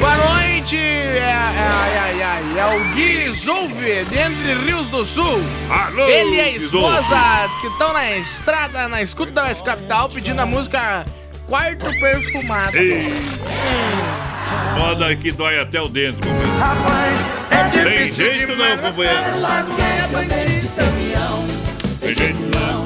[0.00, 5.42] Boa noite, é, é, é, é, é o Gui Zouve, de Entre Rios do Sul.
[5.68, 10.08] Alô, Ele e a esposa, diz que estão na estrada, na escuta da West Capital,
[10.08, 11.04] pedindo a música
[11.46, 12.78] Quarto Perfumado.
[12.78, 13.12] Ei.
[14.78, 16.48] Moda que dói até o dentro, companheiro.
[17.50, 19.20] é Tem jeito não, companheiro.
[22.00, 22.84] Tem jeito não.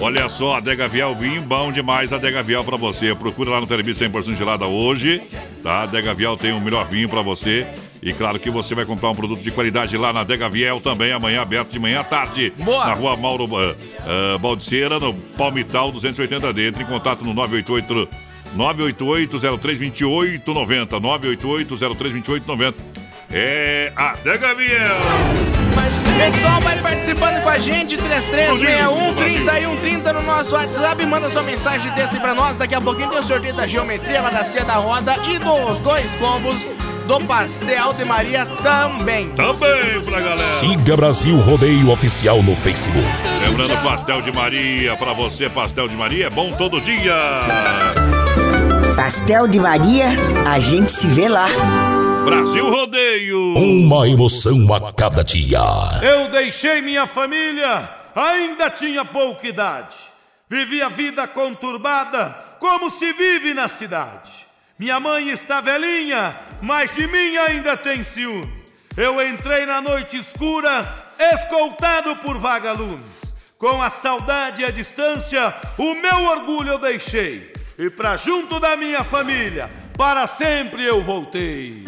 [0.00, 3.14] Olha só, Adega Viel, vinho bom demais Adega Viel pra você.
[3.14, 5.22] Procura lá no Televisão 100% gelada hoje,
[5.62, 5.82] tá?
[5.82, 7.66] Adega Viel tem o melhor vinho pra você.
[8.02, 11.12] E claro que você vai comprar um produto de qualidade lá na Adega Viel também,
[11.12, 12.52] amanhã aberto de manhã à tarde.
[12.58, 12.86] Boa.
[12.86, 16.68] Na rua Mauro uh, uh, Baldiceira, no Palmital 280D.
[16.68, 18.08] Entre em contato no 988
[18.56, 21.00] 988-032890.
[21.00, 22.74] 988-032890.
[23.30, 24.68] É a Adega Viel.
[26.16, 31.04] Pessoal, vai participando com a gente, 3361 3130 no nosso WhatsApp.
[31.04, 32.56] Manda sua mensagem de texto aí pra nós.
[32.56, 35.80] Daqui a pouquinho tem o sorteio da geometria, lá da Cia da Roda e dos
[35.80, 36.56] dois combos
[37.06, 39.28] do Pastel de Maria também.
[39.30, 40.38] Também pra galera.
[40.38, 43.06] Siga Brasil Rodeio Oficial no Facebook.
[43.46, 47.14] Lembrando, pastel de Maria, pra você, pastel de Maria é bom todo dia.
[48.96, 50.06] Pastel de Maria,
[50.50, 51.48] a gente se vê lá.
[52.24, 53.54] Brasil Rodeio.
[53.54, 55.60] Uma emoção a cada dia.
[56.02, 59.98] Eu deixei minha família, ainda tinha pouca idade.
[60.48, 64.46] Vivi a vida conturbada, como se vive na cidade.
[64.78, 68.50] Minha mãe está velhinha, mas de mim ainda tem ciúme.
[68.96, 71.04] Eu entrei na noite escura,
[71.34, 73.36] escoltado por vagalumes.
[73.58, 77.55] Com a saudade e a distância, o meu orgulho eu deixei.
[77.78, 81.84] E pra junto da minha família, para sempre eu voltei.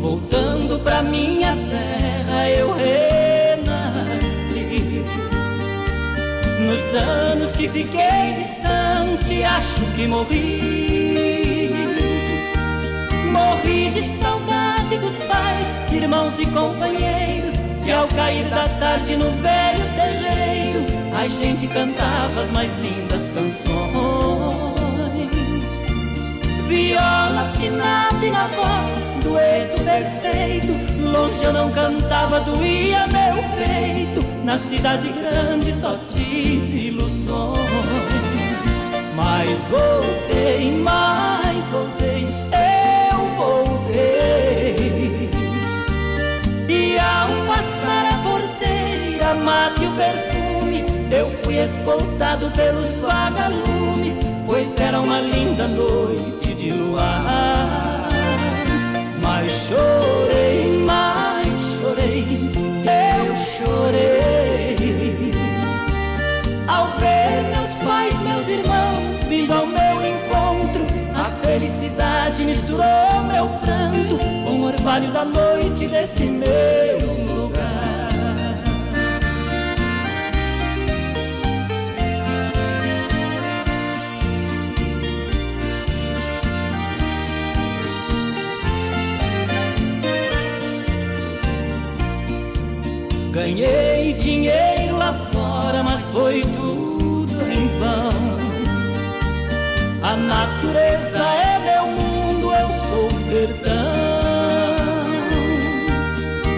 [0.00, 3.04] Voltando pra minha terra eu renasci
[6.60, 10.91] Nos anos que fiquei distante acho que morri
[13.42, 17.54] Morri de saudade dos pais, irmãos e companheiros
[17.84, 24.72] Que ao cair da tarde no velho terreiro A gente cantava as mais lindas canções
[26.68, 28.90] Viola afinada e na voz,
[29.22, 30.72] dueto perfeito.
[31.02, 34.24] Longe eu não cantava, doía meu peito.
[34.42, 37.60] Na cidade grande só tive ilusões.
[39.14, 42.11] Mas voltei, mas voltei,
[51.52, 58.08] fui escoltado pelos vagalumes, pois era uma linda noite de luar.
[59.20, 62.24] Mas chorei, mas chorei,
[62.86, 65.34] eu chorei.
[66.66, 74.16] Ao ver meus pais, meus irmãos vindo ao meu encontro, a felicidade misturou meu pranto
[74.18, 77.21] com o orvalho da noite deste meu
[93.54, 97.68] Ganhei dinheiro lá fora, mas foi tudo em
[100.16, 103.74] natureza é meu mundo, eu sou sertão.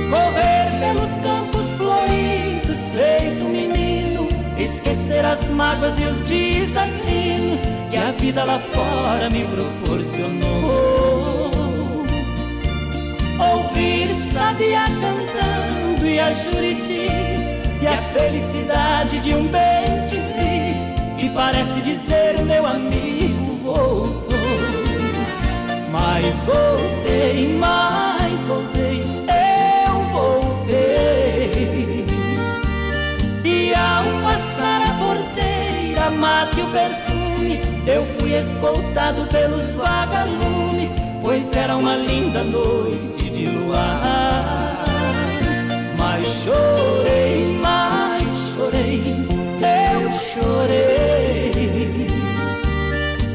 [0.09, 7.59] Correr pelos campos floridos, feito menino, esquecer as mágoas e os desatinos
[7.91, 11.51] que a vida lá fora me proporcionou.
[13.41, 15.54] Ouvir sabiá cantando
[16.07, 17.09] e a juriti
[17.81, 24.35] e a felicidade de um bem te vi que parece dizer meu amigo voltou.
[25.91, 29.03] Mas voltei, mas voltei,
[29.87, 32.05] eu voltei.
[33.45, 40.91] E ao passar a porteira, mate o perfume, eu fui escoltado pelos vagalumes,
[41.23, 44.74] pois era uma linda noite de luar.
[46.45, 48.23] Chorei, mas
[48.55, 49.03] chorei,
[49.63, 52.07] eu chorei.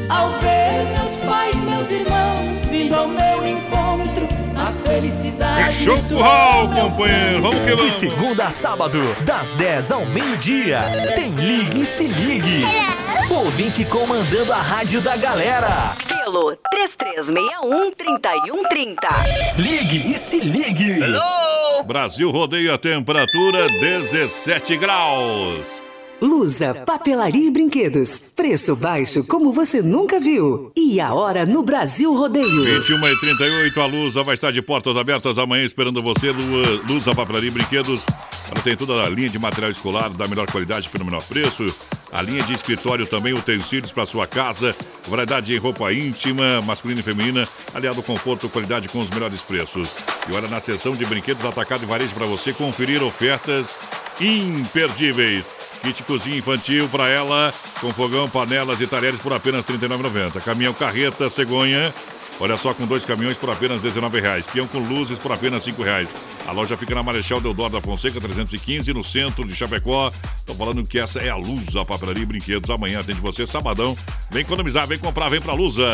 [0.08, 5.74] Ao ver meus pais, meus irmãos vindo ao meu encontro, a felicidade.
[5.74, 7.42] Fechou o curral, companheiro.
[7.42, 7.94] Vamos que De vamos.
[7.94, 10.78] segunda a sábado, das 10 ao meio-dia,
[11.16, 12.62] tem Ligue e Se Ligue.
[13.28, 15.96] Ouvinte comandando a rádio da galera.
[16.06, 19.56] Pelo 3361-3130.
[19.56, 21.00] Ligue e Se Ligue.
[21.90, 25.66] Brasil rodeia a temperatura 17 graus.
[26.22, 28.32] Lusa, papelaria e brinquedos.
[28.36, 30.70] Preço baixo como você nunca viu.
[30.76, 32.62] E a hora no Brasil Rodeio.
[32.62, 36.30] 21 e 38 a Lusa vai estar de portas abertas amanhã esperando você.
[36.88, 38.04] Lusa Papelaria e Brinquedos.
[38.52, 41.66] Ela tem toda a linha de material escolar da melhor qualidade pelo menor preço.
[42.12, 44.74] A linha de escritório também, utensílios para sua casa.
[45.08, 47.46] Variedade em roupa íntima, masculina e feminina.
[47.72, 49.90] Aliado ao conforto e qualidade com os melhores preços.
[50.28, 53.76] E olha, na seção de brinquedos atacado e varejo para você conferir ofertas
[54.20, 55.44] imperdíveis.
[55.82, 60.42] Kit cozinha infantil para ela, com fogão, panelas e talheres por apenas R$ 39,90.
[60.42, 61.92] Caminhão carreta cegonha,
[62.40, 64.44] olha só, com dois caminhões por apenas R$ 19,00.
[64.52, 66.08] Peão com luzes por apenas R$ 5,00.
[66.48, 70.10] A loja fica na Marechal Deodoro da Fonseca, 315, no centro de Chapecó.
[70.44, 72.70] Tô falando que essa é a Lusa Papelaria e Brinquedos.
[72.70, 73.96] Amanhã atende você, sabadão.
[74.30, 75.84] Vem economizar, vem comprar, vem pra Lusa.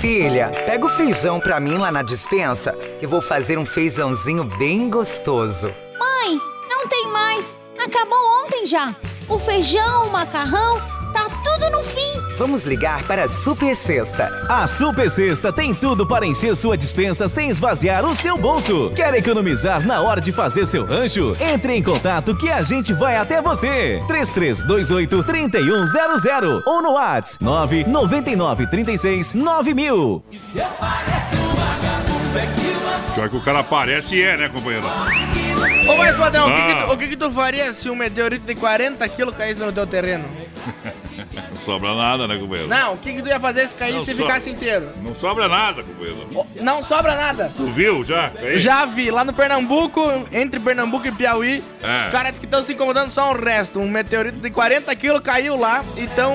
[0.00, 4.88] Filha, pega o feijão pra mim lá na dispensa, que vou fazer um feijãozinho bem
[4.88, 5.68] gostoso.
[5.98, 6.40] Mãe,
[6.70, 7.68] não tem mais.
[7.84, 8.94] Acabou ontem já.
[9.28, 10.80] O feijão, o macarrão,
[11.12, 12.05] tá tudo no fim.
[12.38, 14.28] Vamos ligar para a Super Sexta.
[14.48, 18.90] A Super Sexta tem tudo para encher sua dispensa sem esvaziar o seu bolso.
[18.94, 21.34] Quer economizar na hora de fazer seu rancho?
[21.40, 24.02] Entre em contato que a gente vai até você.
[24.06, 30.22] 3328 3100 ou no WhatsApp 999 36 9000.
[30.36, 34.84] Se aparece um vagabundo é que Pior que o cara aparece e é, né, companheiro?
[35.88, 36.84] Ô, mas, Padrão, o, que, que Ah.
[36.86, 39.86] tu, o que, que tu faria se um meteorito de 40 quilos caísse no teu
[39.86, 40.24] terreno?
[41.66, 42.68] Não sobra nada, né, companheiro?
[42.68, 44.88] Não, o que, que tu ia fazer se caísse e so- ficasse inteiro?
[45.02, 46.28] Não sobra nada, companheiro.
[46.60, 47.50] Não sobra nada.
[47.56, 48.30] Tu viu já?
[48.40, 48.56] Aí?
[48.58, 50.00] Já vi, lá no Pernambuco,
[50.32, 52.06] entre Pernambuco e Piauí, É.
[52.06, 53.80] os caras que estão se incomodando só o resto.
[53.80, 56.34] Um meteorito de 40 quilos caiu lá e estão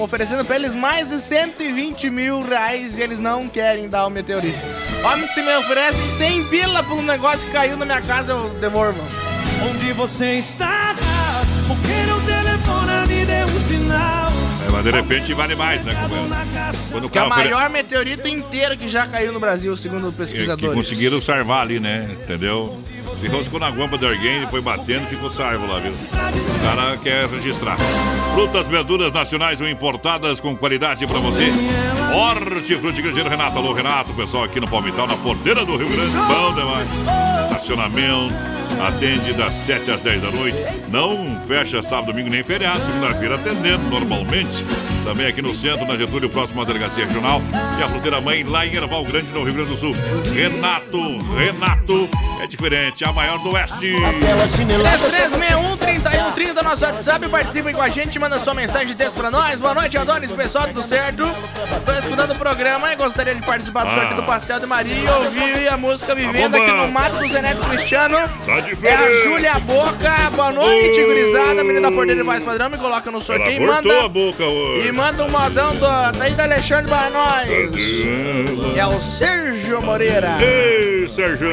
[0.00, 4.58] oferecendo pra eles mais de 120 mil reais e eles não querem dar o meteorito.
[5.04, 8.50] Homem, se me oferecem 100 pila por um negócio que caiu na minha casa, eu
[8.60, 9.00] devolvo.
[9.68, 10.94] Onde você está?
[11.66, 14.31] Por que não telefona me dê um sinal?
[14.72, 16.34] É, mas de repente vale mais, né, companheiro?
[16.90, 20.16] Quando o Que é o maior meteorito inteiro que já caiu no Brasil, segundo que
[20.16, 20.74] pesquisadores.
[20.74, 22.08] conseguiram salvar ali, né?
[22.22, 22.82] Entendeu?
[23.22, 25.92] Se roscou na guampa de alguém, foi batendo, ficou salvo lá, viu?
[25.92, 27.76] O cara quer registrar.
[28.34, 31.52] Frutas, verduras nacionais ou importadas com qualidade pra você.
[32.12, 33.56] Hortifruti Grandeiro Renato.
[33.56, 36.16] Alô, Renato, pessoal aqui no Palmital, na porteira do Rio Grande.
[36.16, 36.88] Bom demais.
[37.44, 38.34] Estacionamento.
[38.84, 40.58] Atende das 7 às 10 da noite.
[40.88, 42.84] Não fecha sábado, domingo nem feriado.
[42.84, 44.64] Segunda-feira atendendo normalmente.
[45.04, 47.40] Também aqui no centro, na Getúlio, próximo à delegacia regional.
[47.78, 49.92] E a fruteira mãe lá em Erval Grande, no Rio Grande do Sul.
[50.34, 52.08] Renato, Renato
[52.40, 53.78] é diferente, a maior do Oeste.
[53.78, 59.58] 3361-3130, nosso WhatsApp, participem com a gente, manda sua mensagem de texto pra nós.
[59.60, 61.24] Boa noite, Adonis, pessoal, tudo certo?
[61.84, 63.94] Tô escutando o programa e gostaria de participar do Ah.
[63.94, 67.60] sorteio do Pastel de Maria e ouvir a música Vivendo aqui no Mato do Zeneto
[67.68, 68.16] Cristiano.
[68.46, 69.12] Tá É a.
[69.24, 71.06] Júlia Boca, boa noite, Oi.
[71.06, 74.04] gurizada, menina da Porteira e Voz Padrão, me coloca no Ela sorteio e cortou manda...
[74.04, 74.88] a boca hoje.
[74.88, 77.48] E manda um modão do, daí da Alexandre pra nós.
[78.76, 80.38] É o Sérgio Moreira.
[80.40, 81.50] Ei, Sérgio.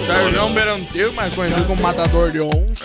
[0.00, 2.84] Sérgio Beranteu, mais conhecido como Matador de Onça.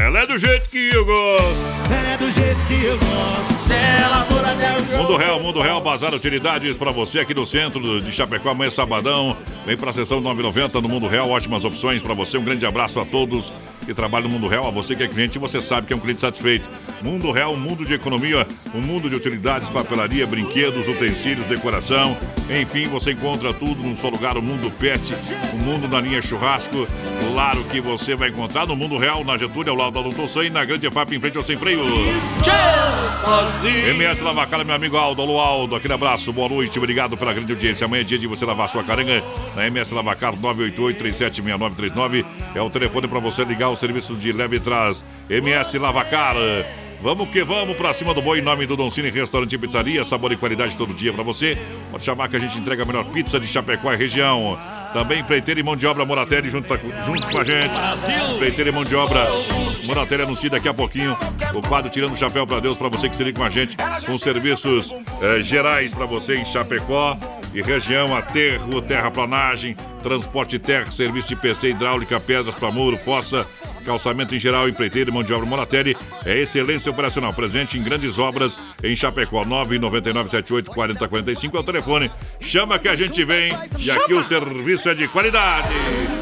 [0.00, 1.56] Ela é do jeito que eu gosto.
[1.90, 3.66] Ela é do jeito que eu gosto.
[3.66, 7.46] Se ela for até o Mundo Real, Mundo Real, Bazar Utilidades pra você aqui no
[7.46, 9.36] centro de Chapecó, amanhã sabadão.
[9.64, 12.36] Vem pra sessão 990 no Mundo Real, ótimas opções pra você.
[12.36, 13.52] Um grande abraço a todos
[13.84, 14.66] que trabalha no mundo real.
[14.66, 16.64] A você que é cliente, você sabe que é um cliente satisfeito.
[17.02, 22.16] Mundo real, mundo de economia, um mundo de utilidades, papelaria, brinquedos, utensílios, decoração.
[22.50, 24.36] Enfim, você encontra tudo num só lugar.
[24.36, 25.14] O Mundo Pet,
[25.52, 26.86] o mundo da linha churrasco.
[27.32, 30.50] Claro que você vai encontrar no mundo real, na Getúlio, ao lado da Doutor Sam,
[30.50, 31.82] na Grande FAP, em frente ao Sem Freio.
[33.88, 35.22] MS Lavacara, meu amigo Aldo.
[35.22, 35.76] Alô, Aldo.
[35.76, 37.84] Aquele abraço, boa noite, obrigado pela grande audiência.
[37.84, 39.22] Amanhã é dia de você lavar sua caranga
[39.56, 42.24] na MS Lavacar 988-376939.
[42.54, 45.04] É o telefone para você ligar o serviço de leve traz.
[45.28, 46.36] MS Lavacar.
[47.00, 50.04] Vamos que vamos pra cima do boi em nome do Don Cine Restaurante e Pizzaria.
[50.04, 51.58] Sabor e qualidade todo dia pra você.
[51.90, 54.56] Pode chamar que a gente entrega a melhor pizza de Chapecó e região.
[54.92, 56.68] Também empreiteira e mão de obra Moratelli junto,
[57.04, 57.72] junto com a gente.
[58.34, 59.26] Empreiteira e mão de obra
[59.84, 61.16] Moratelli anuncia daqui a pouquinho
[61.54, 63.76] o quadro Tirando o Chapéu para Deus para você que se liga com a gente
[64.06, 67.18] com serviços eh, gerais para você em Chapecó
[67.52, 73.46] e região, aterro, terraplanagem, transporte terra, serviço de PC hidráulica, pedras para muro, fossa,
[73.84, 75.96] calçamento em geral, empreiteiro e mão de obra Moratelli.
[76.24, 82.10] É excelência operacional, presente em grandes obras em Chapecó, 999784045 é o telefone.
[82.40, 85.68] Chama que a gente vem e aqui o serviço é de qualidade.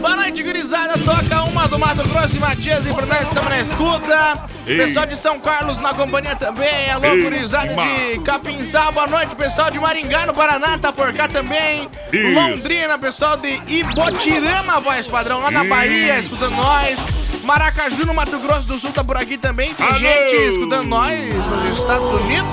[0.01, 0.95] Boa noite, gurizada.
[0.99, 4.51] Toca uma do Mato Grosso e Matias e nós estamos na escuta.
[4.67, 4.77] Ei.
[4.77, 6.91] Pessoal de São Carlos na companhia também.
[6.91, 8.93] Alô, Ei, gurizada de Capinzal.
[8.93, 10.79] Boa noite, pessoal de Maringá, no Paraná.
[10.79, 11.89] Tá por cá também.
[12.13, 12.35] Isso.
[12.35, 16.99] Londrina, pessoal de Ibotirama, voz padrão, lá na Bahia, escutando nós.
[17.45, 19.73] Maracaju, no Mato Grosso do Sul, tá por aqui também.
[19.73, 19.99] Tem Alô.
[19.99, 22.53] gente escutando nós nos Estados Unidos.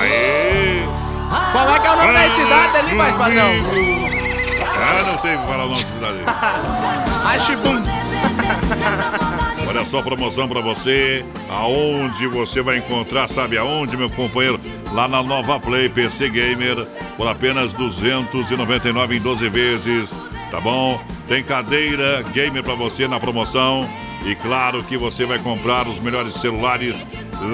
[0.00, 0.82] Aê!
[1.52, 3.52] Qual é que é o nome da cidade ali, voz padrão?
[4.74, 6.18] Ah, não sei falar o nome da cidade.
[7.36, 7.82] Ashibum.
[9.68, 11.24] Olha só a promoção pra você.
[11.48, 14.60] Aonde você vai encontrar, sabe aonde, meu companheiro?
[14.92, 16.86] Lá na Nova Play PC Gamer,
[17.16, 20.10] por apenas 299 em 12 vezes.
[20.52, 21.02] Tá bom?
[21.26, 23.88] Tem cadeira gamer pra você na promoção.
[24.26, 27.02] E claro que você vai comprar os melhores celulares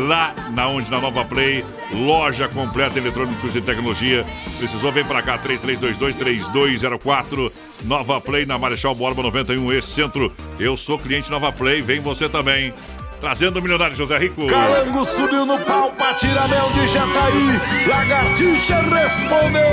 [0.09, 4.27] lá na onde na Nova Play, loja completa eletrônicos e tecnologia.
[4.59, 7.53] Precisou vem pra cá 33223204
[7.85, 10.33] Nova Play na Marechal Borba 91 esse centro.
[10.59, 12.75] Eu sou cliente Nova Play, vem você também.
[13.21, 14.47] Trazendo o milionário José Rico.
[14.47, 17.61] Calango subiu no pau pra de Jataí.
[17.89, 19.69] Lagartixa respondeu.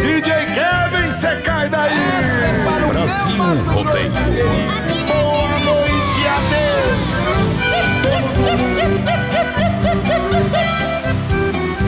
[0.00, 1.94] DJ Kevin, cê cai daí.
[2.88, 4.10] Brasil Rodeio.
[5.06, 5.90] Boa noite,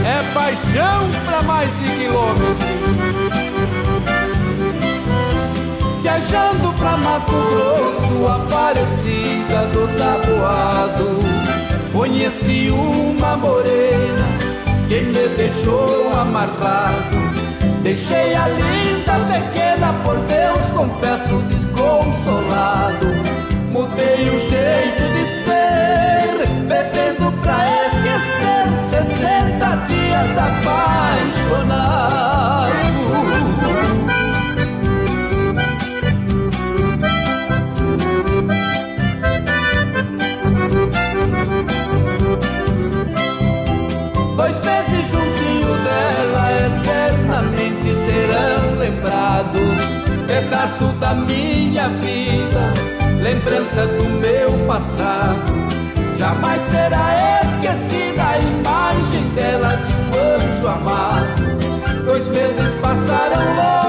[0.05, 2.57] É paixão pra mais de quilômetro.
[6.03, 9.87] Viajando pra Mato Grosso, Aparecida do
[11.93, 14.27] Conheci uma morena
[14.89, 17.17] que me deixou amarrado.
[17.83, 23.07] Deixei a linda pequena, por Deus, confesso, desconsolado.
[23.71, 28.69] Mudei o jeito de ser, bebendo pra esquecer.
[28.91, 32.22] 60 dias apaixonado.
[50.73, 52.73] Pedaço da minha vida,
[53.23, 55.53] lembranças do meu passado.
[56.17, 62.05] Jamais será esquecida a imagem dela de um anjo amado.
[62.07, 63.82] Dois meses passaram logo,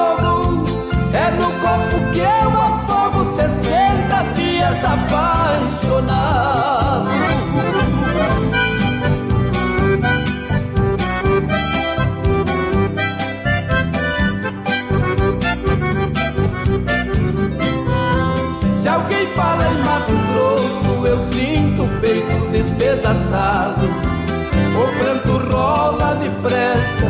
[18.94, 23.86] alguém fala em Mato Grosso, eu sinto o peito despedaçado.
[23.86, 27.06] O pranto rola depressa,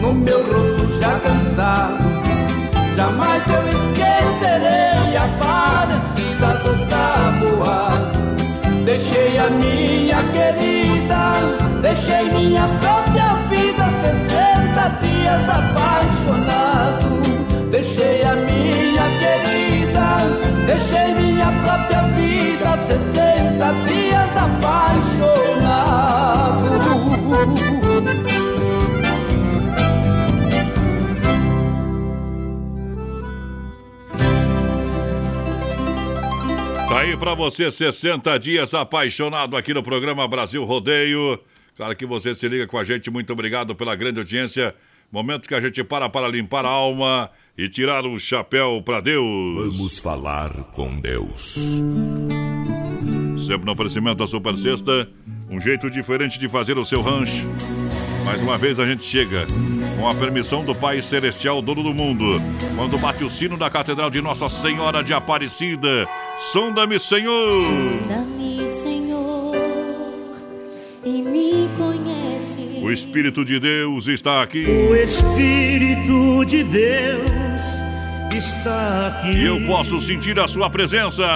[0.00, 2.04] no meu rosto já cansado.
[2.94, 8.18] Jamais eu esquecerei a parecida do tabuado.
[8.84, 11.32] Deixei a minha querida,
[11.80, 16.63] deixei minha própria vida, 60 dias apaixonado.
[22.94, 25.74] 60 dias apaixonado.
[36.88, 41.40] Tá aí pra você 60 dias apaixonado aqui no programa Brasil Rodeio.
[41.76, 43.10] Claro que você se liga com a gente.
[43.10, 44.72] Muito obrigado pela grande audiência.
[45.10, 49.76] Momento que a gente para para limpar a alma e tirar o chapéu pra Deus.
[49.76, 51.56] Vamos falar com Deus.
[53.44, 55.06] Sempre no oferecimento da Super Sexta,
[55.50, 57.46] um jeito diferente de fazer o seu rancho.
[58.24, 59.46] Mais uma vez a gente chega
[59.98, 62.40] com a permissão do Pai Celestial, dono do mundo.
[62.74, 66.08] Quando bate o sino da Catedral de Nossa Senhora de Aparecida,
[66.38, 67.52] sonda-me, Senhor!
[67.52, 69.54] Sonda-me, Senhor,
[71.04, 72.80] e me conhece.
[72.82, 74.64] O Espírito de Deus está aqui.
[74.64, 77.62] O Espírito de Deus
[78.34, 79.36] está aqui.
[79.36, 81.26] E eu posso sentir a sua presença.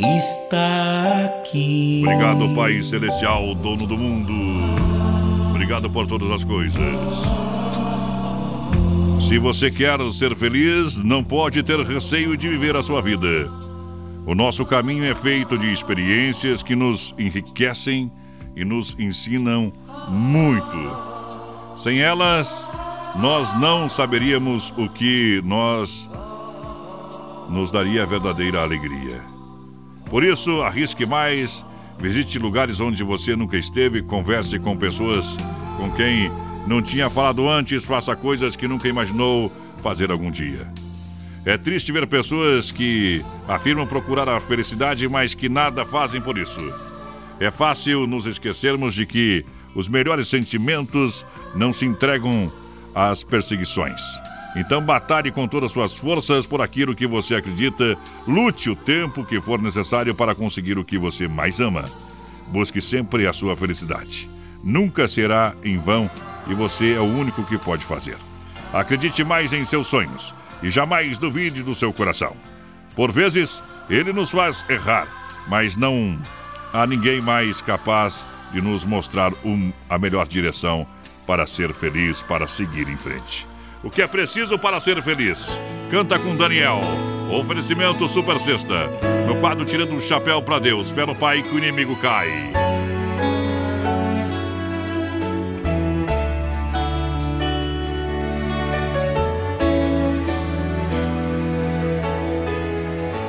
[0.00, 2.04] Está aqui.
[2.04, 4.32] Obrigado, Pai Celestial, dono do mundo.
[5.50, 6.78] Obrigado por todas as coisas.
[9.26, 13.50] Se você quer ser feliz, não pode ter receio de viver a sua vida.
[14.24, 18.10] O nosso caminho é feito de experiências que nos enriquecem
[18.54, 19.72] e nos ensinam
[20.08, 21.76] muito.
[21.76, 22.64] Sem elas,
[23.16, 26.08] nós não saberíamos o que nós
[27.50, 29.37] nos daria verdadeira alegria.
[30.10, 31.64] Por isso, arrisque mais,
[31.98, 35.36] visite lugares onde você nunca esteve, converse com pessoas
[35.76, 36.30] com quem
[36.66, 39.52] não tinha falado antes, faça coisas que nunca imaginou
[39.82, 40.66] fazer algum dia.
[41.44, 46.60] É triste ver pessoas que afirmam procurar a felicidade, mas que nada fazem por isso.
[47.38, 49.44] É fácil nos esquecermos de que
[49.74, 51.24] os melhores sentimentos
[51.54, 52.50] não se entregam
[52.94, 54.02] às perseguições.
[54.58, 59.24] Então batalhe com todas as suas forças por aquilo que você acredita, lute o tempo
[59.24, 61.84] que for necessário para conseguir o que você mais ama.
[62.48, 64.28] Busque sempre a sua felicidade.
[64.64, 66.10] Nunca será em vão
[66.48, 68.16] e você é o único que pode fazer.
[68.72, 72.34] Acredite mais em seus sonhos e jamais duvide do seu coração.
[72.96, 75.06] Por vezes, ele nos faz errar,
[75.46, 76.18] mas não
[76.72, 80.84] há ninguém mais capaz de nos mostrar um, a melhor direção
[81.28, 83.46] para ser feliz, para seguir em frente.
[83.82, 85.60] O que é preciso para ser feliz?
[85.88, 86.80] Canta com Daniel.
[87.30, 88.88] Oferecimento Super Sexta.
[89.26, 90.90] No quadro Tirando o Chapéu para Deus.
[90.90, 92.28] Fé no Pai que o inimigo cai.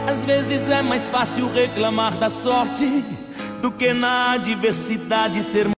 [0.08, 3.06] Às vezes é mais fácil reclamar da sorte
[3.62, 5.68] do que na adversidade ser